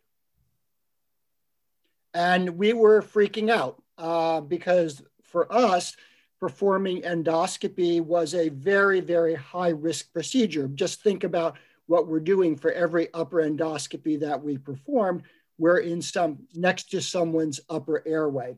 And 2.14 2.58
we 2.58 2.74
were 2.74 3.02
freaking 3.02 3.50
out 3.50 3.82
uh, 3.98 4.42
because 4.42 5.02
for 5.24 5.52
us, 5.52 5.96
performing 6.40 7.04
endoscopy 7.04 8.02
was 8.02 8.34
a 8.34 8.50
very, 8.50 9.00
very 9.00 9.36
high 9.36 9.70
risk 9.70 10.12
procedure. 10.12 10.68
Just 10.68 11.02
think 11.04 11.24
about 11.24 11.58
what 11.86 12.08
we're 12.08 12.20
doing 12.20 12.56
for 12.56 12.72
every 12.72 13.14
upper 13.14 13.38
endoscopy 13.38 14.20
that 14.20 14.42
we 14.42 14.58
perform. 14.58 15.24
We're 15.58 15.80
in 15.80 16.02
some 16.02 16.40
next 16.56 16.90
to 16.92 17.02
someone's 17.02 17.60
upper 17.70 18.04
airway. 18.08 18.58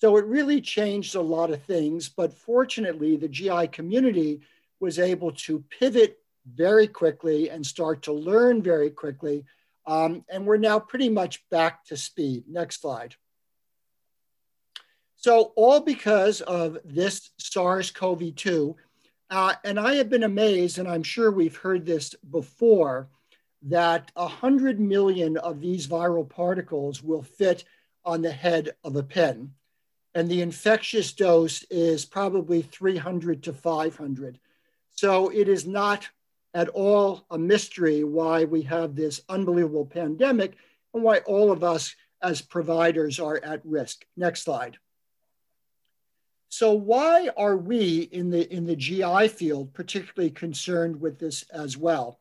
So 0.00 0.16
it 0.16 0.24
really 0.26 0.60
changed 0.60 1.16
a 1.16 1.20
lot 1.20 1.50
of 1.50 1.62
things. 1.62 2.08
But 2.08 2.32
fortunately, 2.32 3.16
the 3.16 3.28
GI 3.28 3.68
community 3.68 4.40
was 4.80 4.98
able 4.98 5.32
to 5.32 5.64
pivot 5.70 6.18
very 6.54 6.86
quickly 6.86 7.50
and 7.50 7.66
start 7.66 8.02
to 8.02 8.12
learn 8.12 8.62
very 8.62 8.90
quickly. 8.90 9.44
Um, 9.86 10.24
and 10.28 10.46
we're 10.46 10.56
now 10.56 10.78
pretty 10.78 11.08
much 11.08 11.48
back 11.50 11.84
to 11.86 11.96
speed. 11.96 12.44
Next 12.48 12.80
slide. 12.80 13.16
So, 15.16 15.52
all 15.56 15.80
because 15.80 16.42
of 16.42 16.78
this 16.84 17.30
SARS 17.38 17.90
CoV 17.90 18.34
2. 18.36 18.76
Uh, 19.30 19.54
and 19.64 19.78
I 19.80 19.96
have 19.96 20.08
been 20.08 20.22
amazed, 20.22 20.78
and 20.78 20.86
I'm 20.86 21.02
sure 21.02 21.30
we've 21.30 21.56
heard 21.56 21.84
this 21.84 22.14
before, 22.30 23.08
that 23.62 24.12
100 24.14 24.78
million 24.78 25.36
of 25.38 25.60
these 25.60 25.88
viral 25.88 26.26
particles 26.26 27.02
will 27.02 27.22
fit 27.22 27.64
on 28.04 28.22
the 28.22 28.30
head 28.30 28.70
of 28.84 28.94
a 28.94 29.02
pin 29.02 29.52
and 30.14 30.28
the 30.28 30.42
infectious 30.42 31.12
dose 31.12 31.62
is 31.70 32.04
probably 32.04 32.62
300 32.62 33.42
to 33.44 33.52
500. 33.52 34.38
So 34.90 35.28
it 35.28 35.48
is 35.48 35.66
not 35.66 36.08
at 36.54 36.68
all 36.68 37.24
a 37.30 37.38
mystery 37.38 38.04
why 38.04 38.44
we 38.44 38.62
have 38.62 38.96
this 38.96 39.20
unbelievable 39.28 39.86
pandemic 39.86 40.56
and 40.94 41.02
why 41.02 41.18
all 41.18 41.52
of 41.52 41.62
us 41.62 41.94
as 42.22 42.40
providers 42.42 43.20
are 43.20 43.40
at 43.44 43.64
risk. 43.64 44.04
Next 44.16 44.42
slide. 44.42 44.78
So 46.48 46.72
why 46.72 47.28
are 47.36 47.56
we 47.56 48.08
in 48.10 48.30
the 48.30 48.50
in 48.52 48.64
the 48.64 48.74
GI 48.74 49.28
field 49.28 49.74
particularly 49.74 50.30
concerned 50.30 51.00
with 51.00 51.18
this 51.18 51.42
as 51.52 51.76
well? 51.76 52.18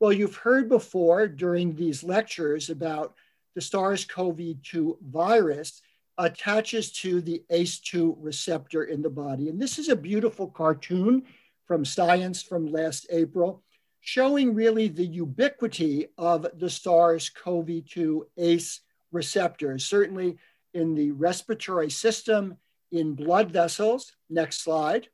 Well, 0.00 0.12
you've 0.12 0.36
heard 0.36 0.68
before 0.68 1.28
during 1.28 1.74
these 1.74 2.02
lectures 2.02 2.70
about 2.70 3.14
the 3.54 3.60
SARS-CoV-2 3.60 4.96
virus 5.02 5.80
attaches 6.18 6.92
to 6.92 7.20
the 7.20 7.42
ACE2 7.50 8.16
receptor 8.18 8.84
in 8.84 9.02
the 9.02 9.10
body. 9.10 9.48
And 9.48 9.60
this 9.60 9.78
is 9.78 9.88
a 9.88 9.96
beautiful 9.96 10.48
cartoon 10.48 11.24
from 11.66 11.84
Science 11.84 12.42
from 12.42 12.66
last 12.66 13.06
April, 13.10 13.62
showing 14.00 14.54
really 14.54 14.88
the 14.88 15.04
ubiquity 15.04 16.06
of 16.16 16.46
the 16.58 16.70
SARS-CoV-2 16.70 18.20
ACE 18.38 18.80
receptors, 19.12 19.84
certainly 19.84 20.38
in 20.74 20.94
the 20.94 21.10
respiratory 21.10 21.90
system, 21.90 22.56
in 22.92 23.14
blood 23.14 23.50
vessels, 23.50 24.12
next 24.30 24.62
slide, 24.62 25.08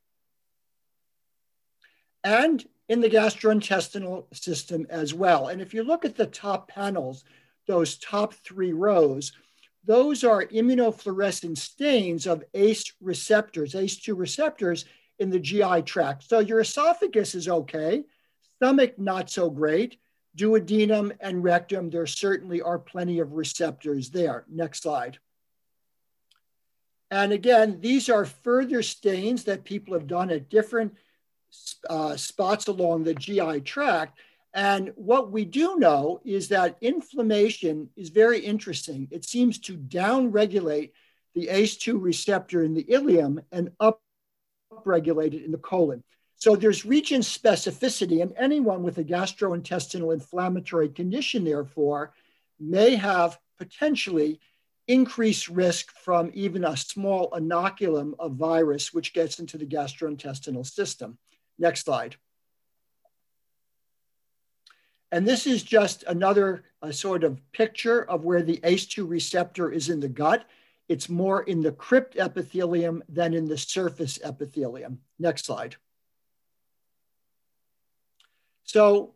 and 2.22 2.64
in 2.88 3.00
the 3.00 3.08
gastrointestinal 3.08 4.26
system 4.36 4.86
as 4.90 5.14
well. 5.14 5.48
And 5.48 5.62
if 5.62 5.72
you 5.72 5.82
look 5.82 6.04
at 6.04 6.16
the 6.16 6.26
top 6.26 6.68
panels, 6.68 7.24
those 7.66 7.96
top 7.96 8.34
three 8.34 8.72
rows, 8.72 9.32
those 9.84 10.24
are 10.24 10.46
immunofluorescent 10.46 11.58
stains 11.58 12.26
of 12.26 12.44
ACE 12.54 12.92
receptors, 13.00 13.74
ACE2 13.74 14.16
receptors 14.16 14.84
in 15.18 15.30
the 15.30 15.40
GI 15.40 15.82
tract. 15.82 16.28
So 16.28 16.38
your 16.38 16.60
esophagus 16.60 17.34
is 17.34 17.48
okay, 17.48 18.04
stomach 18.56 18.98
not 18.98 19.28
so 19.28 19.50
great, 19.50 19.98
duodenum 20.36 21.12
and 21.20 21.42
rectum, 21.42 21.90
there 21.90 22.06
certainly 22.06 22.62
are 22.62 22.78
plenty 22.78 23.18
of 23.18 23.32
receptors 23.32 24.10
there. 24.10 24.44
Next 24.48 24.82
slide. 24.82 25.18
And 27.10 27.32
again, 27.32 27.78
these 27.80 28.08
are 28.08 28.24
further 28.24 28.82
stains 28.82 29.44
that 29.44 29.64
people 29.64 29.92
have 29.94 30.06
done 30.06 30.30
at 30.30 30.48
different 30.48 30.94
uh, 31.90 32.16
spots 32.16 32.68
along 32.68 33.04
the 33.04 33.14
GI 33.14 33.60
tract 33.60 34.18
and 34.54 34.92
what 34.96 35.32
we 35.32 35.44
do 35.44 35.76
know 35.76 36.20
is 36.24 36.48
that 36.48 36.76
inflammation 36.80 37.88
is 37.96 38.10
very 38.10 38.40
interesting. 38.40 39.08
It 39.10 39.24
seems 39.24 39.58
to 39.60 39.76
downregulate 39.76 40.92
the 41.34 41.46
ACE2 41.46 42.00
receptor 42.00 42.62
in 42.62 42.74
the 42.74 42.84
ileum 42.84 43.42
and 43.50 43.70
upregulate 43.80 45.34
it 45.34 45.44
in 45.44 45.52
the 45.52 45.58
colon. 45.58 46.04
So 46.36 46.56
there's 46.56 46.84
region 46.84 47.20
specificity, 47.20 48.20
and 48.20 48.34
anyone 48.36 48.82
with 48.82 48.98
a 48.98 49.04
gastrointestinal 49.04 50.12
inflammatory 50.12 50.88
condition, 50.88 51.44
therefore, 51.44 52.12
may 52.58 52.96
have 52.96 53.38
potentially 53.58 54.40
increased 54.88 55.48
risk 55.48 55.92
from 55.92 56.30
even 56.34 56.64
a 56.64 56.76
small 56.76 57.30
inoculum 57.30 58.14
of 58.18 58.32
virus, 58.32 58.92
which 58.92 59.14
gets 59.14 59.38
into 59.38 59.56
the 59.56 59.64
gastrointestinal 59.64 60.66
system. 60.66 61.16
Next 61.58 61.84
slide. 61.84 62.16
And 65.12 65.29
this 65.29 65.46
is 65.46 65.62
just 65.62 66.05
another 66.05 66.64
uh, 66.81 66.90
sort 66.90 67.22
of 67.22 67.38
picture 67.53 68.03
of 68.11 68.25
where 68.25 68.42
the 68.42 68.57
ACE2 68.64 69.09
receptor 69.09 69.70
is 69.70 69.90
in 69.90 70.01
the 70.01 70.09
gut. 70.09 70.46
It's 70.88 71.11
more 71.11 71.42
in 71.42 71.61
the 71.61 71.70
crypt 71.70 72.16
epithelium 72.16 73.05
than 73.11 73.35
in 73.35 73.46
the 73.46 73.59
surface 73.59 74.18
epithelium. 74.25 75.01
Next 75.18 75.44
slide. 75.44 75.77
So 78.64 79.14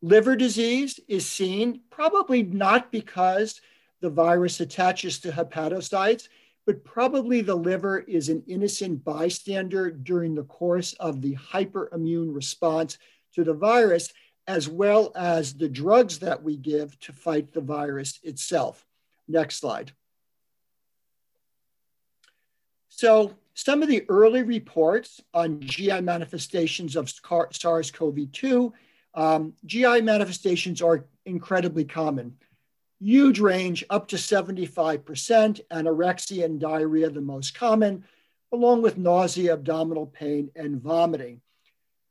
liver 0.00 0.36
disease 0.36 1.00
is 1.08 1.28
seen 1.28 1.80
probably 1.90 2.44
not 2.44 2.92
because 2.92 3.60
the 4.00 4.10
virus 4.10 4.60
attaches 4.60 5.18
to 5.20 5.32
hepatocytes, 5.32 6.28
but 6.66 6.84
probably 6.84 7.40
the 7.40 7.56
liver 7.56 7.98
is 7.98 8.28
an 8.28 8.44
innocent 8.46 9.04
bystander 9.04 9.90
during 9.90 10.36
the 10.36 10.44
course 10.44 10.92
of 10.94 11.20
the 11.20 11.34
hyperimmune 11.34 12.32
response 12.32 12.98
to 13.34 13.42
the 13.42 13.54
virus, 13.54 14.12
as 14.46 14.68
well 14.68 15.12
as 15.14 15.54
the 15.54 15.68
drugs 15.68 16.18
that 16.20 16.42
we 16.42 16.56
give 16.56 16.98
to 17.00 17.12
fight 17.12 17.52
the 17.52 17.60
virus 17.60 18.18
itself. 18.22 18.84
Next 19.28 19.56
slide. 19.56 19.92
So 22.88 23.34
some 23.54 23.82
of 23.82 23.88
the 23.88 24.04
early 24.08 24.42
reports 24.42 25.20
on 25.32 25.60
GI 25.60 26.00
manifestations 26.00 26.96
of 26.96 27.08
SARS-CoV-2, 27.08 28.72
um, 29.14 29.52
GI 29.66 30.00
manifestations 30.00 30.82
are 30.82 31.04
incredibly 31.24 31.84
common 31.84 32.36
huge 33.02 33.40
range 33.40 33.84
up 33.90 34.06
to 34.08 34.16
75%, 34.16 35.60
anorexia 35.72 36.44
and 36.44 36.60
diarrhea 36.60 37.10
the 37.10 37.20
most 37.20 37.54
common, 37.54 38.04
along 38.52 38.80
with 38.80 38.96
nausea, 38.96 39.54
abdominal 39.54 40.06
pain, 40.06 40.50
and 40.54 40.80
vomiting. 40.80 41.40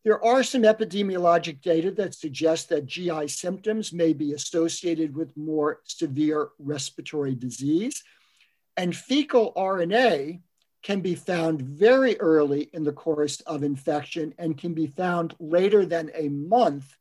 There 0.04 0.24
are 0.24 0.42
some 0.42 0.64
epidemiologic 0.64 1.62
data 1.62 1.92
that 1.92 2.16
suggest 2.16 2.70
that 2.70 2.88
GI 2.88 3.28
symptoms 3.28 3.94
may 3.94 4.14
be 4.14 4.34
associated 4.34 5.16
with 5.16 5.38
more 5.38 5.82
severe 5.84 6.50
respiratory 6.58 7.36
disease. 7.36 8.04
And 8.78 8.96
fecal 8.96 9.54
RNA 9.54 10.42
can 10.82 11.02
be 11.02 11.14
found 11.14 11.62
very 11.62 12.20
early 12.20 12.70
in 12.74 12.84
the 12.84 12.92
course 12.92 13.42
of 13.42 13.64
infection 13.64 14.34
and 14.40 14.58
can 14.58 14.74
be 14.74 14.88
found 14.88 15.36
later 15.40 15.86
than 15.86 16.10
a 16.16 16.30
month 16.30 16.98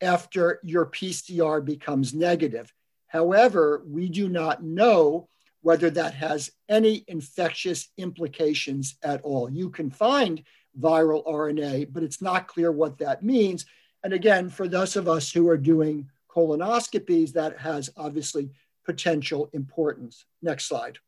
after 0.00 0.58
your 0.64 0.86
PCR 0.86 1.64
becomes 1.64 2.12
negative. 2.12 2.72
However, 3.06 3.84
we 3.86 4.08
do 4.08 4.28
not 4.28 4.64
know 4.64 5.28
whether 5.60 5.90
that 5.90 6.14
has 6.14 6.50
any 6.68 7.04
infectious 7.06 7.88
implications 7.96 8.96
at 9.04 9.22
all. 9.22 9.48
You 9.48 9.70
can 9.70 9.90
find 9.90 10.42
viral 10.78 11.26
RNA, 11.26 11.92
but 11.92 12.02
it's 12.02 12.22
not 12.22 12.48
clear 12.48 12.72
what 12.72 12.98
that 12.98 13.22
means. 13.22 13.66
And 14.04 14.12
again, 14.12 14.48
for 14.48 14.68
those 14.68 14.96
of 14.96 15.08
us 15.08 15.30
who 15.30 15.48
are 15.48 15.56
doing 15.56 16.08
colonoscopies, 16.30 17.32
that 17.32 17.58
has 17.58 17.90
obviously 17.96 18.50
potential 18.84 19.50
importance. 19.52 20.24
Next 20.40 20.66
slide. 20.66 20.98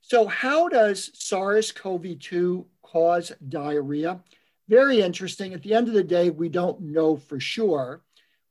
So, 0.00 0.26
how 0.26 0.68
does 0.68 1.10
SARS 1.14 1.72
CoV 1.72 2.18
2 2.18 2.66
cause 2.82 3.32
diarrhea? 3.48 4.20
Very 4.68 5.00
interesting. 5.00 5.52
At 5.52 5.62
the 5.62 5.74
end 5.74 5.88
of 5.88 5.94
the 5.94 6.04
day, 6.04 6.30
we 6.30 6.48
don't 6.48 6.80
know 6.80 7.16
for 7.16 7.40
sure. 7.40 8.02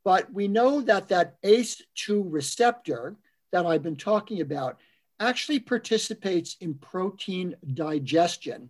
But 0.04 0.32
we 0.32 0.48
know 0.48 0.82
that 0.82 1.08
that 1.10 1.42
ACE2 1.42 2.24
receptor 2.28 3.16
that 3.52 3.66
I've 3.66 3.82
been 3.82 3.96
talking 3.96 4.42
about 4.42 4.78
actually 5.20 5.60
participates 5.60 6.58
in 6.62 6.74
protein 6.76 7.56
digestion. 7.74 8.70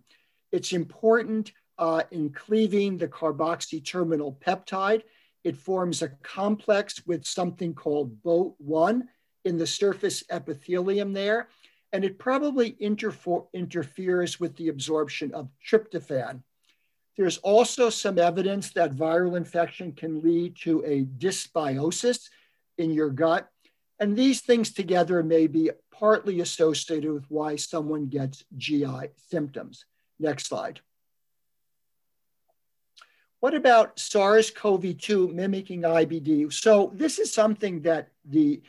It's 0.52 0.72
important 0.72 1.52
uh, 1.78 2.02
in 2.10 2.30
cleaving 2.30 2.96
the 2.96 3.08
carboxy 3.08 3.84
terminal 3.84 4.38
peptide. 4.44 5.02
It 5.44 5.56
forms 5.56 6.02
a 6.02 6.08
complex 6.22 7.06
with 7.06 7.26
something 7.26 7.74
called 7.74 8.22
B0AT1 8.22 9.02
in 9.44 9.58
the 9.58 9.66
surface 9.66 10.24
epithelium 10.30 11.12
there, 11.12 11.48
and 11.92 12.04
it 12.04 12.18
probably 12.18 12.70
interferes 12.80 14.40
with 14.40 14.56
the 14.56 14.68
absorption 14.68 15.32
of 15.34 15.48
tryptophan. 15.64 16.42
There's 17.16 17.38
also 17.38 17.88
some 17.88 18.18
evidence 18.18 18.72
that 18.72 18.94
viral 18.94 19.36
infection 19.36 19.92
can 19.92 20.20
lead 20.20 20.56
to 20.62 20.84
a 20.84 21.04
dysbiosis 21.04 22.28
in 22.76 22.92
your 22.92 23.10
gut. 23.10 23.48
And 23.98 24.14
these 24.14 24.42
things 24.42 24.72
together 24.72 25.22
may 25.22 25.46
be 25.46 25.70
partly 25.98 26.40
associated 26.40 27.12
with 27.12 27.24
why 27.28 27.56
someone 27.56 28.06
gets 28.06 28.44
GI 28.56 29.10
symptoms. 29.30 29.84
Next 30.18 30.46
slide. 30.46 30.80
What 33.40 33.54
about 33.54 33.98
SARS 33.98 34.50
CoV 34.50 34.98
2 34.98 35.28
mimicking 35.28 35.82
IBD? 35.82 36.52
So, 36.52 36.90
this 36.94 37.18
is 37.18 37.32
something 37.32 37.82
that 37.82 38.08
the 38.24 38.62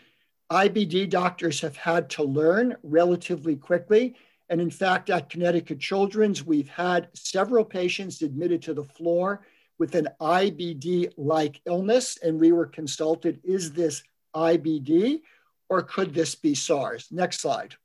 IBD 0.52 1.10
doctors 1.10 1.62
have 1.62 1.76
had 1.76 2.10
to 2.12 2.24
learn 2.24 2.76
relatively 2.84 3.56
quickly. 3.56 4.16
And 4.50 4.62
in 4.62 4.70
fact, 4.70 5.10
at 5.10 5.30
Connecticut 5.30 5.80
Children's, 5.80 6.46
we've 6.46 6.70
had 6.70 7.10
several 7.14 7.66
patients 7.66 8.22
admitted 8.22 8.62
to 8.64 8.74
the 8.74 8.84
floor 8.84 9.46
with 9.78 9.96
an 9.96 10.08
IBD 10.22 11.12
like 11.18 11.62
illness, 11.66 12.18
and 12.18 12.40
we 12.40 12.52
were 12.52 12.66
consulted 12.66 13.40
is 13.44 13.74
this 13.74 14.04
IBD 14.36 15.22
or 15.70 15.82
could 15.82 16.14
this 16.14 16.36
be 16.36 16.56
SARS? 16.56 17.08
Next 17.12 17.42
slide. 17.42 17.76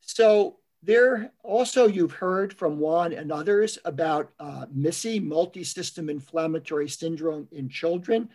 So, 0.00 0.58
there 0.82 1.32
also 1.42 1.88
you've 1.88 2.12
heard 2.12 2.52
from 2.52 2.78
Juan 2.78 3.12
and 3.12 3.32
others 3.32 3.76
about 3.84 4.30
uh, 4.38 4.66
multi-system 4.72 6.08
inflammatory 6.08 6.88
syndrome 6.88 7.48
in 7.50 7.68
children 7.68 8.28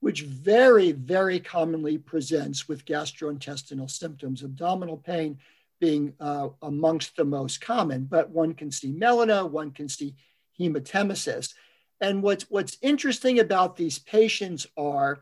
which 0.00 0.22
very, 0.22 0.92
very 0.92 1.40
commonly 1.40 1.98
presents 1.98 2.68
with 2.68 2.84
gastrointestinal 2.84 3.90
symptoms, 3.90 4.42
abdominal 4.42 4.96
pain 4.96 5.38
being 5.80 6.12
uh, 6.20 6.48
amongst 6.62 7.16
the 7.16 7.24
most 7.24 7.60
common, 7.60 8.04
but 8.04 8.30
one 8.30 8.54
can 8.54 8.70
see 8.70 8.92
melena, 8.92 9.48
one 9.48 9.70
can 9.70 9.88
see 9.88 10.14
hematemesis. 10.58 11.54
And 12.00 12.22
what's, 12.22 12.44
what's 12.50 12.78
interesting 12.82 13.40
about 13.40 13.76
these 13.76 13.98
patients 13.98 14.66
are 14.76 15.20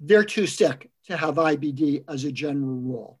they're 0.00 0.24
too 0.24 0.46
sick 0.46 0.90
to 1.06 1.16
have 1.16 1.36
IBD 1.36 2.04
as 2.08 2.24
a 2.24 2.32
general 2.32 2.76
rule. 2.76 3.18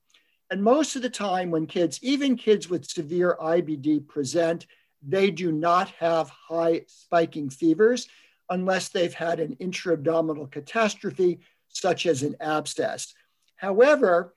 And 0.50 0.62
most 0.62 0.96
of 0.96 1.02
the 1.02 1.10
time, 1.10 1.50
when 1.50 1.66
kids, 1.66 1.98
even 2.02 2.36
kids 2.36 2.70
with 2.70 2.88
severe 2.88 3.36
IBD 3.40 4.08
present, 4.08 4.66
they 5.06 5.30
do 5.30 5.52
not 5.52 5.90
have 5.90 6.30
high 6.30 6.82
spiking 6.86 7.50
fevers 7.50 8.08
unless 8.50 8.88
they've 8.88 9.14
had 9.14 9.40
an 9.40 9.52
intra-abdominal 9.60 10.46
catastrophe, 10.46 11.38
such 11.68 12.06
as 12.06 12.22
an 12.22 12.34
abscess. 12.40 13.14
However, 13.56 14.34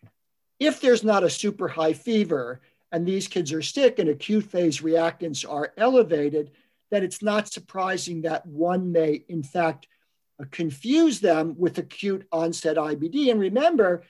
if 0.60 0.82
there's 0.82 1.04
not 1.04 1.24
a 1.24 1.30
super 1.30 1.68
high 1.68 1.94
fever 1.94 2.62
and 2.92 3.06
these 3.06 3.28
kids 3.28 3.54
are 3.54 3.62
sick 3.62 4.00
and 4.00 4.10
acute 4.10 4.44
phase 4.44 4.82
reactants 4.82 5.50
are 5.50 5.74
elevated, 5.78 6.52
then 6.90 7.04
it's 7.04 7.24
not 7.24 7.48
surprising 7.48 8.22
that 8.22 8.46
one 8.46 8.92
may, 8.92 9.24
in 9.30 9.44
fact, 9.44 9.88
confuse 10.50 11.20
them 11.20 11.56
with 11.58 11.78
acute 11.78 12.26
onset 12.32 12.78
IBD. 12.78 13.32
And 13.32 13.40
remember, 13.40 14.04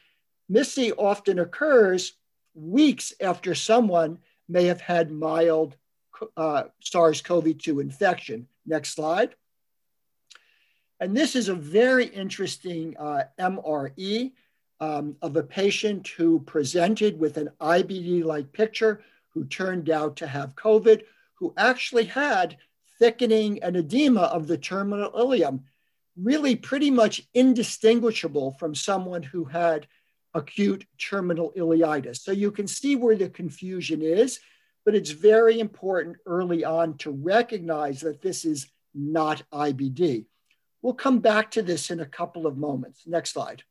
MIS-C 0.50 0.92
often 0.94 1.40
occurs 1.40 2.14
weeks 2.54 3.14
after 3.22 3.56
someone 3.56 4.20
may 4.48 4.66
have 4.66 4.82
had 4.82 5.12
mild 5.12 5.76
uh, 6.38 6.64
SARS 6.82 7.22
CoV 7.22 7.58
2 7.58 7.80
infection. 7.80 8.48
Next 8.66 8.94
slide. 8.94 9.36
And 11.00 11.18
this 11.18 11.36
is 11.36 11.50
a 11.50 11.56
very 11.56 12.06
interesting 12.06 12.96
uh, 12.98 13.24
MRE 13.40 14.32
um, 14.80 15.16
of 15.22 15.36
a 15.36 15.44
patient 15.44 16.08
who 16.10 16.40
presented 16.42 17.20
with 17.20 17.38
an 17.38 17.50
IBD-like 17.60 18.52
picture, 18.52 19.04
who 19.30 19.46
turned 19.46 19.90
out 19.90 20.16
to 20.18 20.28
have 20.28 20.56
COVID, 20.56 21.02
who 21.36 21.54
actually 21.58 22.06
had 22.06 22.58
thickening 23.00 23.64
and 23.64 23.76
edema 23.76 24.22
of 24.22 24.46
the 24.46 24.58
terminal 24.58 25.12
ileum, 25.12 25.62
really 26.18 26.56
pretty 26.56 26.92
much 26.92 27.22
indistinguishable 27.34 28.52
from 28.60 28.76
someone 28.76 29.24
who 29.24 29.46
had 29.46 29.88
acute 30.34 30.86
terminal 30.98 31.52
ileitis. 31.58 32.18
So 32.18 32.32
you 32.32 32.52
can 32.52 32.68
see 32.68 32.96
where 32.96 33.16
the 33.16 33.30
confusion 33.30 34.02
is, 34.02 34.40
but 34.86 34.96
it's 34.96 35.12
very 35.12 35.60
important 35.60 36.18
early 36.26 36.64
on 36.64 36.98
to 37.00 37.12
recognize 37.12 38.02
that 38.02 38.22
this 38.22 38.46
is 38.46 38.68
not 38.94 39.44
IBD. 39.54 40.26
We'll 40.82 40.94
come 40.94 41.20
back 41.20 41.52
to 41.52 41.62
this 41.62 41.92
in 41.92 42.00
a 42.00 42.06
couple 42.06 42.48
of 42.48 42.58
moments. 42.58 43.04
Next 43.06 43.32
slide. 43.32 43.64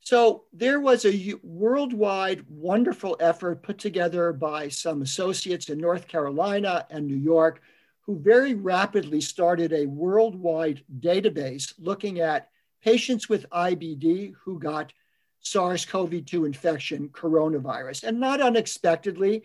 So 0.00 0.44
there 0.52 0.78
was 0.78 1.04
a 1.04 1.34
worldwide 1.42 2.44
wonderful 2.48 3.16
effort 3.18 3.64
put 3.64 3.78
together 3.78 4.32
by 4.32 4.68
some 4.68 5.02
associates 5.02 5.68
in 5.68 5.78
North 5.78 6.06
Carolina 6.06 6.86
and 6.90 7.06
New 7.06 7.16
York 7.16 7.60
who 8.06 8.18
very 8.18 8.54
rapidly 8.54 9.20
started 9.20 9.72
a 9.72 9.86
worldwide 9.86 10.82
database 11.00 11.74
looking 11.78 12.20
at 12.20 12.48
patients 12.82 13.28
with 13.28 13.50
IBD 13.50 14.32
who 14.44 14.58
got 14.60 14.92
SARS-CoV-2 15.40 16.46
infection 16.46 17.08
coronavirus. 17.08 18.04
And 18.04 18.20
not 18.20 18.40
unexpectedly, 18.40 19.42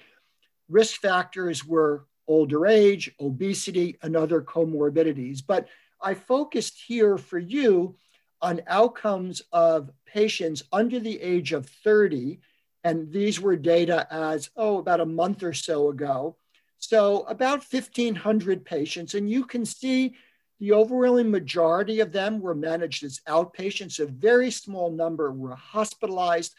risk 0.70 1.01
factors 1.01 1.66
were 1.66 2.05
older 2.28 2.68
age, 2.68 3.12
obesity, 3.20 3.97
and 4.01 4.16
other 4.16 4.41
comorbidities. 4.41 5.41
But 5.45 5.68
I 6.01 6.14
focused 6.14 6.80
here 6.86 7.18
for 7.18 7.39
you 7.39 7.95
on 8.41 8.62
outcomes 8.68 9.41
of 9.51 9.91
patients 10.05 10.64
under 10.72 10.99
the 10.99 11.20
age 11.22 11.51
of 11.51 11.68
30. 11.68 12.39
And 12.84 13.12
these 13.12 13.39
were 13.39 13.55
data 13.55 14.07
as, 14.12 14.49
oh, 14.55 14.78
about 14.78 15.01
a 15.01 15.05
month 15.05 15.43
or 15.43 15.53
so 15.53 15.89
ago. 15.89 16.38
So 16.82 17.22
about 17.28 17.64
1,500 17.64 18.66
patients. 18.66 19.14
And 19.14 19.30
you 19.30 19.46
can 19.46 19.66
see 19.66 20.16
the 20.60 20.74
overwhelming 20.74 21.30
majority 21.30 22.00
of 22.00 22.12
them 22.12 22.42
were 22.42 22.56
managed 22.56 23.04
as 23.04 23.22
outpatients. 23.30 24.00
A 24.00 24.08
very 24.08 24.50
small 24.50 24.92
number 24.92 25.32
were 25.32 25.56
hospitalized. 25.56 26.56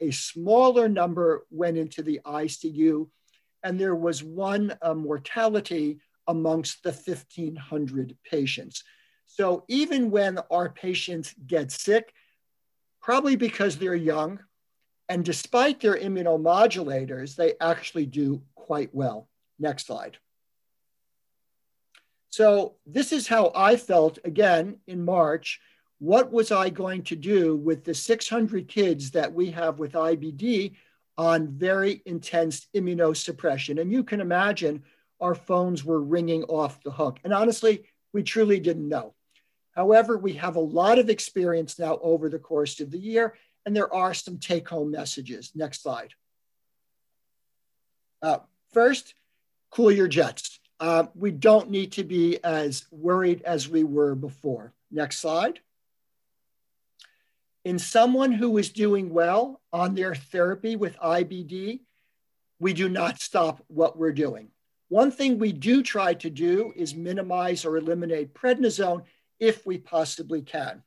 A 0.00 0.10
smaller 0.10 0.88
number 0.88 1.46
went 1.50 1.76
into 1.76 2.02
the 2.02 2.20
ICU. 2.24 3.08
And 3.62 3.78
there 3.78 3.94
was 3.94 4.24
one 4.24 4.74
uh, 4.80 4.94
mortality 4.94 6.00
amongst 6.26 6.82
the 6.82 6.92
1,500 6.92 8.16
patients. 8.28 8.82
So 9.26 9.64
even 9.68 10.10
when 10.10 10.38
our 10.50 10.70
patients 10.70 11.34
get 11.46 11.70
sick, 11.70 12.12
probably 13.02 13.36
because 13.36 13.76
they're 13.76 13.94
young, 13.94 14.40
and 15.10 15.22
despite 15.22 15.80
their 15.80 15.96
immunomodulators, 15.96 17.36
they 17.36 17.54
actually 17.60 18.06
do 18.06 18.42
quite 18.54 18.94
well. 18.94 19.28
Next 19.58 19.86
slide. 19.86 20.18
So 22.30 22.74
this 22.84 23.12
is 23.12 23.26
how 23.26 23.50
I 23.54 23.76
felt 23.76 24.18
again 24.24 24.76
in 24.86 25.04
March. 25.04 25.60
What 25.98 26.30
was 26.30 26.52
I 26.52 26.68
going 26.68 27.02
to 27.04 27.16
do 27.16 27.56
with 27.56 27.84
the 27.84 27.94
600 27.94 28.68
kids 28.68 29.12
that 29.12 29.32
we 29.32 29.50
have 29.52 29.78
with 29.78 29.92
IBD 29.92 30.74
on 31.16 31.48
very 31.56 32.02
intense 32.04 32.66
immunosuppression? 32.74 33.80
And 33.80 33.90
you 33.90 34.04
can 34.04 34.20
imagine 34.20 34.82
our 35.20 35.34
phones 35.34 35.84
were 35.84 36.02
ringing 36.02 36.44
off 36.44 36.82
the 36.82 36.90
hook. 36.90 37.18
And 37.24 37.32
honestly, 37.32 37.86
we 38.12 38.22
truly 38.22 38.60
didn't 38.60 38.88
know. 38.88 39.14
However, 39.74 40.18
we 40.18 40.34
have 40.34 40.56
a 40.56 40.60
lot 40.60 40.98
of 40.98 41.10
experience 41.10 41.78
now 41.78 41.98
over 42.02 42.28
the 42.28 42.38
course 42.38 42.80
of 42.80 42.90
the 42.90 42.98
year, 42.98 43.34
and 43.64 43.74
there 43.74 43.92
are 43.92 44.14
some 44.14 44.38
take 44.38 44.68
home 44.68 44.90
messages. 44.90 45.52
Next 45.54 45.82
slide. 45.82 46.14
Uh, 48.22 48.38
first, 48.72 49.14
cool 49.70 49.90
your 49.90 50.08
jets. 50.08 50.60
Uh, 50.78 51.04
we 51.14 51.30
don't 51.30 51.70
need 51.70 51.92
to 51.92 52.04
be 52.04 52.42
as 52.44 52.86
worried 52.90 53.42
as 53.42 53.68
we 53.68 53.84
were 53.84 54.14
before. 54.14 54.72
Next 54.90 55.18
slide. 55.18 55.60
In 57.64 57.78
someone 57.78 58.30
who 58.30 58.58
is 58.58 58.70
doing 58.70 59.10
well 59.10 59.60
on 59.72 59.94
their 59.94 60.14
therapy 60.14 60.76
with 60.76 60.96
IBD, 60.98 61.80
we 62.58 62.72
do 62.72 62.88
not 62.88 63.20
stop 63.20 63.62
what 63.66 63.98
we're 63.98 64.12
doing. 64.12 64.48
One 64.88 65.10
thing 65.10 65.38
we 65.38 65.52
do 65.52 65.82
try 65.82 66.14
to 66.14 66.30
do 66.30 66.72
is 66.76 66.94
minimize 66.94 67.64
or 67.64 67.76
eliminate 67.76 68.34
prednisone 68.34 69.02
if 69.40 69.66
we 69.66 69.78
possibly 69.78 70.42
can. 70.42 70.82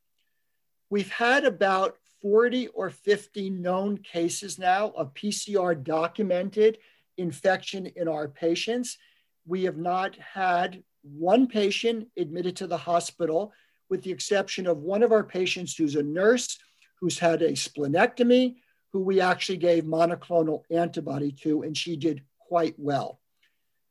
We've 0.89 1.11
had 1.11 1.43
about 1.43 1.97
40 2.21 2.67
or 2.69 2.89
50 2.89 3.49
known 3.49 3.97
cases 3.97 4.57
now 4.57 4.89
of 4.95 5.13
PCR 5.13 5.81
documented 5.81 6.77
infection 7.19 7.87
in 7.95 8.07
our 8.07 8.27
patients. 8.27 8.97
We 9.45 9.63
have 9.63 9.77
not 9.77 10.15
had 10.15 10.83
one 11.03 11.47
patient 11.47 12.07
admitted 12.17 12.55
to 12.57 12.67
the 12.67 12.77
hospital, 12.77 13.53
with 13.89 14.03
the 14.03 14.11
exception 14.11 14.67
of 14.67 14.77
one 14.79 15.03
of 15.03 15.11
our 15.11 15.23
patients 15.23 15.75
who's 15.75 15.95
a 15.95 16.03
nurse 16.03 16.57
who's 16.99 17.17
had 17.17 17.41
a 17.41 17.51
splenectomy, 17.51 18.55
who 18.91 19.01
we 19.01 19.21
actually 19.21 19.57
gave 19.57 19.83
monoclonal 19.83 20.63
antibody 20.69 21.31
to, 21.31 21.61
and 21.63 21.77
she 21.77 21.95
did 21.95 22.21
quite 22.39 22.75
well. 22.77 23.19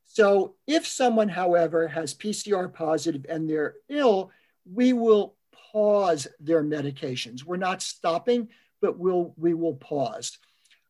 So 0.06 0.54
if 0.66 0.86
someone, 0.86 1.28
however, 1.28 1.88
has 1.88 2.14
PCR 2.14 2.72
positive 2.72 3.26
and 3.28 3.48
they're 3.48 3.74
ill, 3.88 4.30
we 4.70 4.92
will 4.92 5.36
pause 5.72 6.26
their 6.40 6.62
medications. 6.62 7.44
We're 7.44 7.56
not 7.56 7.82
stopping, 7.82 8.48
but 8.80 8.98
we'll, 8.98 9.34
we 9.36 9.54
will 9.54 9.74
pause. 9.74 10.38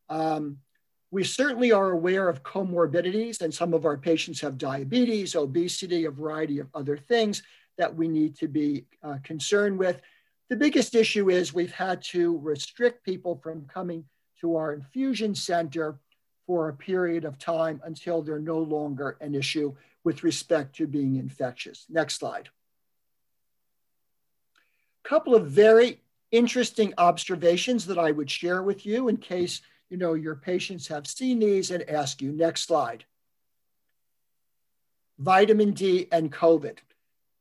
Um, 0.09 0.57
we 1.11 1.23
certainly 1.23 1.71
are 1.71 1.91
aware 1.91 2.29
of 2.29 2.43
comorbidities, 2.43 3.41
and 3.41 3.53
some 3.53 3.73
of 3.73 3.85
our 3.85 3.97
patients 3.97 4.41
have 4.41 4.57
diabetes, 4.57 5.35
obesity, 5.35 6.05
a 6.05 6.11
variety 6.11 6.59
of 6.59 6.67
other 6.73 6.97
things 6.97 7.41
that 7.77 7.93
we 7.93 8.07
need 8.07 8.35
to 8.37 8.47
be 8.47 8.85
uh, 9.03 9.17
concerned 9.23 9.79
with. 9.79 10.01
The 10.49 10.55
biggest 10.55 10.95
issue 10.95 11.29
is 11.29 11.53
we've 11.53 11.71
had 11.71 12.01
to 12.03 12.37
restrict 12.39 13.03
people 13.03 13.39
from 13.41 13.65
coming 13.65 14.05
to 14.41 14.55
our 14.55 14.73
infusion 14.73 15.33
center 15.33 15.99
for 16.45 16.69
a 16.69 16.73
period 16.73 17.25
of 17.25 17.37
time 17.37 17.81
until 17.83 18.21
they're 18.21 18.39
no 18.39 18.59
longer 18.59 19.17
an 19.21 19.35
issue 19.35 19.75
with 20.03 20.23
respect 20.23 20.75
to 20.75 20.87
being 20.87 21.17
infectious. 21.17 21.85
Next 21.89 22.15
slide 22.15 22.49
A 25.05 25.07
couple 25.07 25.35
of 25.35 25.47
very 25.47 26.01
interesting 26.31 26.93
observations 26.97 27.85
that 27.87 27.97
I 27.97 28.11
would 28.11 28.29
share 28.29 28.63
with 28.63 28.85
you 28.85 29.07
in 29.07 29.17
case 29.17 29.61
you 29.89 29.97
know 29.97 30.13
your 30.13 30.35
patients 30.35 30.87
have 30.87 31.07
seen 31.07 31.39
these 31.39 31.71
and 31.71 31.89
ask 31.89 32.21
you. 32.21 32.31
Next 32.31 32.63
slide. 32.63 33.05
Vitamin 35.17 35.71
D 35.71 36.07
and 36.11 36.31
COVID. 36.31 36.77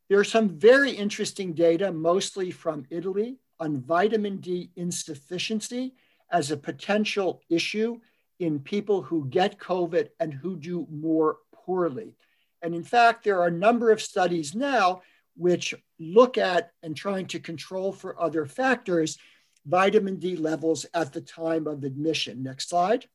There's 0.08 0.30
some 0.30 0.48
very 0.48 0.90
interesting 0.90 1.52
data, 1.52 1.92
mostly 1.92 2.50
from 2.50 2.86
Italy, 2.90 3.36
on 3.60 3.80
vitamin 3.82 4.38
D 4.38 4.70
insufficiency 4.76 5.94
as 6.30 6.50
a 6.50 6.56
potential 6.56 7.42
issue 7.48 8.00
in 8.38 8.60
people 8.60 9.02
who 9.02 9.26
get 9.26 9.58
COVID 9.58 10.08
and 10.20 10.32
who 10.32 10.56
do 10.56 10.86
more 10.90 11.38
poorly. 11.54 12.14
And 12.62 12.74
in 12.74 12.84
fact, 12.84 13.24
there 13.24 13.40
are 13.40 13.48
a 13.48 13.52
number 13.52 13.90
of 13.90 14.02
studies 14.02 14.54
now 14.54 15.02
which 15.36 15.74
look 16.00 16.36
at 16.38 16.72
and 16.82 16.96
trying 16.96 17.26
to 17.26 17.38
control 17.38 17.92
for 17.92 18.20
other 18.20 18.46
factors 18.46 19.18
vitamin 19.68 20.16
D 20.16 20.34
levels 20.34 20.86
at 20.94 21.12
the 21.12 21.20
time 21.20 21.66
of 21.66 21.84
admission. 21.84 22.42
Next 22.42 22.70
slide. 22.70 23.06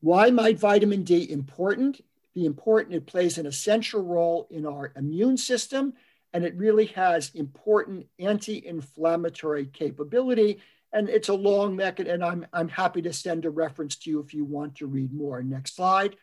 Why 0.00 0.30
might 0.30 0.58
vitamin 0.58 1.02
D 1.02 1.30
important? 1.30 2.00
Be 2.34 2.46
important. 2.46 2.94
It 2.94 3.06
plays 3.06 3.38
an 3.38 3.46
essential 3.46 4.02
role 4.02 4.48
in 4.50 4.66
our 4.66 4.92
immune 4.96 5.36
system, 5.36 5.92
and 6.32 6.44
it 6.44 6.56
really 6.56 6.86
has 6.86 7.30
important 7.34 8.06
anti-inflammatory 8.18 9.66
capability. 9.66 10.60
And 10.92 11.08
it's 11.08 11.28
a 11.28 11.34
long 11.34 11.76
mechanism, 11.76 12.14
and 12.14 12.24
I'm, 12.24 12.46
I'm 12.52 12.68
happy 12.68 13.02
to 13.02 13.12
send 13.12 13.44
a 13.44 13.50
reference 13.50 13.96
to 13.96 14.10
you 14.10 14.20
if 14.20 14.32
you 14.32 14.44
want 14.44 14.76
to 14.76 14.86
read 14.86 15.12
more. 15.12 15.42
Next 15.42 15.76
slide. 15.76 16.16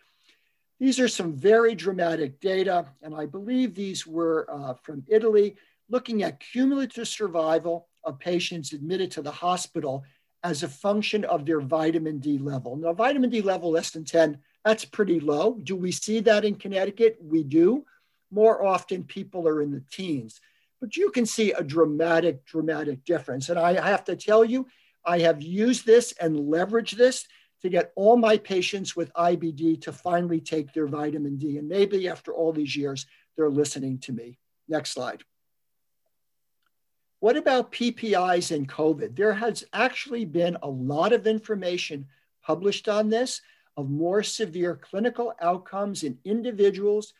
These 0.80 1.00
are 1.00 1.08
some 1.08 1.34
very 1.34 1.76
dramatic 1.76 2.39
data, 2.39 2.88
and 3.04 3.14
I 3.14 3.26
believe 3.26 3.76
these 3.76 4.08
were 4.08 4.48
uh, 4.52 4.74
from 4.82 5.04
Italy, 5.08 5.56
looking 5.89 6.24
at 6.24 6.39
cumulative 6.39 7.08
survival 7.08 7.88
of 8.04 8.20
patients 8.20 8.74
admitted 8.74 9.12
to 9.12 9.22
the 9.22 9.32
hospital 9.32 10.04
as 10.43 10.64
a 10.64 10.68
function 10.68 11.24
of 11.26 11.45
their 11.45 11.62
vitamin 11.62 12.20
D 12.20 12.38
level. 12.38 12.76
Now, 12.76 12.93
vitamin 12.93 13.30
D 13.30 13.41
level 13.41 13.72
less 13.72 13.91
than 13.91 14.06
10, 14.06 14.39
that's 14.66 14.86
pretty 14.86 15.20
low. 15.20 15.60
Do 15.64 15.76
we 15.76 15.91
see 15.91 16.20
that 16.22 16.45
in 16.45 16.56
Connecticut? 16.56 17.18
We 17.22 17.43
do. 17.43 17.86
More 18.32 18.66
often, 18.66 19.04
people 19.04 19.47
are 19.47 19.62
in 19.62 19.72
the 19.72 19.84
teens. 19.91 20.39
But 20.80 20.97
you 20.97 21.12
can 21.12 21.26
see 21.26 21.52
a 21.52 21.64
dramatic, 21.64 22.45
dramatic 22.45 23.04
difference. 23.06 23.49
And 23.49 23.60
I 23.60 23.80
have 23.80 24.04
to 24.06 24.16
tell 24.16 24.43
you, 24.43 24.68
I 25.06 25.20
have 25.20 25.41
used 25.41 25.86
this 25.86 26.14
and 26.20 26.36
leveraged 26.36 26.97
this 26.97 27.28
to 27.62 27.70
get 27.70 27.91
all 27.95 28.18
my 28.18 28.38
patients 28.38 28.95
with 28.95 29.14
IBD 29.14 29.82
to 29.84 29.91
finally 29.91 30.41
take 30.41 30.74
their 30.74 30.88
vitamin 30.88 31.38
D. 31.38 31.58
And 31.58 31.70
maybe 31.70 32.08
after 32.10 32.34
all 32.34 32.52
these 32.52 32.76
years, 32.76 33.06
they're 33.36 33.49
listening 33.49 33.99
to 33.99 34.14
me. 34.14 34.39
Next 34.68 34.91
slide. 34.91 35.24
What 37.22 37.38
about 37.38 37.72
PPIs 37.72 38.49
and 38.49 38.67
COVID? 38.67 39.15
There 39.15 39.34
has 39.34 39.63
actually 39.74 40.26
been 40.26 40.57
a 40.63 40.67
lot 40.67 41.13
of 41.13 41.28
information 41.28 42.07
published 42.41 42.89
on 42.89 43.09
this 43.09 43.41
of 43.78 43.91
more 43.91 44.24
severe 44.24 44.76
clinical 44.76 45.32
outcomes 45.39 46.01
in 46.01 46.17
individuals 46.26 47.13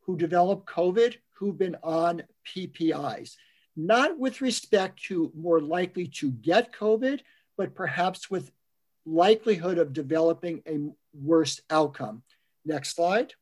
who 0.00 0.16
develop 0.16 0.66
COVID 0.66 1.18
who've 1.34 1.56
been 1.56 1.76
on 1.84 2.24
PPIs, 2.48 3.36
not 3.76 4.18
with 4.18 4.40
respect 4.40 5.04
to 5.04 5.30
more 5.36 5.60
likely 5.60 6.08
to 6.08 6.32
get 6.32 6.72
COVID, 6.72 7.20
but 7.56 7.76
perhaps 7.76 8.28
with 8.28 8.50
likelihood 9.06 9.78
of 9.78 9.92
developing 9.92 10.62
a 10.66 10.90
worse 11.14 11.60
outcome. 11.70 12.24
Next 12.64 12.96
slide. 12.96 13.34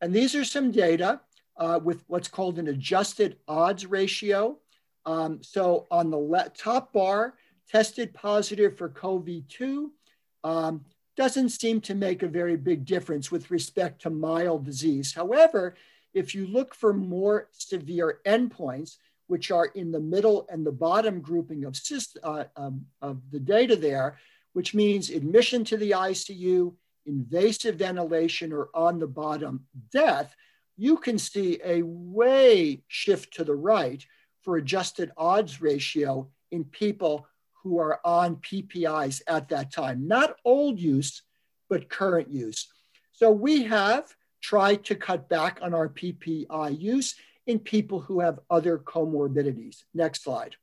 And 0.00 0.14
these 0.14 0.34
are 0.34 0.44
some 0.44 0.70
data 0.70 1.20
uh, 1.56 1.80
with 1.82 2.04
what's 2.06 2.28
called 2.28 2.58
an 2.58 2.68
adjusted 2.68 3.38
odds 3.46 3.86
ratio. 3.86 4.58
Um, 5.06 5.42
so 5.42 5.86
on 5.90 6.10
the 6.10 6.50
top 6.56 6.92
bar, 6.92 7.34
tested 7.68 8.12
positive 8.14 8.76
for 8.76 8.88
CoV-2 8.88 9.88
um, 10.44 10.84
doesn't 11.16 11.50
seem 11.50 11.80
to 11.82 11.94
make 11.94 12.22
a 12.22 12.28
very 12.28 12.56
big 12.56 12.84
difference 12.84 13.30
with 13.30 13.50
respect 13.50 14.02
to 14.02 14.10
mild 14.10 14.64
disease. 14.64 15.12
However, 15.12 15.74
if 16.12 16.34
you 16.34 16.46
look 16.46 16.74
for 16.74 16.92
more 16.92 17.48
severe 17.52 18.20
endpoints, 18.26 18.96
which 19.26 19.50
are 19.50 19.66
in 19.66 19.90
the 19.90 20.00
middle 20.00 20.46
and 20.50 20.66
the 20.66 20.72
bottom 20.72 21.20
grouping 21.20 21.64
of, 21.64 21.78
uh, 22.22 22.44
um, 22.56 22.84
of 23.00 23.20
the 23.30 23.40
data 23.40 23.74
there, 23.74 24.18
which 24.52 24.74
means 24.74 25.10
admission 25.10 25.64
to 25.64 25.76
the 25.76 25.92
ICU, 25.92 26.74
invasive 27.06 27.76
ventilation 27.76 28.52
or 28.52 28.68
on 28.74 28.98
the 28.98 29.06
bottom 29.06 29.64
death, 29.92 30.34
you 30.76 30.96
can 30.96 31.18
see 31.18 31.60
a 31.64 31.82
way 31.82 32.82
shift 32.88 33.34
to 33.34 33.44
the 33.44 33.54
right 33.54 34.04
for 34.42 34.56
adjusted 34.56 35.10
odds 35.16 35.62
ratio 35.62 36.28
in 36.50 36.64
people 36.64 37.26
who 37.62 37.78
are 37.78 38.00
on 38.04 38.36
PPIs 38.36 39.22
at 39.26 39.48
that 39.48 39.72
time, 39.72 40.06
not 40.06 40.36
old 40.44 40.78
use, 40.78 41.22
but 41.68 41.88
current 41.88 42.30
use. 42.30 42.68
So 43.12 43.30
we 43.30 43.64
have 43.64 44.14
tried 44.42 44.84
to 44.84 44.94
cut 44.94 45.28
back 45.28 45.60
on 45.62 45.72
our 45.72 45.88
PPI 45.88 46.78
use 46.78 47.14
in 47.46 47.58
people 47.58 48.00
who 48.00 48.20
have 48.20 48.40
other 48.50 48.78
comorbidities. 48.78 49.84
Next 49.94 50.22
slide. 50.22 50.56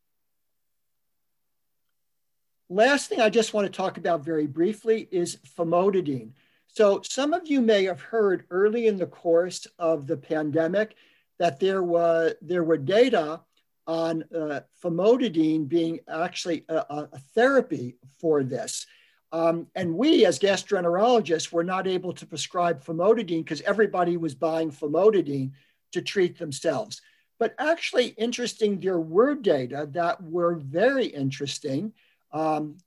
Last 2.70 3.10
thing 3.10 3.20
I 3.20 3.30
just 3.30 3.54
want 3.54 3.66
to 3.66 3.76
talk 3.76 3.98
about 3.98 4.24
very 4.24 4.48
briefly 4.48 5.08
is 5.12 5.38
famotidine. 5.58 6.32
So 6.74 7.02
some 7.04 7.34
of 7.34 7.48
you 7.48 7.62
may 7.62 7.84
have 7.86 8.02
heard 8.02 8.46
early 8.50 8.88
in 8.88 8.98
the 8.98 9.08
course 9.08 9.68
of 9.78 10.08
the 10.08 10.18
pandemic 10.18 10.96
that 11.38 11.60
there 11.60 11.84
were, 11.84 12.36
there 12.42 12.64
were 12.64 12.78
data 12.78 13.42
on 13.88 14.24
uh, 14.34 14.62
famotidine 14.82 15.68
being 15.68 16.00
actually 16.08 16.64
a, 16.70 17.08
a 17.12 17.20
therapy 17.36 17.98
for 18.20 18.44
this. 18.44 18.86
Um, 19.34 19.68
and 19.76 19.96
we, 19.96 20.26
as 20.26 20.40
gastroenterologists, 20.40 21.52
were 21.52 21.64
not 21.64 21.88
able 21.88 22.14
to 22.14 22.26
prescribe 22.26 22.84
famotidine 22.84 23.44
because 23.44 23.62
everybody 23.62 24.18
was 24.18 24.36
buying 24.36 24.72
famotidine 24.72 25.52
to 25.92 26.02
treat 26.02 26.38
themselves. 26.38 27.02
But 27.40 27.56
actually, 27.58 28.08
interesting, 28.18 28.80
there 28.80 29.00
were 29.00 29.36
data 29.36 29.90
that 29.92 30.22
were 30.24 30.56
very 30.56 31.06
interesting, 31.06 31.94
um, 32.32 32.78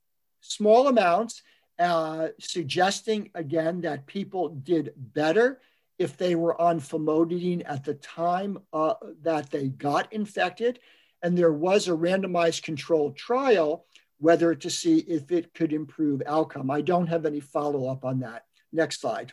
small 0.40 0.88
amounts, 0.88 1.42
uh, 1.78 2.28
suggesting 2.38 3.30
again 3.34 3.80
that 3.82 4.06
people 4.06 4.50
did 4.50 4.92
better 4.96 5.60
if 5.98 6.16
they 6.16 6.34
were 6.34 6.60
on 6.60 6.80
famotidine 6.80 7.62
at 7.66 7.84
the 7.84 7.94
time 7.94 8.58
uh, 8.72 8.94
that 9.22 9.50
they 9.50 9.68
got 9.68 10.12
infected. 10.12 10.78
And 11.22 11.38
there 11.38 11.52
was 11.52 11.88
a 11.88 11.92
randomized 11.92 12.62
controlled 12.62 13.16
trial 13.16 13.86
whether 14.18 14.54
to 14.54 14.70
see 14.70 14.98
if 15.00 15.30
it 15.30 15.52
could 15.54 15.72
improve 15.72 16.22
outcome. 16.26 16.70
I 16.70 16.80
don't 16.80 17.08
have 17.08 17.26
any 17.26 17.40
follow 17.40 17.90
up 17.90 18.04
on 18.04 18.20
that. 18.20 18.44
Next 18.72 19.00
slide. 19.00 19.32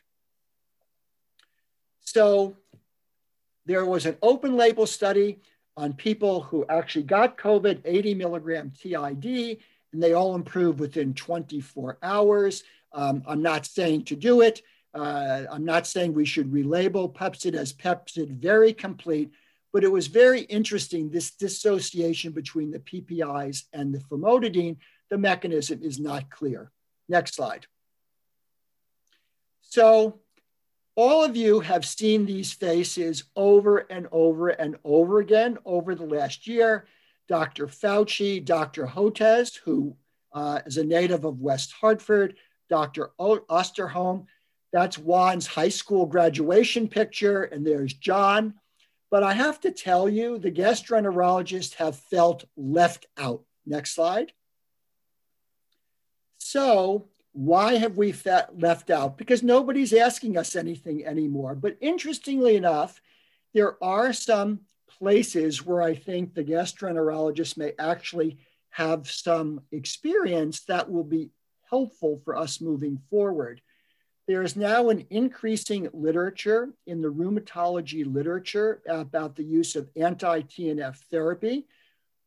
So 2.01 2.57
there 3.65 3.85
was 3.85 4.05
an 4.05 4.17
open 4.21 4.57
label 4.57 4.85
study 4.85 5.39
on 5.77 5.93
people 5.93 6.41
who 6.41 6.65
actually 6.67 7.03
got 7.03 7.37
COVID, 7.37 7.81
80 7.85 8.15
milligram 8.15 8.71
TID, 8.77 9.59
and 9.93 10.01
they 10.01 10.13
all 10.13 10.35
improve 10.35 10.79
within 10.79 11.13
24 11.13 11.97
hours. 12.01 12.63
Um, 12.93 13.23
I'm 13.27 13.41
not 13.41 13.65
saying 13.65 14.05
to 14.05 14.15
do 14.15 14.41
it. 14.41 14.61
Uh, 14.93 15.43
I'm 15.49 15.65
not 15.65 15.87
saying 15.87 16.13
we 16.13 16.25
should 16.25 16.51
relabel 16.51 17.13
Pepcid 17.13 17.55
as 17.55 17.73
Pepcid 17.73 18.29
very 18.41 18.73
complete, 18.73 19.31
but 19.71 19.83
it 19.83 19.91
was 19.91 20.07
very 20.07 20.41
interesting 20.41 21.09
this 21.09 21.31
dissociation 21.31 22.33
between 22.33 22.71
the 22.71 22.79
PPIs 22.79 23.63
and 23.71 23.93
the 23.93 23.99
famotidine. 23.99 24.77
The 25.09 25.17
mechanism 25.17 25.79
is 25.81 25.99
not 25.99 26.29
clear. 26.29 26.71
Next 27.07 27.35
slide. 27.35 27.67
So 29.61 30.19
all 30.95 31.23
of 31.23 31.37
you 31.37 31.61
have 31.61 31.85
seen 31.85 32.25
these 32.25 32.51
faces 32.51 33.23
over 33.35 33.79
and 33.79 34.07
over 34.11 34.49
and 34.49 34.75
over 34.83 35.19
again 35.19 35.57
over 35.63 35.95
the 35.95 36.05
last 36.05 36.47
year. 36.47 36.85
Dr. 37.31 37.67
Fauci, 37.67 38.43
Dr. 38.43 38.85
Hotez, 38.85 39.57
who 39.63 39.95
uh, 40.33 40.59
is 40.65 40.75
a 40.75 40.83
native 40.83 41.23
of 41.23 41.39
West 41.39 41.71
Hartford, 41.71 42.35
Dr. 42.69 43.11
Osterholm. 43.17 44.25
That's 44.73 44.97
Juan's 44.97 45.47
high 45.47 45.69
school 45.69 46.05
graduation 46.05 46.89
picture, 46.89 47.43
and 47.43 47.65
there's 47.65 47.93
John. 47.93 48.55
But 49.09 49.23
I 49.23 49.31
have 49.31 49.61
to 49.61 49.71
tell 49.71 50.09
you, 50.09 50.39
the 50.39 50.51
gastroenterologists 50.51 51.75
have 51.75 51.95
felt 51.95 52.43
left 52.57 53.05
out. 53.17 53.45
Next 53.65 53.95
slide. 53.95 54.33
So 56.37 57.07
why 57.31 57.77
have 57.77 57.95
we 57.95 58.13
left 58.57 58.89
out? 58.89 59.17
Because 59.17 59.41
nobody's 59.41 59.93
asking 59.93 60.35
us 60.37 60.57
anything 60.57 61.05
anymore. 61.05 61.55
But 61.55 61.77
interestingly 61.79 62.57
enough, 62.57 63.01
there 63.53 63.81
are 63.81 64.11
some 64.11 64.65
places 65.01 65.65
where 65.65 65.81
I 65.81 65.95
think 65.95 66.35
the 66.35 66.43
gastroenterologist 66.43 67.57
may 67.57 67.73
actually 67.79 68.37
have 68.69 69.09
some 69.09 69.61
experience 69.71 70.61
that 70.65 70.91
will 70.91 71.03
be 71.03 71.31
helpful 71.67 72.21
for 72.23 72.37
us 72.37 72.61
moving 72.61 72.99
forward. 73.09 73.61
There 74.27 74.43
is 74.43 74.55
now 74.55 74.89
an 74.89 75.07
increasing 75.09 75.89
literature 75.91 76.69
in 76.85 77.01
the 77.01 77.11
rheumatology 77.11 78.05
literature 78.05 78.83
about 78.87 79.35
the 79.35 79.43
use 79.43 79.75
of 79.75 79.89
anti 79.95 80.43
TNF 80.43 80.97
therapy 81.09 81.65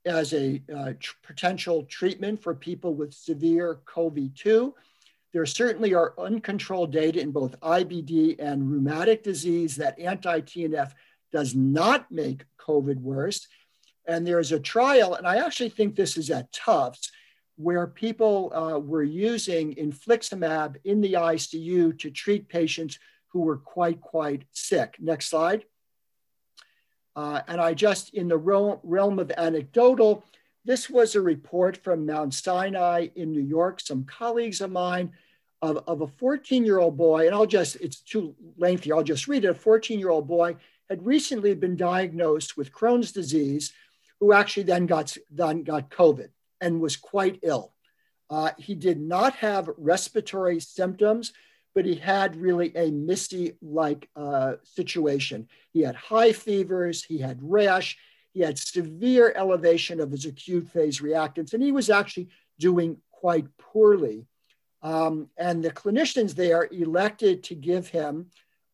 as 0.05 0.35
a 0.35 0.61
uh, 0.75 0.95
tr- 0.99 1.15
potential 1.23 1.85
treatment 1.85 2.43
for 2.43 2.57
people 2.57 2.95
with 2.95 3.15
severe 3.15 3.81
COVID 3.87 4.35
2. 4.35 4.75
There 5.33 5.47
certainly 5.47 5.95
are 5.95 6.15
uncontrolled 6.19 6.91
data 6.91 7.21
in 7.21 7.31
both 7.31 7.59
IBD 7.61 8.37
and 8.41 8.69
rheumatic 8.69 9.23
disease 9.23 9.77
that 9.77 9.99
anti 10.01 10.41
TNF 10.41 10.93
does 11.35 11.53
not 11.57 12.11
make 12.13 12.45
COVID 12.61 13.01
worse. 13.01 13.49
And 14.07 14.25
there's 14.25 14.53
a 14.53 14.61
trial, 14.61 15.15
and 15.15 15.27
I 15.27 15.45
actually 15.45 15.71
think 15.71 15.97
this 15.97 16.17
is 16.17 16.31
at 16.31 16.53
Tufts, 16.53 17.11
where 17.57 17.89
people 17.89 18.53
uh, 18.55 18.79
were 18.79 19.03
using 19.03 19.75
infliximab 19.75 20.77
in 20.85 21.01
the 21.01 21.15
ICU 21.15 21.99
to 21.99 22.11
treat 22.11 22.49
patients 22.49 23.01
who 23.29 23.41
were 23.41 23.57
quite, 23.57 24.01
quite 24.01 24.45
sick. 24.53 24.95
Next 25.01 25.29
slide. 25.29 25.65
Uh, 27.17 27.41
and 27.49 27.61
I 27.61 27.75
just, 27.75 28.15
in 28.15 28.29
the 28.29 28.39
realm 28.39 29.19
of 29.19 29.33
anecdotal, 29.37 30.25
this 30.65 30.89
was 30.89 31.17
a 31.17 31.21
report 31.21 31.77
from 31.77 32.07
Mount 32.07 32.33
Sinai 32.33 33.09
in 33.17 33.33
New 33.33 33.43
York, 33.43 33.81
some 33.81 34.05
colleagues 34.05 34.61
of 34.61 34.71
mine, 34.71 35.13
of, 35.63 35.83
of 35.89 36.01
a 36.03 36.07
14 36.07 36.65
year 36.65 36.79
old 36.79 36.97
boy, 36.97 37.27
and 37.27 37.35
I'll 37.35 37.47
just, 37.47 37.77
it's 37.77 38.01
too 38.01 38.37
lengthy, 38.57 38.93
I'll 38.93 39.03
just 39.03 39.27
read 39.27 39.45
it. 39.45 39.49
A 39.49 39.55
14 39.55 39.99
year 39.99 40.11
old 40.11 40.29
boy 40.29 40.57
had 40.89 41.07
recently 41.07 41.55
been 41.55 41.77
diagnosed 41.77 42.57
with 42.57 42.73
Crohn's 42.73 43.13
disease, 43.13 43.73
who 44.21 44.33
actually 44.33 44.65
then 44.65 44.87
got, 44.87 45.17
then 45.31 45.63
got 45.63 45.91
COVID 45.91 46.29
and 46.61 46.81
was 46.81 46.97
quite 46.97 47.41
ill. 47.43 47.75
Uh, 48.31 48.51
he 48.59 48.75
did 48.75 49.01
not 49.01 49.35
have 49.35 49.71
respiratory 49.77 50.61
symptoms, 50.61 51.33
but 51.75 51.85
he 51.85 51.95
had 51.95 52.37
really 52.37 52.73
a 52.77 52.91
MIS-C 52.91 53.53
like 53.61 54.09
uh, 54.17 54.55
situation. 54.63 55.49
He 55.73 55.83
had 55.83 55.97
high 55.97 56.33
fevers, 56.33 57.03
he 57.03 57.19
had 57.19 57.39
rash, 57.43 57.99
he 58.33 58.41
had 58.41 58.59
severe 58.59 59.33
elevation 59.37 60.01
of 60.01 60.11
his 60.11 60.25
acute 60.25 60.69
phase 60.69 61.01
reactants, 61.01 61.53
and 61.53 61.63
he 61.63 61.73
was 61.73 61.91
actually 61.91 62.29
doing 62.59 62.97
quite 63.11 63.47
poorly. 63.59 64.27
Um, 64.83 65.29
and 65.37 65.63
the 65.63 65.71
clinicians 65.71 66.35
there 66.35 66.69
elected 66.71 67.43
to 67.45 67.55
give 67.55 67.89
him 67.89 68.27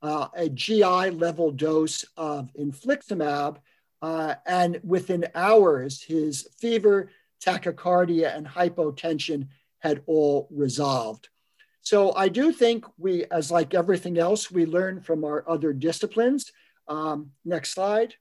uh, 0.03 0.28
a 0.34 0.48
GI 0.48 1.11
level 1.11 1.51
dose 1.51 2.05
of 2.16 2.51
infliximab. 2.59 3.59
Uh, 4.03 4.34
and 4.46 4.80
within 4.82 5.26
hours, 5.34 6.03
his 6.03 6.48
fever, 6.59 7.11
tachycardia, 7.44 8.34
and 8.34 8.46
hypotension 8.46 9.48
had 9.80 10.03
all 10.07 10.48
resolved. 10.51 11.28
So 11.82 12.14
I 12.14 12.28
do 12.28 12.53
think 12.53 12.84
we, 12.98 13.24
as 13.30 13.51
like 13.51 13.74
everything 13.74 14.18
else, 14.18 14.51
we 14.51 14.66
learn 14.66 15.01
from 15.01 15.24
our 15.24 15.48
other 15.48 15.72
disciplines. 15.72 16.53
Um, 16.88 17.32
next 17.44 17.72
slide. 17.72 18.14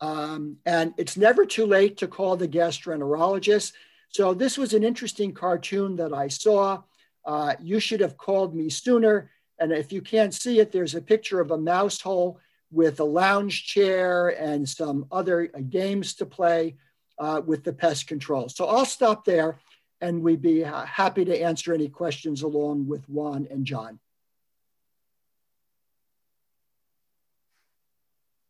Um, 0.00 0.58
and 0.66 0.94
it's 0.98 1.16
never 1.16 1.46
too 1.46 1.66
late 1.66 1.98
to 1.98 2.08
call 2.08 2.36
the 2.36 2.48
gastroenterologist. 2.48 3.72
So 4.10 4.34
this 4.34 4.58
was 4.58 4.74
an 4.74 4.84
interesting 4.84 5.32
cartoon 5.32 5.96
that 5.96 6.12
I 6.12 6.28
saw. 6.28 6.82
Uh, 7.24 7.54
you 7.60 7.80
should 7.80 8.00
have 8.00 8.16
called 8.16 8.54
me 8.54 8.70
sooner. 8.70 9.30
And 9.58 9.72
if 9.72 9.92
you 9.92 10.02
can't 10.02 10.34
see 10.34 10.60
it, 10.60 10.72
there's 10.72 10.94
a 10.94 11.00
picture 11.00 11.40
of 11.40 11.50
a 11.50 11.58
mouse 11.58 12.00
hole 12.00 12.38
with 12.70 13.00
a 13.00 13.04
lounge 13.04 13.66
chair 13.66 14.28
and 14.28 14.68
some 14.68 15.06
other 15.10 15.50
uh, 15.54 15.60
games 15.70 16.14
to 16.14 16.26
play 16.26 16.76
uh, 17.18 17.40
with 17.44 17.64
the 17.64 17.72
pest 17.72 18.06
control. 18.06 18.48
So 18.48 18.66
I'll 18.66 18.84
stop 18.84 19.24
there 19.24 19.58
and 20.00 20.22
we'd 20.22 20.42
be 20.42 20.64
uh, 20.64 20.84
happy 20.84 21.24
to 21.24 21.40
answer 21.40 21.72
any 21.72 21.88
questions 21.88 22.42
along 22.42 22.86
with 22.86 23.08
Juan 23.08 23.46
and 23.50 23.64
John. 23.64 23.98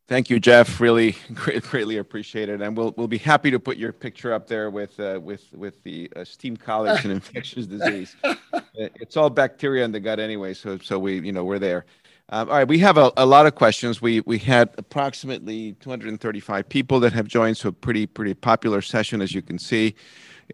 Thank 0.09 0.30
you, 0.30 0.38
Jeff. 0.38 0.80
Really 0.80 1.16
great, 1.34 1.62
greatly 1.64 1.98
appreciated, 1.98 2.62
and 2.62 2.76
we'll 2.76 2.94
we'll 2.96 3.09
be 3.09 3.18
happy 3.18 3.50
to 3.50 3.59
put 3.59 3.76
your 3.76 3.92
picture 3.92 4.32
up 4.32 4.46
there 4.46 4.70
with 4.70 4.98
uh, 5.00 5.18
with 5.20 5.44
with 5.52 5.82
the 5.82 6.04
esteemed 6.14 6.61
colleagues 6.61 7.04
in 7.04 7.11
infectious 7.11 7.66
disease. 7.66 8.14
It's 8.76 9.16
all 9.16 9.30
bacteria 9.30 9.84
in 9.84 9.92
the 9.92 10.00
gut 10.00 10.20
anyway, 10.20 10.54
so 10.54 10.78
so 10.78 10.98
we 10.98 11.20
you 11.20 11.32
know 11.32 11.44
we're 11.44 11.58
there. 11.58 11.84
Um, 12.28 12.48
all 12.48 12.56
right, 12.56 12.66
we 12.66 12.78
have 12.80 12.98
a, 12.98 13.12
a 13.16 13.24
lot 13.24 13.46
of 13.46 13.54
questions. 13.54 14.02
We 14.02 14.20
we 14.20 14.38
had 14.38 14.70
approximately 14.78 15.74
235 15.80 16.68
people 16.68 17.00
that 17.00 17.12
have 17.12 17.28
joined, 17.28 17.56
so 17.56 17.72
pretty 17.72 18.06
pretty 18.06 18.34
popular 18.34 18.82
session 18.82 19.20
as 19.22 19.34
you 19.34 19.42
can 19.42 19.58
see, 19.58 19.94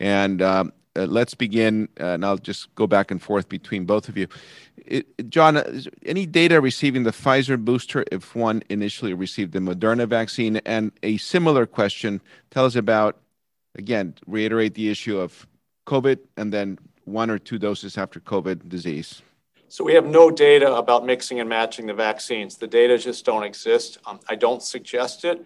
and 0.01 0.43
um, 0.43 0.73
uh, 0.95 1.07
let's 1.07 1.35
begin, 1.35 1.89
uh, 2.01 2.09
and 2.09 2.25
I'll 2.25 2.37
just 2.37 2.75
go 2.75 2.87
back 2.87 3.11
and 3.11 3.23
forth 3.23 3.49
between 3.49 3.85
both 3.85 4.09
of 4.09 4.17
you. 4.17 4.29
It, 4.77 5.31
John, 5.31 5.57
uh, 5.57 5.81
any 6.05 6.27
data 6.27 6.61
receiving 6.61 7.05
the 7.05 7.13
Pfizer 7.13 7.63
booster 7.63 8.05
if 8.13 8.35
one 8.35 8.63
initially 8.69 9.15
received 9.15 9.53
the 9.53 9.61
Moderna 9.61 10.07
vaccine? 10.07 10.59
And 10.67 10.93
a 11.03 11.17
similar 11.17 11.67
question, 11.67 12.21
tell 12.51 12.67
us 12.67 12.77
about, 12.77 13.21
again, 13.75 14.15
reiterate 14.27 14.75
the 14.75 14.91
issue 14.91 15.19
of 15.19 15.47
COVID 15.87 16.19
and 16.37 16.53
then 16.53 16.79
one 17.05 17.31
or 17.31 17.39
two 17.39 17.59
doses 17.59 17.99
after 17.99 18.21
COVID 18.21 18.69
disease. 18.69 19.23
So 19.69 19.85
we 19.85 19.95
have 19.95 20.05
no 20.05 20.31
data 20.31 20.75
about 20.75 21.07
mixing 21.07 21.41
and 21.41 21.49
matching 21.49 21.87
the 21.87 21.95
vaccines. 21.95 22.59
The 22.59 22.67
data 22.67 22.99
just 22.99 23.25
don't 23.25 23.43
exist. 23.43 23.99
Um, 24.05 24.21
I 24.29 24.35
don't 24.35 24.63
suggest 24.63 25.25
it. 25.25 25.45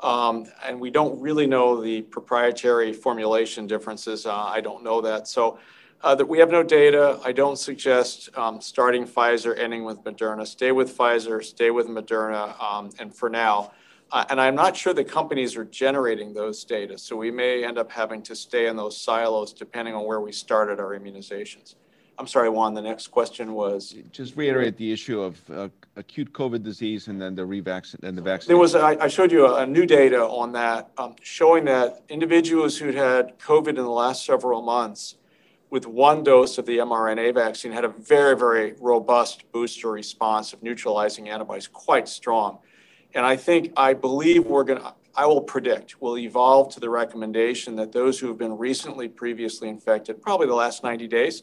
Um, 0.00 0.46
and 0.64 0.80
we 0.80 0.90
don't 0.90 1.18
really 1.20 1.46
know 1.46 1.80
the 1.80 2.02
proprietary 2.02 2.92
formulation 2.92 3.66
differences. 3.66 4.26
Uh, 4.26 4.34
I 4.34 4.60
don't 4.60 4.82
know 4.82 5.00
that. 5.00 5.28
So 5.28 5.58
uh, 6.02 6.14
that 6.16 6.26
we 6.26 6.38
have 6.38 6.50
no 6.50 6.62
data. 6.62 7.20
I 7.24 7.32
don't 7.32 7.56
suggest 7.56 8.28
um, 8.36 8.60
starting 8.60 9.06
Pfizer, 9.06 9.56
ending 9.56 9.84
with 9.84 10.02
Moderna. 10.02 10.46
Stay 10.46 10.72
with 10.72 10.96
Pfizer, 10.96 11.42
stay 11.42 11.70
with 11.70 11.86
Moderna, 11.86 12.60
um, 12.62 12.90
and 12.98 13.14
for 13.14 13.30
now. 13.30 13.72
Uh, 14.12 14.26
and 14.28 14.38
I'm 14.38 14.54
not 14.54 14.76
sure 14.76 14.92
the 14.92 15.02
companies 15.02 15.56
are 15.56 15.64
generating 15.64 16.34
those 16.34 16.64
data. 16.64 16.98
So 16.98 17.16
we 17.16 17.30
may 17.30 17.64
end 17.64 17.78
up 17.78 17.90
having 17.90 18.22
to 18.24 18.36
stay 18.36 18.66
in 18.66 18.76
those 18.76 19.00
silos 19.00 19.54
depending 19.54 19.94
on 19.94 20.04
where 20.04 20.20
we 20.20 20.32
started 20.32 20.78
our 20.78 20.90
immunizations. 20.90 21.76
I'm 22.18 22.26
sorry, 22.26 22.50
Juan, 22.50 22.74
the 22.74 22.82
next 22.82 23.06
question 23.08 23.54
was. 23.54 23.94
Just 24.12 24.36
reiterate 24.36 24.76
the 24.76 24.92
issue 24.92 25.22
of 25.22 25.40
uh, 25.50 25.68
acute 25.96 26.30
COVID 26.34 26.62
disease 26.62 27.08
and 27.08 27.20
then 27.20 27.34
the 27.34 27.42
revaccine 27.42 28.02
and 28.02 28.16
the 28.16 28.20
vaccine. 28.20 28.48
There 28.48 28.58
was, 28.58 28.74
I, 28.74 28.96
I 29.00 29.08
showed 29.08 29.32
you 29.32 29.46
a, 29.46 29.62
a, 29.62 29.66
new 29.66 29.86
data 29.86 30.22
on 30.22 30.52
that, 30.52 30.90
um, 30.98 31.16
showing 31.22 31.64
that 31.64 32.02
individuals 32.10 32.76
who'd 32.76 32.94
had 32.94 33.38
COVID 33.38 33.70
in 33.70 33.76
the 33.76 33.88
last 33.88 34.26
several 34.26 34.60
months 34.60 35.16
with 35.70 35.86
one 35.86 36.22
dose 36.22 36.58
of 36.58 36.66
the 36.66 36.76
mRNA 36.78 37.34
vaccine 37.34 37.72
had 37.72 37.86
a 37.86 37.88
very, 37.88 38.36
very 38.36 38.74
robust 38.78 39.50
booster 39.52 39.90
response 39.90 40.52
of 40.52 40.62
neutralizing 40.62 41.30
antibodies, 41.30 41.66
quite 41.66 42.06
strong. 42.06 42.58
And 43.14 43.26
I 43.26 43.36
think, 43.36 43.72
I 43.76 43.94
believe 43.94 44.46
we're 44.46 44.64
going 44.64 44.80
to, 44.80 44.94
I 45.14 45.26
will 45.26 45.42
predict, 45.42 46.00
will 46.00 46.18
evolve 46.18 46.72
to 46.74 46.80
the 46.80 46.88
recommendation 46.88 47.76
that 47.76 47.92
those 47.92 48.18
who 48.18 48.28
have 48.28 48.38
been 48.38 48.56
recently 48.56 49.08
previously 49.08 49.68
infected, 49.68 50.22
probably 50.22 50.46
the 50.46 50.54
last 50.54 50.82
90 50.82 51.08
days, 51.08 51.42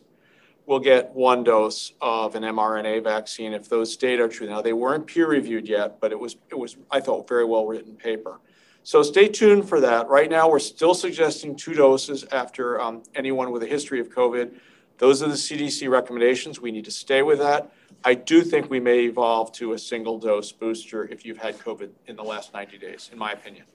will 0.69 0.79
get 0.79 1.09
one 1.15 1.43
dose 1.43 1.93
of 1.99 2.35
an 2.35 2.43
mRNA 2.43 3.03
vaccine 3.03 3.53
if 3.53 3.67
those 3.67 3.97
data 3.97 4.23
are 4.23 4.27
true. 4.27 4.47
Now 4.47 4.61
they 4.61 4.73
weren't 4.73 5.07
peer 5.07 5.27
reviewed 5.27 5.67
yet, 5.67 5.99
but 5.99 6.11
it 6.11 6.19
was 6.19 6.35
it 6.51 6.57
was 6.59 6.77
I 6.91 6.99
thought 6.99 7.27
very 7.27 7.43
well 7.43 7.65
written 7.65 7.95
paper. 7.95 8.39
So 8.83 9.01
stay 9.01 9.27
tuned 9.27 9.67
for 9.67 9.79
that. 9.81 10.07
Right 10.09 10.29
now 10.29 10.47
we're 10.47 10.59
still 10.59 10.93
suggesting 10.93 11.55
two 11.55 11.73
doses 11.73 12.23
after 12.31 12.79
um, 12.79 13.01
anyone 13.15 13.51
with 13.51 13.63
a 13.63 13.65
history 13.65 13.99
of 13.99 14.09
COVID. 14.09 14.51
Those 14.99 15.23
are 15.23 15.27
the 15.27 15.33
CDC 15.33 15.89
recommendations. 15.89 16.61
We 16.61 16.71
need 16.71 16.85
to 16.85 16.91
stay 16.91 17.23
with 17.23 17.39
that. 17.39 17.71
I 18.03 18.13
do 18.13 18.41
think 18.41 18.69
we 18.69 18.79
may 18.79 19.05
evolve 19.05 19.51
to 19.53 19.73
a 19.73 19.79
single 19.79 20.17
dose 20.19 20.51
booster 20.51 21.05
if 21.05 21.25
you've 21.25 21.37
had 21.37 21.57
COVID 21.59 21.89
in 22.07 22.15
the 22.15 22.23
last 22.23 22.53
90 22.53 22.77
days, 22.77 23.09
in 23.11 23.19
my 23.19 23.31
opinion. 23.31 23.65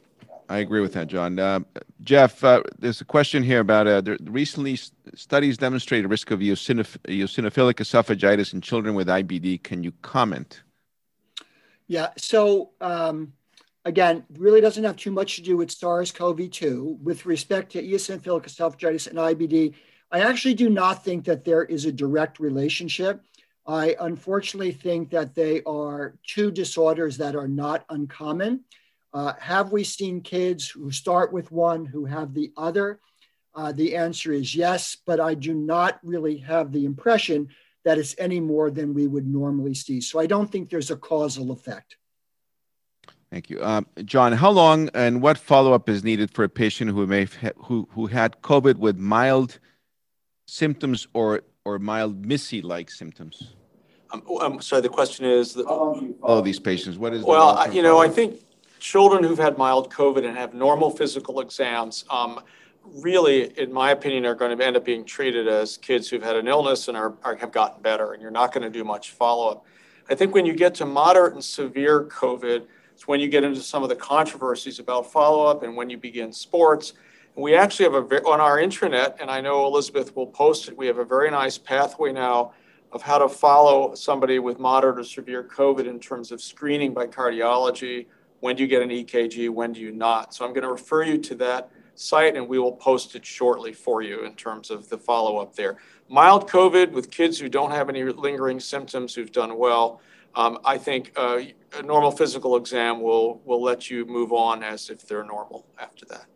I 0.48 0.58
agree 0.58 0.80
with 0.80 0.92
that, 0.94 1.06
John. 1.06 1.38
Uh, 1.38 1.60
Jeff, 2.02 2.44
uh, 2.44 2.62
there's 2.78 3.00
a 3.00 3.04
question 3.04 3.42
here 3.42 3.60
about 3.60 3.86
uh, 3.86 4.00
there, 4.00 4.18
recently 4.24 4.78
studies 5.14 5.56
demonstrate 5.56 6.04
a 6.04 6.08
risk 6.08 6.30
of 6.30 6.40
eosinoph- 6.40 6.98
eosinophilic 7.08 7.74
esophagitis 7.74 8.52
in 8.52 8.60
children 8.60 8.94
with 8.94 9.08
IBD. 9.08 9.62
Can 9.62 9.82
you 9.82 9.92
comment? 10.02 10.62
Yeah. 11.86 12.10
So 12.16 12.70
um, 12.80 13.32
again, 13.84 14.24
really 14.36 14.60
doesn't 14.60 14.84
have 14.84 14.96
too 14.96 15.10
much 15.10 15.36
to 15.36 15.42
do 15.42 15.56
with 15.56 15.70
SARS-CoV-2 15.70 17.00
with 17.00 17.26
respect 17.26 17.72
to 17.72 17.82
eosinophilic 17.82 18.44
esophagitis 18.44 19.06
and 19.06 19.18
IBD. 19.18 19.74
I 20.10 20.20
actually 20.20 20.54
do 20.54 20.70
not 20.70 21.04
think 21.04 21.24
that 21.24 21.44
there 21.44 21.64
is 21.64 21.86
a 21.86 21.92
direct 21.92 22.38
relationship. 22.38 23.22
I 23.66 23.96
unfortunately 23.98 24.72
think 24.72 25.10
that 25.10 25.34
they 25.34 25.62
are 25.64 26.14
two 26.26 26.50
disorders 26.50 27.16
that 27.18 27.34
are 27.34 27.48
not 27.48 27.84
uncommon. 27.88 28.64
Uh, 29.12 29.32
have 29.38 29.72
we 29.72 29.84
seen 29.84 30.20
kids 30.20 30.68
who 30.68 30.90
start 30.90 31.32
with 31.32 31.50
one 31.50 31.86
who 31.86 32.04
have 32.04 32.34
the 32.34 32.52
other? 32.56 33.00
Uh, 33.54 33.72
the 33.72 33.96
answer 33.96 34.32
is 34.32 34.54
yes, 34.54 34.96
but 35.06 35.20
I 35.20 35.34
do 35.34 35.54
not 35.54 36.00
really 36.02 36.38
have 36.38 36.72
the 36.72 36.84
impression 36.84 37.48
that 37.84 37.98
it's 37.98 38.14
any 38.18 38.40
more 38.40 38.70
than 38.70 38.92
we 38.92 39.06
would 39.06 39.26
normally 39.26 39.74
see. 39.74 40.00
So 40.00 40.18
I 40.18 40.26
don't 40.26 40.50
think 40.50 40.68
there's 40.68 40.90
a 40.90 40.96
causal 40.96 41.52
effect. 41.52 41.96
Thank 43.30 43.50
you, 43.50 43.62
um, 43.64 43.86
John. 44.04 44.32
How 44.32 44.50
long 44.50 44.90
and 44.94 45.20
what 45.20 45.38
follow-up 45.38 45.88
is 45.88 46.04
needed 46.04 46.30
for 46.32 46.44
a 46.44 46.48
patient 46.48 46.90
who 46.90 47.06
may 47.06 47.26
who 47.56 47.88
who 47.92 48.06
had 48.06 48.40
COVID 48.42 48.76
with 48.76 48.96
mild 48.96 49.58
symptoms 50.46 51.08
or 51.14 51.42
or 51.64 51.78
mild 51.78 52.26
MIS-C-like 52.26 52.90
symptoms? 52.90 53.54
Um, 54.12 54.22
um, 54.40 54.60
sorry, 54.60 54.82
the 54.82 54.88
question 54.88 55.24
is 55.24 55.54
the, 55.54 55.64
all 55.64 56.42
these 56.42 56.60
patients. 56.60 56.98
What 56.98 57.14
is 57.14 57.24
well, 57.24 57.72
you 57.72 57.82
know, 57.82 57.98
I 57.98 58.08
think 58.08 58.44
children 58.78 59.24
who've 59.24 59.38
had 59.38 59.58
mild 59.58 59.90
COVID 59.90 60.26
and 60.26 60.36
have 60.36 60.54
normal 60.54 60.90
physical 60.90 61.40
exams, 61.40 62.04
um, 62.10 62.40
really, 62.84 63.58
in 63.58 63.72
my 63.72 63.90
opinion, 63.90 64.26
are 64.26 64.34
going 64.34 64.56
to 64.56 64.64
end 64.64 64.76
up 64.76 64.84
being 64.84 65.04
treated 65.04 65.48
as 65.48 65.78
kids 65.78 66.08
who've 66.08 66.22
had 66.22 66.36
an 66.36 66.46
illness 66.46 66.88
and 66.88 66.96
are, 66.96 67.14
are 67.24 67.34
have 67.36 67.50
gotten 67.50 67.82
better, 67.82 68.12
and 68.12 68.22
you're 68.22 68.30
not 68.30 68.52
going 68.52 68.62
to 68.62 68.70
do 68.70 68.84
much 68.84 69.10
follow 69.10 69.50
up. 69.50 69.64
I 70.10 70.14
think 70.14 70.34
when 70.34 70.44
you 70.44 70.52
get 70.52 70.74
to 70.76 70.86
moderate 70.86 71.32
and 71.32 71.42
severe 71.42 72.04
COVID, 72.04 72.66
it's 72.92 73.08
when 73.08 73.20
you 73.20 73.28
get 73.28 73.42
into 73.42 73.62
some 73.62 73.82
of 73.82 73.88
the 73.88 73.96
controversies 73.96 74.78
about 74.78 75.10
follow 75.10 75.46
up 75.46 75.62
and 75.62 75.74
when 75.74 75.88
you 75.88 75.96
begin 75.96 76.30
sports. 76.30 76.92
We 77.36 77.54
actually 77.54 77.92
have 77.92 78.12
a 78.12 78.22
on 78.24 78.40
our 78.40 78.58
intranet, 78.58 79.20
and 79.20 79.30
I 79.30 79.40
know 79.40 79.66
Elizabeth 79.66 80.14
will 80.14 80.26
post 80.26 80.68
it. 80.68 80.76
We 80.76 80.86
have 80.86 80.98
a 80.98 81.04
very 81.04 81.30
nice 81.30 81.58
pathway 81.58 82.12
now 82.12 82.52
of 82.92 83.02
how 83.02 83.18
to 83.18 83.28
follow 83.28 83.94
somebody 83.96 84.38
with 84.38 84.60
moderate 84.60 85.00
or 85.00 85.04
severe 85.04 85.42
COVID 85.42 85.86
in 85.86 85.98
terms 85.98 86.30
of 86.30 86.40
screening 86.40 86.94
by 86.94 87.06
cardiology, 87.08 88.06
when 88.44 88.54
do 88.54 88.62
you 88.62 88.68
get 88.68 88.82
an 88.82 88.90
EKG? 88.90 89.48
When 89.48 89.72
do 89.72 89.80
you 89.80 89.90
not? 89.90 90.34
So 90.34 90.44
I'm 90.44 90.52
going 90.52 90.64
to 90.64 90.70
refer 90.70 91.02
you 91.02 91.16
to 91.16 91.34
that 91.36 91.70
site 91.94 92.36
and 92.36 92.46
we 92.46 92.58
will 92.58 92.72
post 92.72 93.16
it 93.16 93.24
shortly 93.24 93.72
for 93.72 94.02
you 94.02 94.26
in 94.26 94.34
terms 94.34 94.70
of 94.70 94.88
the 94.90 94.98
follow 94.98 95.38
up 95.38 95.56
there. 95.56 95.78
Mild 96.10 96.48
COVID 96.48 96.92
with 96.92 97.10
kids 97.10 97.38
who 97.38 97.48
don't 97.48 97.70
have 97.70 97.88
any 97.88 98.04
lingering 98.04 98.60
symptoms 98.60 99.14
who've 99.14 99.32
done 99.32 99.56
well. 99.56 100.02
Um, 100.34 100.58
I 100.62 100.76
think 100.76 101.12
uh, 101.16 101.40
a 101.78 101.82
normal 101.82 102.10
physical 102.10 102.56
exam 102.56 103.00
will 103.00 103.40
will 103.46 103.62
let 103.62 103.88
you 103.88 104.04
move 104.04 104.30
on 104.32 104.62
as 104.62 104.90
if 104.90 105.08
they're 105.08 105.24
normal 105.24 105.64
after 105.78 106.04
that. 106.06 106.26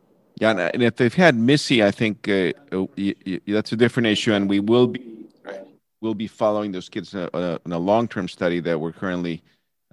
Yeah, 0.40 0.70
and 0.72 0.82
if 0.82 0.96
they've 0.96 1.14
had 1.14 1.36
MIS-C, 1.36 1.82
I 1.82 1.90
think 1.90 2.28
uh, 2.28 2.52
that's 3.46 3.72
a 3.72 3.76
different 3.76 4.06
issue, 4.06 4.32
and 4.32 4.48
we 4.48 4.60
will 4.60 4.86
be 4.86 5.04
we'll 6.00 6.14
be 6.14 6.28
following 6.28 6.70
those 6.70 6.88
kids 6.88 7.14
in 7.14 7.28
a, 7.34 7.78
long 7.78 8.06
term 8.06 8.28
study 8.28 8.60
that 8.60 8.80
we're 8.80 8.92
currently 8.92 9.42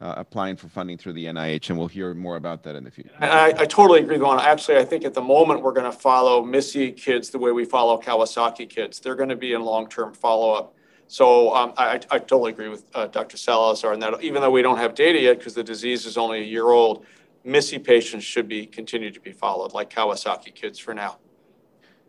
uh, 0.01 0.13
applying 0.17 0.55
for 0.55 0.67
funding 0.67 0.97
through 0.97 1.13
the 1.13 1.25
NIH, 1.25 1.69
and 1.69 1.79
we'll 1.79 1.87
hear 1.87 2.13
more 2.13 2.35
about 2.35 2.63
that 2.63 2.75
in 2.75 2.83
the 2.83 2.91
future. 2.91 3.11
I, 3.19 3.53
I 3.57 3.65
totally 3.65 4.01
agree, 4.01 4.17
Juan. 4.17 4.39
Actually, 4.39 4.77
I 4.77 4.85
think 4.85 5.03
at 5.03 5.13
the 5.13 5.21
moment 5.21 5.61
we're 5.61 5.73
going 5.73 5.91
to 5.91 5.97
follow 5.97 6.43
MIS-C 6.43 6.91
kids 6.91 7.29
the 7.29 7.39
way 7.39 7.51
we 7.51 7.65
follow 7.65 7.99
Kawasaki 7.99 8.69
kids. 8.69 8.99
They're 8.99 9.15
going 9.15 9.29
to 9.29 9.35
be 9.35 9.53
in 9.53 9.61
long-term 9.61 10.13
follow-up. 10.13 10.75
So 11.07 11.55
um, 11.55 11.73
I, 11.77 11.99
I, 12.09 12.17
totally 12.17 12.51
agree 12.51 12.67
with 12.67 12.83
uh, 12.95 13.05
Dr. 13.07 13.37
Salazar 13.37 13.93
in 13.93 13.99
that 13.99 14.23
even 14.23 14.41
though 14.41 14.49
we 14.49 14.63
don't 14.63 14.79
have 14.79 14.95
data 14.95 15.19
yet 15.19 15.37
because 15.37 15.53
the 15.53 15.63
disease 15.63 16.07
is 16.07 16.17
only 16.17 16.39
a 16.39 16.43
year 16.43 16.69
old, 16.69 17.05
MIS-C 17.45 17.79
patients 17.79 18.23
should 18.23 18.47
be 18.47 18.65
continue 18.65 19.11
to 19.11 19.19
be 19.19 19.31
followed 19.31 19.73
like 19.73 19.89
Kawasaki 19.89 20.53
kids 20.53 20.79
for 20.79 20.93
now. 20.93 21.17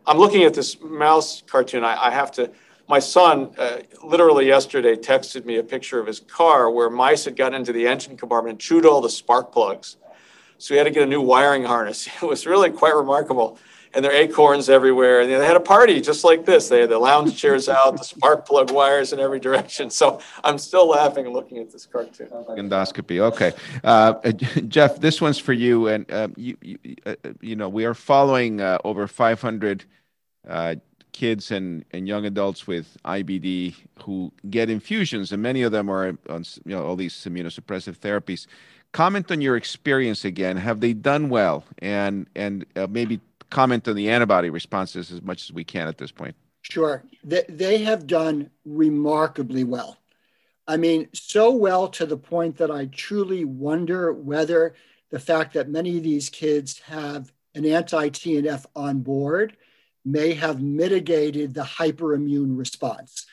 I'm 0.05 0.17
looking 0.17 0.43
at 0.43 0.53
this 0.53 0.81
mouse 0.81 1.43
cartoon. 1.45 1.83
I, 1.83 2.07
I 2.07 2.11
have 2.11 2.31
to 2.33 2.51
my 2.89 2.99
son 2.99 3.53
uh, 3.57 3.79
literally 4.01 4.47
yesterday 4.47 4.95
texted 4.95 5.43
me 5.43 5.57
a 5.57 5.63
picture 5.63 5.99
of 5.99 6.07
his 6.07 6.21
car 6.21 6.71
where 6.71 6.89
mice 6.89 7.25
had 7.25 7.35
got 7.35 7.53
into 7.53 7.73
the 7.73 7.85
engine 7.85 8.15
compartment 8.15 8.53
and 8.53 8.59
chewed 8.59 8.85
all 8.85 9.01
the 9.01 9.09
spark 9.09 9.51
plugs. 9.51 9.97
So 10.57 10.73
he 10.73 10.77
had 10.77 10.85
to 10.85 10.91
get 10.91 11.03
a 11.03 11.07
new 11.07 11.21
wiring 11.21 11.65
harness. 11.65 12.07
It 12.21 12.25
was 12.25 12.45
really 12.45 12.71
quite 12.71 12.95
remarkable. 12.95 13.59
And 13.93 14.03
there 14.03 14.11
are 14.11 14.15
acorns 14.15 14.69
everywhere. 14.69 15.21
And 15.21 15.29
they 15.29 15.45
had 15.45 15.55
a 15.55 15.61
party 15.61 16.01
just 16.01 16.23
like 16.23 16.45
this. 16.45 16.69
They 16.69 16.81
had 16.81 16.89
the 16.89 16.99
lounge 16.99 17.37
chairs 17.37 17.69
out, 17.77 17.97
the 17.97 18.03
spark 18.03 18.45
plug 18.45 18.71
wires 18.71 19.13
in 19.13 19.19
every 19.19 19.39
direction. 19.39 19.89
So 19.89 20.19
I'm 20.43 20.57
still 20.57 20.89
laughing 20.89 21.25
and 21.25 21.33
looking 21.33 21.57
at 21.59 21.71
this 21.71 21.85
cartoon. 21.85 22.27
Endoscopy. 22.27 23.19
Okay. 23.19 23.53
Uh, 23.83 24.13
Jeff, 24.67 24.99
this 24.99 25.21
one's 25.21 25.39
for 25.39 25.53
you. 25.53 25.87
And, 25.87 26.11
uh, 26.11 26.29
you, 26.35 26.57
you, 26.61 26.77
uh, 27.05 27.15
you, 27.41 27.55
know, 27.55 27.69
we 27.69 27.85
are 27.85 27.93
following 27.93 28.61
uh, 28.61 28.77
over 28.83 29.07
500 29.07 29.85
uh, 30.47 30.75
kids 31.17 31.49
and, 31.51 31.83
and 31.91 32.07
young 32.07 32.25
adults 32.25 32.67
with 32.67 32.95
IBD 33.03 33.75
who 34.03 34.31
get 34.51 34.69
infusions, 34.69 35.31
and 35.31 35.41
many 35.41 35.63
of 35.63 35.71
them 35.71 35.89
are 35.89 36.15
on 36.29 36.45
you 36.63 36.75
know, 36.75 36.85
all 36.85 36.95
these 36.95 37.15
immunosuppressive 37.15 37.97
therapies. 37.97 38.45
Comment 38.91 39.29
on 39.31 39.41
your 39.41 39.57
experience 39.57 40.23
again. 40.23 40.57
Have 40.57 40.79
they 40.79 40.93
done 40.93 41.29
well? 41.29 41.65
And, 41.79 42.27
and 42.35 42.65
uh, 42.75 42.87
maybe 42.89 43.19
comment 43.49 43.87
on 43.87 43.95
the 43.95 44.09
antibody 44.09 44.49
responses 44.49 45.11
as 45.11 45.21
much 45.21 45.43
as 45.43 45.53
we 45.53 45.63
can 45.63 45.87
at 45.87 45.97
this 45.97 46.11
point. 46.11 46.35
Sure. 46.61 47.03
They, 47.23 47.43
they 47.47 47.77
have 47.79 48.07
done 48.07 48.49
remarkably 48.65 49.63
well. 49.63 49.97
I 50.67 50.77
mean, 50.77 51.07
so 51.13 51.51
well 51.51 51.87
to 51.89 52.05
the 52.05 52.17
point 52.17 52.57
that 52.57 52.69
I 52.71 52.87
truly 52.87 53.45
wonder 53.45 54.11
whether 54.11 54.75
the 55.09 55.19
fact 55.19 55.53
that 55.53 55.69
many 55.69 55.97
of 55.97 56.03
these 56.03 56.29
kids 56.29 56.79
have 56.79 57.31
an 57.55 57.65
anti 57.65 58.09
TNF 58.09 58.65
on 58.75 58.99
board 58.99 59.55
may 60.03 60.33
have 60.33 60.61
mitigated 60.61 61.53
the 61.53 61.63
hyperimmune 61.63 62.57
response. 62.57 63.25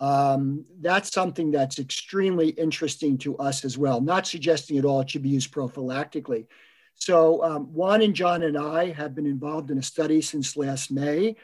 Um, 0.00 0.64
that's 0.80 1.12
something 1.12 1.50
that's 1.50 1.78
extremely 1.78 2.48
interesting 2.48 3.16
to 3.18 3.36
us 3.38 3.64
as 3.64 3.78
well. 3.78 4.00
Not 4.00 4.26
suggesting 4.26 4.76
at 4.76 4.84
all 4.84 5.00
it 5.00 5.10
should 5.10 5.22
be 5.22 5.28
used 5.28 5.52
prophylactically. 5.52 6.46
So, 6.94 7.42
um, 7.42 7.64
Juan 7.72 8.02
and 8.02 8.14
John 8.14 8.42
and 8.42 8.56
I 8.56 8.90
have 8.90 9.14
been 9.14 9.26
involved 9.26 9.70
in 9.70 9.78
a 9.78 9.82
study 9.82 10.20
since 10.20 10.56
last 10.56 10.90
May 10.90 11.36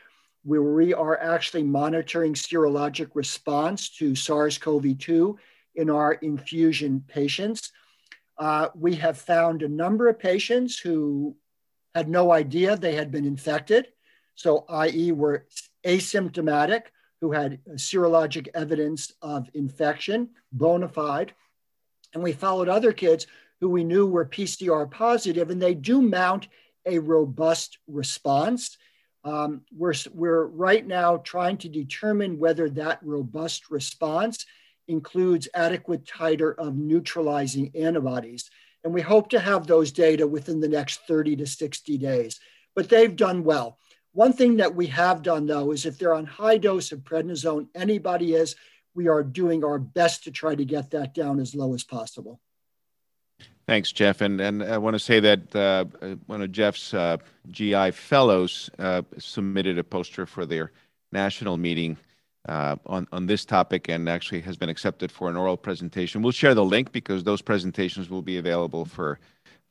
where 0.44 0.62
we 0.62 0.94
are 0.94 1.20
actually 1.20 1.64
monitoring 1.64 2.34
serologic 2.34 3.10
response 3.14 3.90
to 3.90 4.14
SARS 4.14 4.56
CoV 4.56 4.96
2 4.96 5.38
in 5.74 5.90
our 5.90 6.14
infusion 6.14 7.04
patients. 7.06 7.72
Uh, 8.38 8.68
we 8.74 8.94
have 8.94 9.18
found 9.18 9.62
a 9.62 9.68
number 9.68 10.08
of 10.08 10.18
patients 10.18 10.78
who 10.78 11.36
had 11.94 12.08
no 12.08 12.32
idea 12.32 12.76
they 12.76 12.94
had 12.94 13.10
been 13.10 13.24
infected. 13.24 13.88
So, 14.36 14.64
i.e., 14.68 15.10
were 15.10 15.46
asymptomatic, 15.84 16.82
who 17.20 17.32
had 17.32 17.58
serologic 17.72 18.48
evidence 18.54 19.12
of 19.20 19.50
infection, 19.54 20.30
bona 20.52 20.88
fide. 20.88 21.34
And 22.14 22.22
we 22.22 22.32
followed 22.32 22.68
other 22.68 22.92
kids 22.92 23.26
who 23.60 23.68
we 23.68 23.84
knew 23.84 24.06
were 24.06 24.26
PCR 24.26 24.90
positive, 24.90 25.50
and 25.50 25.60
they 25.60 25.74
do 25.74 26.00
mount 26.00 26.48
a 26.86 26.98
robust 26.98 27.78
response. 27.86 28.78
Um, 29.24 29.62
we're, 29.76 29.94
we're 30.14 30.46
right 30.46 30.86
now 30.86 31.18
trying 31.18 31.58
to 31.58 31.68
determine 31.68 32.38
whether 32.38 32.70
that 32.70 33.00
robust 33.02 33.70
response 33.70 34.46
includes 34.86 35.48
adequate 35.54 36.04
titer 36.04 36.54
of 36.56 36.76
neutralizing 36.76 37.70
antibodies. 37.74 38.50
And 38.84 38.94
we 38.94 39.02
hope 39.02 39.28
to 39.30 39.40
have 39.40 39.66
those 39.66 39.92
data 39.92 40.26
within 40.26 40.60
the 40.60 40.68
next 40.68 41.00
30 41.06 41.36
to 41.36 41.46
60 41.46 41.98
days. 41.98 42.40
But 42.74 42.88
they've 42.88 43.14
done 43.14 43.44
well. 43.44 43.78
One 44.12 44.32
thing 44.32 44.56
that 44.56 44.74
we 44.74 44.86
have 44.86 45.22
done, 45.22 45.46
though, 45.46 45.72
is 45.72 45.84
if 45.84 45.98
they're 45.98 46.14
on 46.14 46.26
high 46.26 46.58
dose 46.58 46.92
of 46.92 47.00
prednisone, 47.00 47.68
anybody 47.74 48.34
is, 48.34 48.56
we 48.94 49.08
are 49.08 49.22
doing 49.22 49.64
our 49.64 49.78
best 49.78 50.24
to 50.24 50.30
try 50.30 50.54
to 50.54 50.64
get 50.64 50.90
that 50.90 51.12
down 51.12 51.38
as 51.38 51.54
low 51.54 51.74
as 51.74 51.84
possible. 51.84 52.40
Thanks, 53.68 53.92
Jeff. 53.92 54.22
And, 54.22 54.40
and 54.40 54.62
I 54.62 54.78
want 54.78 54.94
to 54.94 54.98
say 54.98 55.20
that 55.20 55.54
uh, 55.54 55.84
one 56.24 56.40
of 56.40 56.50
Jeff's 56.50 56.94
uh, 56.94 57.18
GI 57.50 57.90
fellows 57.90 58.70
uh, 58.78 59.02
submitted 59.18 59.78
a 59.78 59.84
poster 59.84 60.24
for 60.24 60.46
their 60.46 60.72
national 61.12 61.58
meeting 61.58 61.98
uh, 62.48 62.76
on, 62.86 63.06
on 63.12 63.26
this 63.26 63.44
topic 63.44 63.90
and 63.90 64.08
actually 64.08 64.40
has 64.40 64.56
been 64.56 64.70
accepted 64.70 65.12
for 65.12 65.28
an 65.28 65.36
oral 65.36 65.58
presentation. 65.58 66.22
We'll 66.22 66.32
share 66.32 66.54
the 66.54 66.64
link 66.64 66.92
because 66.92 67.24
those 67.24 67.42
presentations 67.42 68.08
will 68.08 68.22
be 68.22 68.38
available 68.38 68.86
for, 68.86 69.18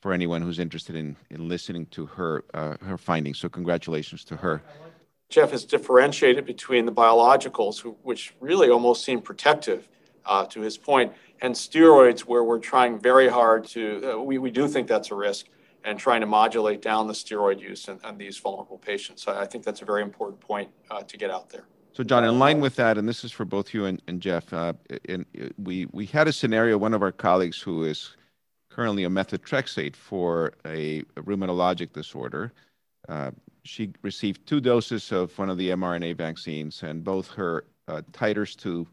for 0.00 0.12
anyone 0.12 0.42
who's 0.42 0.60
interested 0.60 0.94
in, 0.94 1.16
in 1.30 1.48
listening 1.48 1.86
to 1.86 2.06
her, 2.06 2.44
uh, 2.54 2.76
her 2.84 2.98
findings. 2.98 3.40
So 3.40 3.48
congratulations 3.48 4.22
to 4.26 4.36
her. 4.36 4.62
Jeff 5.28 5.50
has 5.50 5.64
differentiated 5.64 6.46
between 6.46 6.86
the 6.86 6.92
biologicals, 6.92 7.80
which 8.04 8.32
really 8.38 8.70
almost 8.70 9.04
seem 9.04 9.20
protective, 9.20 9.88
uh, 10.28 10.46
to 10.46 10.60
his 10.60 10.78
point, 10.78 11.12
and 11.40 11.54
steroids, 11.54 12.20
where 12.20 12.44
we're 12.44 12.58
trying 12.58 12.98
very 12.98 13.28
hard 13.28 13.64
to, 13.68 14.12
uh, 14.12 14.18
we, 14.20 14.38
we 14.38 14.50
do 14.50 14.66
think 14.68 14.88
that's 14.88 15.10
a 15.10 15.14
risk, 15.14 15.46
and 15.84 15.98
trying 15.98 16.20
to 16.20 16.26
modulate 16.26 16.82
down 16.82 17.06
the 17.06 17.12
steroid 17.12 17.60
use 17.60 17.88
in, 17.88 17.98
in 18.04 18.18
these 18.18 18.36
vulnerable 18.38 18.78
patients. 18.78 19.22
So 19.22 19.32
I 19.32 19.46
think 19.46 19.64
that's 19.64 19.82
a 19.82 19.84
very 19.84 20.02
important 20.02 20.40
point 20.40 20.70
uh, 20.90 21.02
to 21.02 21.16
get 21.16 21.30
out 21.30 21.48
there. 21.50 21.64
So, 21.92 22.04
John, 22.04 22.24
in 22.24 22.38
line 22.38 22.60
with 22.60 22.76
that, 22.76 22.96
and 22.98 23.08
this 23.08 23.24
is 23.24 23.32
for 23.32 23.44
both 23.44 23.74
you 23.74 23.86
and, 23.86 24.00
and 24.06 24.20
Jeff, 24.20 24.52
uh, 24.52 24.72
in, 25.08 25.26
we, 25.56 25.86
we 25.92 26.06
had 26.06 26.28
a 26.28 26.32
scenario, 26.32 26.78
one 26.78 26.94
of 26.94 27.02
our 27.02 27.10
colleagues 27.10 27.60
who 27.60 27.84
is 27.84 28.16
currently 28.70 29.04
a 29.04 29.08
methotrexate 29.08 29.96
for 29.96 30.52
a, 30.64 31.00
a 31.16 31.22
rheumatologic 31.22 31.92
disorder. 31.92 32.52
Uh, 33.08 33.32
she 33.64 33.92
received 34.02 34.46
two 34.46 34.60
doses 34.60 35.10
of 35.10 35.36
one 35.38 35.50
of 35.50 35.58
the 35.58 35.70
mRNA 35.70 36.16
vaccines, 36.16 36.82
and 36.84 37.02
both 37.02 37.28
her 37.30 37.64
uh, 37.88 38.02
titers 38.12 38.56
to 38.56 38.86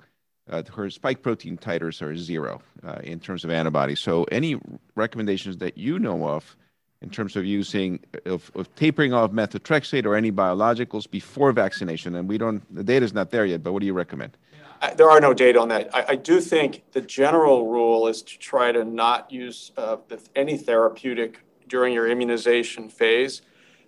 uh, 0.49 0.63
her 0.75 0.89
spike 0.89 1.21
protein 1.21 1.57
titers 1.57 2.01
are 2.01 2.15
zero 2.15 2.61
uh, 2.85 2.99
in 3.03 3.19
terms 3.19 3.43
of 3.43 3.49
antibodies. 3.49 3.99
So, 3.99 4.25
any 4.25 4.59
recommendations 4.95 5.57
that 5.57 5.77
you 5.77 5.99
know 5.99 6.27
of 6.27 6.55
in 7.01 7.09
terms 7.09 7.35
of 7.35 7.45
using 7.45 7.99
of, 8.25 8.51
of, 8.55 8.73
tapering 8.75 9.13
off 9.13 9.31
methotrexate 9.31 10.05
or 10.05 10.15
any 10.15 10.31
biologicals 10.31 11.09
before 11.09 11.51
vaccination? 11.51 12.15
And 12.15 12.29
we 12.29 12.37
don't 12.37 12.63
the 12.73 12.83
data 12.83 13.05
is 13.05 13.13
not 13.13 13.31
there 13.31 13.45
yet, 13.45 13.63
but 13.63 13.73
what 13.73 13.79
do 13.79 13.85
you 13.85 13.93
recommend? 13.93 14.37
I, 14.81 14.93
there 14.93 15.09
are 15.09 15.19
no 15.19 15.33
data 15.33 15.59
on 15.59 15.69
that. 15.69 15.93
I, 15.95 16.05
I, 16.09 16.15
do 16.15 16.41
think 16.41 16.83
the 16.91 17.01
general 17.01 17.71
rule 17.71 18.07
is 18.07 18.21
to 18.23 18.37
try 18.37 18.71
to 18.71 18.83
not 18.83 19.31
use 19.31 19.71
uh, 19.77 19.97
any 20.35 20.57
therapeutic 20.57 21.39
during 21.67 21.93
your 21.93 22.09
immunization 22.09 22.89
phase, 22.89 23.41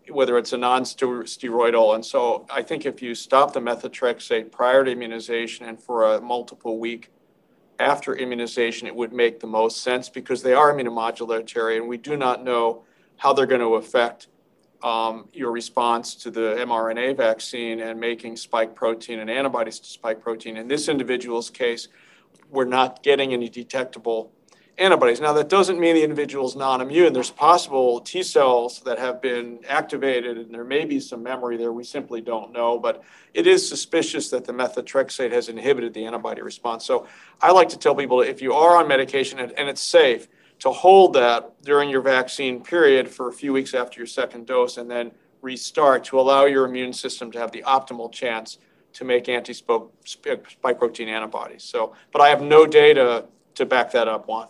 whether 0.10 0.38
it's 0.38 0.54
a 0.54 0.58
non-steroidal. 0.58 1.96
And 1.96 2.06
so 2.06 2.46
I 2.50 2.62
think 2.62 2.86
if 2.86 3.02
you 3.02 3.16
stop 3.16 3.54
the 3.54 3.60
methotrexate 3.60 4.52
prior 4.52 4.84
to 4.84 4.92
immunization 4.92 5.66
and 5.66 5.82
for 5.82 6.16
a 6.16 6.22
multiple 6.22 6.80
week 6.80 7.12
after 7.80 8.16
immunization, 8.16 8.88
it 8.88 8.96
would 8.96 9.14
make 9.14 9.40
the 9.40 9.48
most 9.48 9.82
sense 9.82 10.10
because 10.10 10.42
they 10.42 10.54
are 10.54 10.74
immunomodulatory, 10.74 11.78
and 11.78 11.88
we 11.88 11.98
do 11.98 12.18
not 12.18 12.44
know 12.44 12.84
how 13.18 13.34
they're 13.34 13.46
going 13.46 13.62
to 13.62 13.76
affect 13.76 14.28
um, 14.84 15.28
your 15.34 15.52
response 15.52 16.16
to 16.16 16.32
the 16.32 16.56
mRNA 16.60 17.18
vaccine 17.18 17.80
and 17.80 18.00
making 18.00 18.36
spike 18.36 18.76
protein 18.76 19.20
and 19.20 19.30
antibodies 19.30 19.80
to 19.80 19.90
spike 19.90 20.22
protein. 20.22 20.58
In 20.58 20.68
this 20.68 20.88
individual's 20.88 21.50
case, 21.50 21.88
we're 22.50 22.66
not 22.66 23.04
getting 23.04 23.34
any 23.34 23.50
detectable 23.50 24.32
antibodies. 24.78 25.20
Now, 25.20 25.34
that 25.34 25.50
doesn't 25.50 25.80
mean 25.80 25.96
the 25.96 26.04
individual 26.04 26.48
is 26.48 26.56
non 26.56 26.82
immune. 26.82 27.14
There's 27.14 27.32
possible 27.32 28.00
T 28.00 28.24
cells 28.24 28.82
that 28.82 29.00
have 29.00 29.22
been 29.22 29.60
activated, 29.68 30.38
and 30.38 30.54
there 30.54 30.64
may 30.64 30.86
be 30.86 31.00
some 31.00 31.24
memory 31.24 31.58
there. 31.58 31.72
We 31.72 31.84
simply 31.84 32.22
don't 32.22 32.52
know. 32.52 32.78
But 32.80 33.04
it 33.34 33.48
is 33.48 33.68
suspicious 33.68 34.30
that 34.30 34.46
the 34.46 34.54
methotrexate 34.54 35.32
has 35.32 35.50
inhibited 35.50 35.94
the 35.94 36.06
antibody 36.06 36.42
response. 36.42 36.86
So 36.86 37.08
I 37.42 37.52
like 37.52 37.70
to 37.70 37.78
tell 37.78 37.96
people 37.96 38.22
if 38.22 38.42
you 38.42 38.54
are 38.54 38.78
on 38.78 38.88
medication 38.88 39.40
and, 39.40 39.52
and 39.54 39.70
it's 39.70 39.82
safe, 39.82 40.28
to 40.60 40.72
hold 40.72 41.14
that 41.14 41.62
during 41.64 41.90
your 41.90 42.02
vaccine 42.02 42.64
period 42.64 43.08
for 43.08 43.30
a 43.30 43.34
few 43.34 43.54
weeks 43.54 43.74
after 43.74 44.00
your 44.00 44.08
second 44.08 44.48
dose 44.48 44.78
and 44.78 44.90
then 44.90 45.12
restart 45.42 46.04
to 46.06 46.20
allow 46.20 46.46
your 46.46 46.66
immune 46.66 46.94
system 46.94 47.32
to 47.32 47.40
have 47.40 47.52
the 47.52 47.62
optimal 47.64 48.12
chance 48.12 48.58
to 48.94 49.06
make 49.06 49.30
anti-spike 49.30 50.80
protein 50.80 51.08
antibodies. 51.08 51.64
So, 51.64 51.94
but 52.12 52.22
I 52.22 52.30
have 52.30 52.42
no 52.42 52.66
data 52.66 53.26
to 53.56 53.66
back 53.66 53.92
that 53.92 54.08
up 54.08 54.28
Juan. 54.28 54.48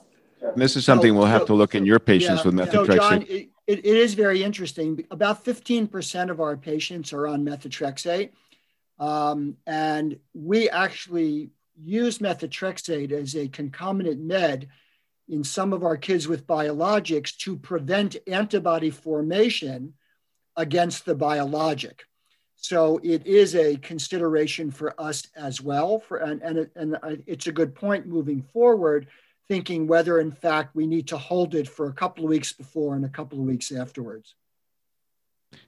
This 0.56 0.76
is 0.76 0.86
something 0.86 1.16
we'll 1.16 1.26
have 1.26 1.46
to 1.48 1.54
look 1.54 1.76
in 1.76 1.86
your 1.86 2.00
patients 2.00 2.44
yeah, 2.44 2.52
with 2.52 2.56
methotrexate. 2.56 2.88
So, 2.88 2.96
John, 2.96 3.26
it, 3.28 3.50
it 3.68 3.86
is 3.86 4.14
very 4.14 4.44
interesting. 4.44 5.06
About 5.12 5.44
15% 5.44 6.30
of 6.30 6.40
our 6.40 6.56
patients 6.58 7.14
are 7.14 7.28
on 7.28 7.44
methotrexate. 7.44 8.32
Um, 9.00 9.58
and 9.68 10.20
we 10.34 10.70
actually 10.70 11.52
use 11.84 12.20
methotrexate 12.20 13.12
as 13.12 13.36
a 13.36 13.48
concomitant 13.50 14.22
med 14.22 14.68
in 15.28 15.44
some 15.44 15.74
of 15.74 15.84
our 15.84 15.98
kids 15.98 16.28
with 16.28 16.48
biologics 16.48 17.36
to 17.38 17.58
prevent 17.58 18.16
antibody 18.28 18.90
formation 18.90 19.94
against 20.56 21.06
the 21.06 21.16
biologic. 21.16 22.04
So 22.56 23.00
it 23.04 23.28
is 23.28 23.56
a 23.56 23.78
consideration 23.78 24.72
for 24.72 25.00
us 25.00 25.28
as 25.36 25.62
well. 25.62 26.00
For 26.00 26.18
and 26.18 26.42
and, 26.42 26.70
and 26.76 27.24
it's 27.28 27.48
a 27.48 27.52
good 27.52 27.76
point 27.76 28.08
moving 28.08 28.42
forward, 28.42 29.08
thinking 29.50 29.88
whether 29.88 30.20
in 30.20 30.32
fact 30.32 30.76
we 30.76 30.88
need 30.88 31.08
to 31.08 31.18
hold 31.18 31.56
it 31.56 31.68
for 31.68 31.88
a 31.88 31.94
couple 31.94 32.24
of 32.24 32.30
weeks 32.30 32.54
before 32.54 32.96
and 32.96 33.06
a 33.06 33.10
couple 33.10 33.40
of 33.40 33.46
weeks 33.46 33.72
afterwards. 33.72 34.36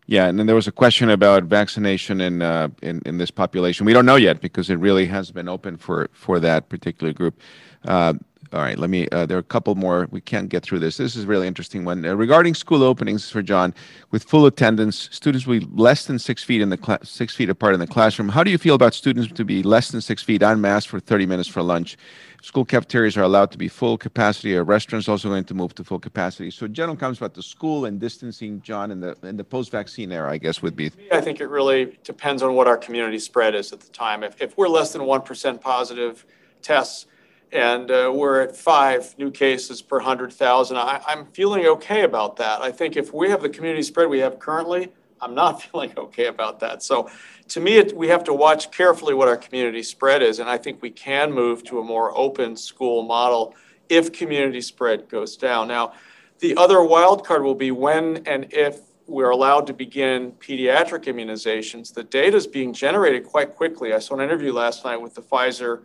Yeah, 0.07 0.27
and 0.27 0.38
then 0.38 0.45
there 0.47 0.55
was 0.55 0.67
a 0.67 0.71
question 0.71 1.09
about 1.09 1.43
vaccination 1.43 2.19
in 2.19 2.41
uh, 2.41 2.69
in 2.82 3.01
in 3.05 3.17
this 3.17 3.32
population. 3.32 3.86
We 3.86 3.93
don't 3.93 4.05
know 4.05 4.17
yet 4.17 4.41
because 4.41 4.69
it 4.69 4.75
really 4.75 5.05
has 5.05 5.32
been 5.32 5.47
open 5.47 5.77
for 5.77 6.09
for 6.11 6.39
that 6.39 6.67
particular 6.69 7.13
group. 7.13 7.39
Uh, 7.88 8.13
all 8.52 8.62
right, 8.62 8.80
let 8.80 8.89
me. 8.89 9.08
Uh, 9.10 9.28
there 9.28 9.38
are 9.38 9.41
a 9.41 9.43
couple 9.43 9.76
more. 9.76 10.08
We 10.10 10.22
can't 10.22 10.50
get 10.50 10.64
through 10.64 10.80
this. 10.80 10.97
This 10.97 11.16
is 11.16 11.26
a 11.26 11.28
really 11.28 11.47
interesting 11.47 11.86
one 11.86 12.04
uh, 12.04 12.16
regarding 12.16 12.56
school 12.56 12.82
openings 12.82 13.30
for 13.30 13.43
John. 13.43 13.76
With 14.10 14.24
full 14.24 14.47
attendance, 14.47 15.08
students 15.12 15.45
will 15.45 15.60
be 15.60 15.68
less 15.72 16.06
than 16.06 16.18
six 16.18 16.43
feet 16.43 16.60
in 16.60 16.70
the 16.70 16.78
cl- 16.78 16.97
six 17.04 17.36
feet 17.36 17.50
apart 17.50 17.76
in 17.76 17.80
the 17.80 17.86
classroom. 17.86 18.30
How 18.30 18.43
do 18.43 18.50
you 18.50 18.58
feel 18.58 18.74
about 18.74 18.95
students 18.95 19.32
to 19.34 19.45
be 19.45 19.62
less 19.62 19.91
than 19.91 20.02
six 20.02 20.24
feet 20.24 20.41
en 20.41 20.62
masse 20.62 20.84
for 20.86 21.00
30 21.00 21.28
minutes 21.28 21.47
for 21.47 21.62
lunch? 21.62 21.95
School 22.41 22.66
cafeterias 22.66 23.18
are 23.18 23.22
allowed 23.22 23.52
to 23.52 23.58
be 23.58 23.68
full 23.68 24.00
capacity. 24.00 24.58
Our 24.58 24.64
restaurants 24.64 25.08
also 25.08 25.30
going 25.30 25.43
to 25.43 25.54
move 25.54 25.76
to 25.76 25.84
full 25.84 26.00
capacity. 26.00 26.50
So, 26.50 26.68
general 26.68 26.95
comments 26.95 27.20
about 27.20 27.36
the 27.36 27.43
school 27.43 27.86
and 27.86 28.00
distancing, 28.00 28.62
John, 28.62 28.89
in 28.89 29.00
the 29.00 29.16
in 29.22 29.38
the 29.38 29.43
post-vaccine 29.43 30.12
era, 30.12 30.32
I 30.32 30.39
guess 30.39 30.64
would 30.64 30.76
be. 30.76 30.91
I 31.12 31.22
think 31.22 31.39
it 31.39 31.50
really 31.50 32.00
depends 32.04 32.41
on 32.41 32.56
what 32.56 32.66
our 32.66 32.78
community 32.78 33.20
spread 33.20 33.54
is 33.54 33.72
at 33.74 33.82
the 33.82 33.91
time. 33.91 34.24
If 34.24 34.41
if 34.41 34.58
we're 34.58 34.70
less 34.70 34.91
than 34.91 35.04
one 35.04 35.22
percent 35.22 35.62
positive 35.62 36.26
tests 36.64 37.06
and 37.52 37.89
uh, 37.89 38.12
we're 38.14 38.41
at 38.41 38.56
five 38.56 39.16
new 39.18 39.32
cases 39.32 39.82
per 39.82 39.97
100,000. 39.97 40.78
I'm 40.78 41.26
feeling 41.28 41.66
okay 41.66 42.04
about 42.04 42.36
that. 42.38 42.62
I 42.62 42.72
think 42.72 42.95
if 42.95 43.14
we 43.14 43.30
have 43.30 43.41
the 43.41 43.50
community 43.50 43.84
spread 43.84 44.10
we 44.10 44.20
have 44.20 44.39
currently, 44.39 44.89
I'm 45.22 45.34
not 45.34 45.62
feeling 45.64 45.91
okay 45.97 46.28
about 46.28 46.60
that. 46.60 46.84
So, 46.84 47.10
to 47.50 47.60
me, 47.60 47.78
it, 47.78 47.95
we 47.97 48.08
have 48.10 48.24
to 48.26 48.34
watch 48.34 48.72
carefully 48.72 49.16
what 49.16 49.28
our 49.28 49.38
community 49.38 49.82
spread 49.82 50.22
is, 50.22 50.38
and 50.38 50.47
I 50.47 50.58
think 50.58 50.82
we 50.84 50.91
can 50.91 51.32
move 51.32 51.64
to 51.66 51.80
a 51.80 51.84
more 51.84 52.16
open 52.16 52.56
school 52.56 53.02
model 53.04 53.56
if 53.89 54.14
community 54.14 54.62
spread 54.62 55.10
goes 55.10 55.36
down. 55.36 55.68
Now, 55.68 55.93
the 56.39 56.56
other 56.56 56.84
wild 56.84 57.26
card 57.26 57.43
will 57.43 57.56
be 57.56 57.72
when 57.72 58.18
and 58.28 58.47
if 58.52 58.82
we're 59.08 59.32
allowed 59.32 59.66
to 59.66 59.74
begin 59.74 60.32
pediatric 60.34 61.06
immunizations, 61.06 61.91
the 61.91 62.04
data 62.04 62.38
is 62.38 62.45
being 62.45 62.72
generated 62.72 63.26
quite 63.26 63.56
quickly. 63.56 63.91
I 63.91 64.00
saw 64.00 64.14
an 64.14 64.22
interview 64.22 64.54
last 64.54 64.86
night 64.86 64.97
with 64.97 65.16
the 65.16 65.22
Pfizer 65.22 65.82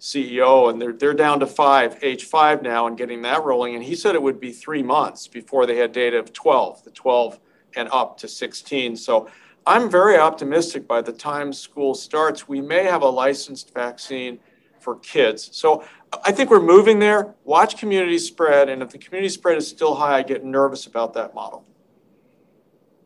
CEO, 0.00 0.70
and 0.70 0.80
they're, 0.80 0.92
they're 0.92 1.14
down 1.14 1.40
to 1.40 1.46
five, 1.46 1.98
age 2.02 2.24
five 2.24 2.62
now, 2.62 2.86
and 2.86 2.96
getting 2.96 3.22
that 3.22 3.44
rolling. 3.44 3.74
And 3.74 3.82
he 3.82 3.94
said 3.94 4.14
it 4.14 4.22
would 4.22 4.40
be 4.40 4.52
three 4.52 4.82
months 4.82 5.26
before 5.26 5.66
they 5.66 5.76
had 5.76 5.92
data 5.92 6.18
of 6.18 6.32
12, 6.32 6.84
the 6.84 6.90
12 6.90 7.38
and 7.76 7.88
up 7.92 8.18
to 8.18 8.28
16. 8.28 8.96
So 8.96 9.28
I'm 9.66 9.90
very 9.90 10.16
optimistic 10.16 10.86
by 10.86 11.02
the 11.02 11.12
time 11.12 11.52
school 11.52 11.94
starts, 11.94 12.48
we 12.48 12.60
may 12.60 12.84
have 12.84 13.02
a 13.02 13.08
licensed 13.08 13.74
vaccine 13.74 14.38
for 14.80 14.96
kids. 14.96 15.50
So 15.52 15.84
I 16.24 16.32
think 16.32 16.50
we're 16.50 16.62
moving 16.62 16.98
there. 16.98 17.34
Watch 17.44 17.76
community 17.76 18.18
spread, 18.18 18.68
and 18.68 18.82
if 18.82 18.90
the 18.90 18.98
community 18.98 19.28
spread 19.28 19.58
is 19.58 19.68
still 19.68 19.94
high, 19.94 20.18
I 20.18 20.22
get 20.22 20.44
nervous 20.44 20.86
about 20.86 21.12
that 21.14 21.34
model. 21.34 21.64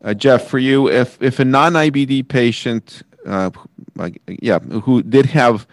Uh, 0.01 0.13
Jeff, 0.13 0.47
for 0.47 0.59
you, 0.59 0.89
if 0.89 1.21
if 1.21 1.39
a 1.39 1.45
non-IBD 1.45 2.27
patient, 2.27 3.03
uh, 3.25 3.49
like 3.95 4.21
yeah, 4.27 4.59
who 4.59 5.01
did 5.03 5.25
have 5.27 5.67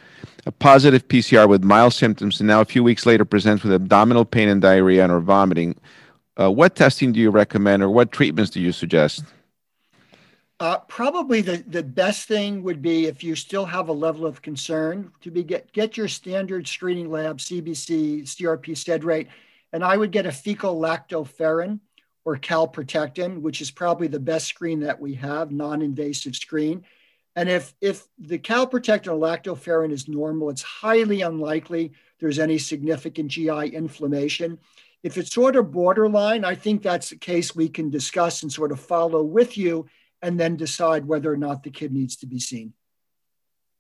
a 0.47 0.53
positive 0.53 1.07
PCR 1.09 1.49
with 1.49 1.63
mild 1.63 1.93
symptoms 1.93 2.41
and 2.41 2.47
now 2.47 2.61
a 2.61 2.65
few 2.65 2.83
weeks 2.83 3.07
later 3.07 3.25
presents 3.25 3.63
with 3.63 3.73
abdominal 3.73 4.25
pain 4.25 4.49
and 4.49 4.63
diarrhea 4.63 5.03
and 5.03 5.13
or 5.13 5.21
vomiting, 5.21 5.79
uh, 6.41 6.51
what 6.51 6.75
testing 6.75 7.13
do 7.13 7.21
you 7.21 7.31
recommend 7.31 7.83
or 7.83 7.91
what 7.91 8.13
treatments 8.13 8.51
do 8.51 8.61
you 8.61 8.73
suggest? 8.73 9.25
Uh, 10.59 10.79
probably 10.89 11.41
the, 11.41 11.65
the 11.69 11.83
best 11.83 12.29
thing 12.29 12.63
would 12.63 12.83
be 12.83 13.07
if 13.07 13.25
you 13.25 13.35
still 13.35 13.65
have 13.65 13.89
a 13.89 13.93
level 13.93 14.27
of 14.27 14.43
concern 14.43 15.11
to 15.23 15.31
be 15.31 15.43
get, 15.43 15.73
get 15.73 15.97
your 15.97 16.09
standard 16.09 16.69
screening 16.69 17.11
lab, 17.11 17.39
CBC, 17.39 18.23
CRP 18.25 18.77
sed 18.77 19.03
rate, 19.03 19.29
and 19.73 19.83
I 19.83 19.97
would 19.97 20.11
get 20.11 20.27
a 20.27 20.33
fecal 20.33 20.79
lactoferrin 20.79 21.81
or 22.27 22.37
calprotectin, 22.37 23.41
which 23.41 23.63
is 23.63 23.71
probably 23.71 24.07
the 24.07 24.21
best 24.21 24.49
screen 24.49 24.81
that 24.81 25.01
we 25.01 25.15
have, 25.15 25.51
non-invasive 25.51 26.37
screen. 26.37 26.85
And 27.37 27.49
if, 27.49 27.75
if 27.81 28.07
the 28.19 28.39
calprotectin 28.39 29.09
or 29.09 29.19
lactoferrin 29.19 29.93
is 29.93 30.09
normal, 30.09 30.51
it's 30.51 30.63
highly 30.63 31.23
unlikely 31.23 31.93
there's 32.19 32.39
any 32.39 32.59
significant 32.59 33.29
GI 33.29 33.69
inflammation. 33.69 34.59
If 35.03 35.17
it's 35.17 35.33
sort 35.33 35.57
of 35.57 35.71
borderline, 35.71 36.45
I 36.45 36.55
think 36.55 36.83
that's 36.83 37.13
a 37.13 37.17
case 37.17 37.55
we 37.55 37.69
can 37.69 37.89
discuss 37.89 38.43
and 38.43 38.53
sort 38.53 38.73
of 38.73 38.81
follow 38.81 39.23
with 39.23 39.57
you 39.57 39.87
and 40.21 40.39
then 40.39 40.57
decide 40.57 41.07
whether 41.07 41.33
or 41.33 41.37
not 41.37 41.63
the 41.63 41.71
kid 41.71 41.93
needs 41.93 42.17
to 42.17 42.27
be 42.27 42.39
seen. 42.39 42.75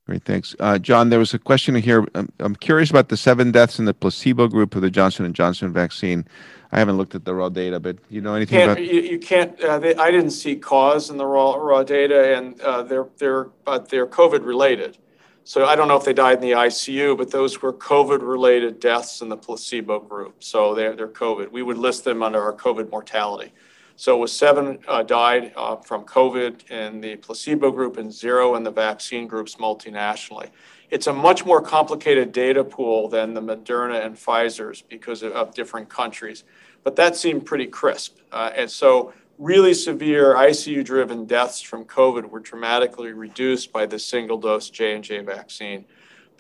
Great, 0.07 0.25
thanks. 0.25 0.57
Uh, 0.59 0.79
John, 0.79 1.11
there 1.11 1.19
was 1.19 1.35
a 1.35 1.39
question 1.39 1.75
here. 1.75 2.07
I'm, 2.15 2.33
I'm, 2.41 2.57
curious 2.57 2.91
about 2.91 3.11
the 3.11 3.17
seven 3.17 3.53
deaths 3.53 3.79
in 3.79 3.85
the 3.85 3.95
placebo 3.95 4.49
group 4.49 4.75
of 4.75 4.83
the 4.83 4.91
Johnson 4.91 5.31
& 5.33 5.35
Johnson 5.35 5.73
vaccine. 5.73 6.27
I 6.73 6.79
haven't 6.79 6.99
looked 6.99 7.15
at 7.15 7.25
the 7.25 7.35
raw 7.35 7.49
data, 7.49 7.81
but 7.81 7.99
you 8.09 8.21
know 8.21 8.35
anything 8.35 8.59
can't, 8.59 8.73
about? 8.73 8.85
You, 8.85 9.01
you 9.01 9.19
can't. 9.19 9.61
Uh, 9.61 9.79
they, 9.79 9.95
I 9.97 10.11
didn't 10.11 10.31
see 10.31 10.55
cause 10.55 11.11
in 11.11 11.17
the 11.17 11.27
raw 11.27 11.55
raw 11.55 11.83
data, 11.83 12.37
and 12.37 12.61
uh, 12.61 12.83
they're 12.83 13.09
they're 13.19 13.45
but 13.65 13.89
they're 13.89 14.07
COVID 14.07 14.45
related. 14.45 14.99
So 15.43 15.65
I 15.65 15.75
don't 15.75 15.89
know 15.89 15.97
if 15.97 16.05
they 16.05 16.13
died 16.13 16.35
in 16.35 16.43
the 16.43 16.53
ICU, 16.53 17.17
but 17.17 17.31
those 17.31 17.61
were 17.61 17.73
COVID 17.73 18.21
related 18.23 18.79
deaths 18.79 19.21
in 19.21 19.29
the 19.29 19.37
placebo 19.37 19.99
group. 19.99 20.45
So 20.45 20.75
they're 20.75 20.95
they're 20.95 21.09
COVID. 21.09 21.51
We 21.51 21.63
would 21.63 21.79
list 21.79 22.05
them 22.05 22.23
under 22.23 22.41
our 22.41 22.53
COVID 22.53 22.91
mortality. 22.91 23.53
So 23.97 24.17
it 24.17 24.21
was 24.21 24.33
seven 24.33 24.79
uh, 24.89 25.03
died 25.03 25.53
uh, 25.57 25.77
from 25.77 26.05
COVID 26.05 26.71
in 26.71 27.01
the 27.03 27.17
placebo 27.17 27.71
group 27.71 27.99
and 27.99 28.11
zero 28.11 28.55
in 28.55 28.63
the 28.63 28.71
vaccine 28.71 29.27
groups 29.27 29.57
multinationally. 29.57 30.51
It's 30.91 31.07
a 31.07 31.13
much 31.13 31.47
more 31.47 31.63
complicated 31.63 32.33
data 32.33 32.65
pool 32.65 33.09
than 33.09 33.35
the 33.35 33.41
Moderna 33.41 34.05
and 34.05 34.17
Pfizer's 34.17 34.83
because 34.83 35.23
of, 35.23 35.33
of 35.33 35.55
different 35.55 35.89
countries. 35.89 36.45
But 36.83 36.97
that 36.97 37.17
seemed 37.17 37.47
pretty 37.47 37.67
crisp. 37.67 38.19
Uh, 38.33 38.51
and 38.57 38.71
so 38.71 39.13
really 39.39 39.73
severe 39.73 40.35
ICU-driven 40.35 41.27
deaths 41.27 41.61
from 41.61 41.85
COVID 41.85 42.29
were 42.29 42.41
dramatically 42.41 43.13
reduced 43.13 43.73
by 43.73 43.87
the 43.87 43.99
single-dose 43.99 44.69
J&J 44.71 45.21
vaccine, 45.21 45.85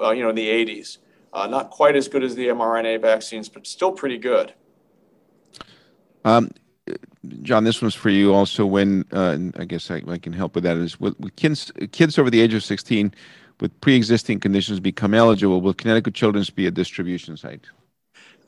uh, 0.01 0.11
you 0.11 0.23
know, 0.23 0.31
in 0.31 0.35
the 0.35 0.49
80s. 0.49 0.99
Uh, 1.33 1.47
not 1.47 1.71
quite 1.71 1.95
as 1.95 2.09
good 2.09 2.25
as 2.25 2.35
the 2.35 2.49
mRNA 2.49 3.01
vaccines, 3.01 3.49
but 3.49 3.67
still 3.67 3.93
pretty 3.93 4.19
good. 4.19 4.53
Um, 6.25 6.51
John, 7.43 7.65
this 7.65 7.81
one's 7.81 7.95
for 7.95 8.11
you 8.11 8.35
also. 8.35 8.67
When 8.67 9.05
uh, 9.13 9.39
I 9.57 9.65
guess 9.65 9.91
I, 9.91 10.03
I, 10.09 10.19
can 10.19 10.33
help 10.33 10.55
with 10.55 10.65
that 10.65 10.77
is 10.77 10.99
with, 10.99 11.15
kids 11.37 11.71
kids 11.93 12.19
over 12.19 12.31
the 12.31 12.41
age 12.41 12.55
of 12.55 12.65
16 12.65 13.15
with 13.61 13.79
pre-existing 13.81 14.41
conditions 14.41 14.81
become 14.81 15.15
eligible. 15.15 15.61
Will 15.61 15.75
Connecticut 15.75 16.15
Children's 16.15 16.51
be 16.51 16.67
a 16.67 16.71
distribution 16.71 17.37
site? 17.37 17.67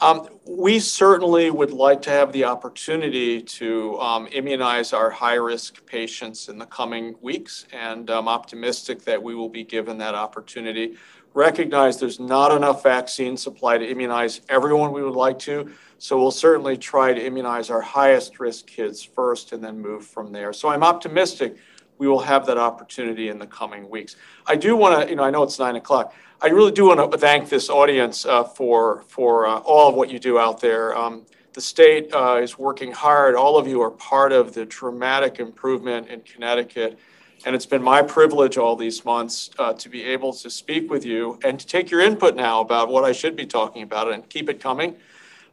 Um, 0.00 0.28
we 0.44 0.80
certainly 0.80 1.50
would 1.52 1.70
like 1.70 2.02
to 2.02 2.10
have 2.10 2.32
the 2.32 2.44
opportunity 2.44 3.40
to 3.40 4.00
um, 4.00 4.26
immunize 4.32 4.92
our 4.92 5.10
high-risk 5.10 5.86
patients 5.86 6.48
in 6.48 6.58
the 6.58 6.66
coming 6.66 7.14
weeks, 7.20 7.66
and 7.72 8.10
I'm 8.10 8.26
optimistic 8.26 9.04
that 9.04 9.22
we 9.22 9.36
will 9.36 9.48
be 9.48 9.62
given 9.62 9.98
that 9.98 10.16
opportunity. 10.16 10.96
Recognize 11.34 12.00
there's 12.00 12.18
not 12.18 12.50
enough 12.50 12.82
vaccine 12.82 13.36
supply 13.36 13.78
to 13.78 13.88
immunize 13.88 14.40
everyone 14.48 14.90
we 14.92 15.04
would 15.04 15.14
like 15.14 15.38
to. 15.40 15.70
So 15.98 16.18
we'll 16.18 16.32
certainly 16.32 16.76
try 16.76 17.14
to 17.14 17.24
immunize 17.24 17.70
our 17.70 17.80
highest 17.80 18.40
risk 18.40 18.66
kids 18.66 19.04
first 19.04 19.52
and 19.52 19.62
then 19.62 19.78
move 19.78 20.04
from 20.04 20.32
there. 20.32 20.52
So 20.52 20.68
I'm 20.68 20.82
optimistic 20.82 21.56
we 22.02 22.08
will 22.08 22.18
have 22.18 22.46
that 22.46 22.58
opportunity 22.58 23.28
in 23.28 23.38
the 23.38 23.46
coming 23.46 23.88
weeks. 23.88 24.16
I 24.44 24.56
do 24.56 24.74
want 24.74 24.92
to, 25.00 25.08
you 25.08 25.14
know, 25.14 25.22
I 25.22 25.30
know 25.30 25.44
it's 25.44 25.60
nine 25.60 25.76
o'clock. 25.76 26.12
I 26.40 26.48
really 26.48 26.72
do 26.72 26.86
want 26.86 26.98
to 26.98 27.16
thank 27.16 27.48
this 27.48 27.70
audience 27.70 28.26
uh, 28.26 28.42
for 28.42 29.04
for 29.06 29.46
uh, 29.46 29.58
all 29.58 29.88
of 29.88 29.94
what 29.94 30.10
you 30.10 30.18
do 30.18 30.36
out 30.36 30.60
there. 30.60 30.98
Um, 30.98 31.24
the 31.52 31.60
state 31.60 32.12
uh, 32.12 32.40
is 32.42 32.58
working 32.58 32.90
hard. 32.90 33.36
All 33.36 33.56
of 33.56 33.68
you 33.68 33.80
are 33.82 33.92
part 33.92 34.32
of 34.32 34.52
the 34.52 34.64
dramatic 34.66 35.38
improvement 35.38 36.08
in 36.08 36.22
Connecticut. 36.22 36.98
And 37.44 37.54
it's 37.54 37.66
been 37.66 37.82
my 37.82 38.02
privilege 38.02 38.58
all 38.58 38.74
these 38.74 39.04
months 39.04 39.50
uh, 39.60 39.72
to 39.74 39.88
be 39.88 40.02
able 40.02 40.32
to 40.32 40.50
speak 40.50 40.90
with 40.90 41.04
you 41.04 41.38
and 41.44 41.60
to 41.60 41.66
take 41.66 41.88
your 41.88 42.00
input 42.00 42.34
now 42.34 42.60
about 42.60 42.88
what 42.88 43.04
I 43.04 43.12
should 43.12 43.36
be 43.36 43.46
talking 43.46 43.82
about 43.84 44.10
and 44.12 44.28
keep 44.28 44.48
it 44.48 44.58
coming. 44.58 44.96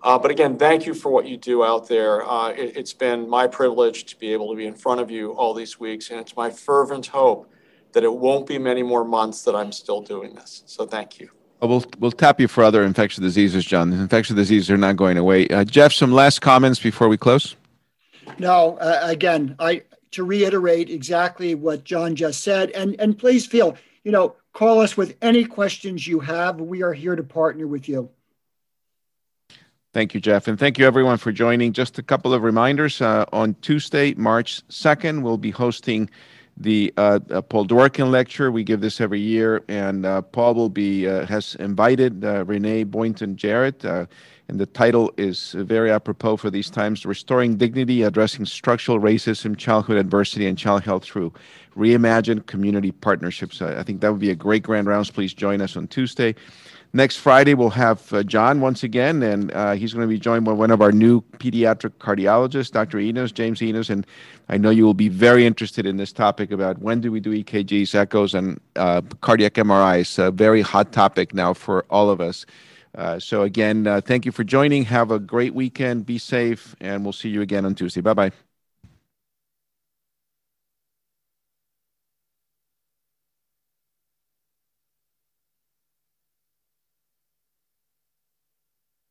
Uh, 0.02 0.18
but 0.18 0.32
again, 0.32 0.58
thank 0.58 0.86
you 0.86 0.94
for 0.94 1.12
what 1.12 1.28
you 1.28 1.36
do 1.36 1.64
out 1.64 1.88
there. 1.88 2.28
Uh, 2.28 2.50
it, 2.50 2.76
has 2.78 2.94
been 2.94 3.30
my 3.30 3.48
privilege 3.48 4.06
to 4.06 4.18
be 4.18 4.32
able 4.32 4.50
to 4.50 4.56
be 4.56 4.66
in 4.66 4.74
front 4.74 5.02
of 5.02 5.12
you 5.12 5.32
all 5.34 5.54
these 5.54 5.80
weeks, 5.80 6.10
and 6.10 6.20
it's 6.20 6.38
my 6.38 6.50
fervent 6.50 7.08
hope 7.08 7.52
that 7.92 8.04
it 8.04 8.14
won't 8.14 8.48
be 8.48 8.58
many 8.58 8.84
more 8.84 9.04
months 9.04 9.44
that 9.44 9.56
I'm 9.56 9.72
still 9.72 10.02
doing 10.02 10.36
this. 10.36 10.64
So 10.68 10.86
thank 10.86 11.20
you. 11.20 11.30
We'll, 11.62 11.84
we'll 12.00 12.12
tap 12.12 12.40
you 12.40 12.48
for 12.48 12.64
other 12.64 12.84
infectious 12.84 13.22
diseases, 13.22 13.66
John. 13.66 13.90
The 13.90 13.98
infectious 13.98 14.36
diseases 14.36 14.72
are 14.72 14.78
not 14.78 14.96
going 14.96 15.18
away. 15.18 15.48
Uh, 15.50 15.66
Jeff, 15.66 15.92
some 15.92 16.14
last 16.14 16.40
comments 16.40 16.80
before 16.80 17.10
we 17.10 17.18
close? 17.18 17.58
No, 18.38 18.78
uh, 18.78 19.00
again, 19.04 19.56
I 19.60 19.84
to 20.12 20.24
reiterate 20.24 20.90
exactly 20.90 21.56
what 21.56 21.84
John 21.84 22.16
just 22.16 22.44
said, 22.44 22.72
and 22.72 22.96
and 23.00 23.18
please 23.18 23.46
feel, 23.46 23.76
you 24.04 24.12
know, 24.12 24.36
call 24.54 24.80
us 24.80 24.96
with 24.96 25.18
any 25.22 25.44
questions 25.44 26.08
you 26.08 26.20
have. 26.20 26.62
We 26.62 26.84
are 26.84 26.94
here 26.94 27.16
to 27.16 27.24
partner 27.24 27.68
with 27.68 27.90
you. 27.90 28.10
Thank 29.92 30.14
you, 30.14 30.20
Jeff. 30.20 30.48
And 30.48 30.60
thank 30.60 30.78
you, 30.78 30.86
everyone, 30.86 31.18
for 31.18 31.32
joining. 31.32 31.74
Just 31.74 31.98
a 31.98 32.04
couple 32.04 32.32
of 32.32 32.44
reminders. 32.44 33.02
Uh, 33.02 33.26
on 33.34 33.56
Tuesday, 33.62 34.14
March 34.14 34.62
2nd, 34.68 35.24
we'll 35.24 35.40
be 35.40 35.50
hosting 35.50 36.12
the 36.58 36.94
uh, 36.98 37.20
uh, 37.32 37.42
Paul 37.42 37.66
Dworkin 37.66 38.12
lecture. 38.12 38.52
We 38.52 38.64
give 38.64 38.82
this 38.82 39.02
every 39.02 39.20
year, 39.20 39.64
and 39.68 40.06
uh, 40.06 40.22
Paul 40.22 40.54
will 40.54 40.70
be 40.70 41.08
uh, 41.08 41.26
has 41.26 41.56
invited 41.56 42.24
uh, 42.24 42.46
Renee 42.46 42.84
Boynton 42.84 43.36
Jarrett, 43.36 43.84
and 43.84 44.60
the 44.60 44.68
title 44.68 45.12
is 45.18 45.54
very 45.58 45.90
apropos 45.90 46.38
for 46.38 46.52
these 46.52 46.70
times: 46.70 47.04
"Restoring 47.04 47.58
Dignity, 47.58 48.04
Addressing 48.04 48.46
Structural 48.46 49.00
Racism, 49.00 49.58
Childhood 49.58 49.98
Adversity, 49.98 50.46
and 50.46 50.58
Child 50.58 50.84
Health 50.84 51.06
Through 51.06 51.34
Reimagined 51.76 52.46
Community 52.46 52.92
Partnerships." 52.92 53.60
I 53.60 53.82
think 53.82 54.02
that 54.02 54.12
would 54.12 54.22
be 54.22 54.30
a 54.30 54.36
great 54.36 54.62
grand 54.62 54.86
rounds. 54.86 55.10
Please 55.10 55.34
join 55.34 55.62
us 55.62 55.76
on 55.76 55.88
Tuesday. 55.88 56.36
Next 56.92 57.18
Friday, 57.18 57.54
we'll 57.54 57.70
have 57.70 58.12
uh, 58.12 58.24
John 58.24 58.62
once 58.62 58.82
again, 58.82 59.22
and 59.22 59.52
uh, 59.54 59.74
he's 59.74 59.94
going 59.94 60.08
to 60.08 60.10
be 60.10 60.18
joined 60.18 60.46
by 60.46 60.54
one 60.54 60.72
of 60.72 60.82
our 60.82 60.92
new 60.92 61.22
pediatric 61.22 61.92
cardiologists, 62.00 62.72
Dr. 62.72 62.98
Enos, 62.98 63.32
James 63.32 63.62
Enos. 63.62 63.92
And 63.92 64.08
I 64.50 64.58
know 64.58 64.72
you 64.72 64.86
will 64.86 64.96
be 64.96 65.08
very 65.08 65.46
interested 65.46 65.86
in 65.86 65.98
this 65.98 66.12
topic 66.12 66.52
about 66.52 66.80
when 66.80 67.00
do 67.00 67.12
we 67.12 67.20
do 67.20 67.32
EKGs, 67.32 67.94
echoes, 67.94 68.34
and 68.34 68.60
uh, 68.76 69.02
cardiac 69.22 69.54
MRIs. 69.54 70.18
A 70.18 70.32
very 70.32 70.62
hot 70.62 70.92
topic 70.92 71.32
now 71.32 71.54
for 71.54 71.86
all 71.92 72.10
of 72.10 72.22
us. 72.22 72.48
Uh, 72.96 73.20
so, 73.20 73.44
again, 73.44 73.86
uh, 73.86 74.02
thank 74.02 74.26
you 74.26 74.32
for 74.32 74.44
joining. 74.44 74.84
Have 74.86 75.12
a 75.12 75.20
great 75.20 75.54
weekend. 75.54 76.08
Be 76.08 76.18
safe, 76.18 76.76
and 76.82 77.04
we'll 77.04 77.14
see 77.14 77.30
you 77.30 77.44
again 77.44 77.66
on 77.66 77.76
Tuesday. 77.76 78.02
Bye 78.02 78.16
bye. 78.16 78.49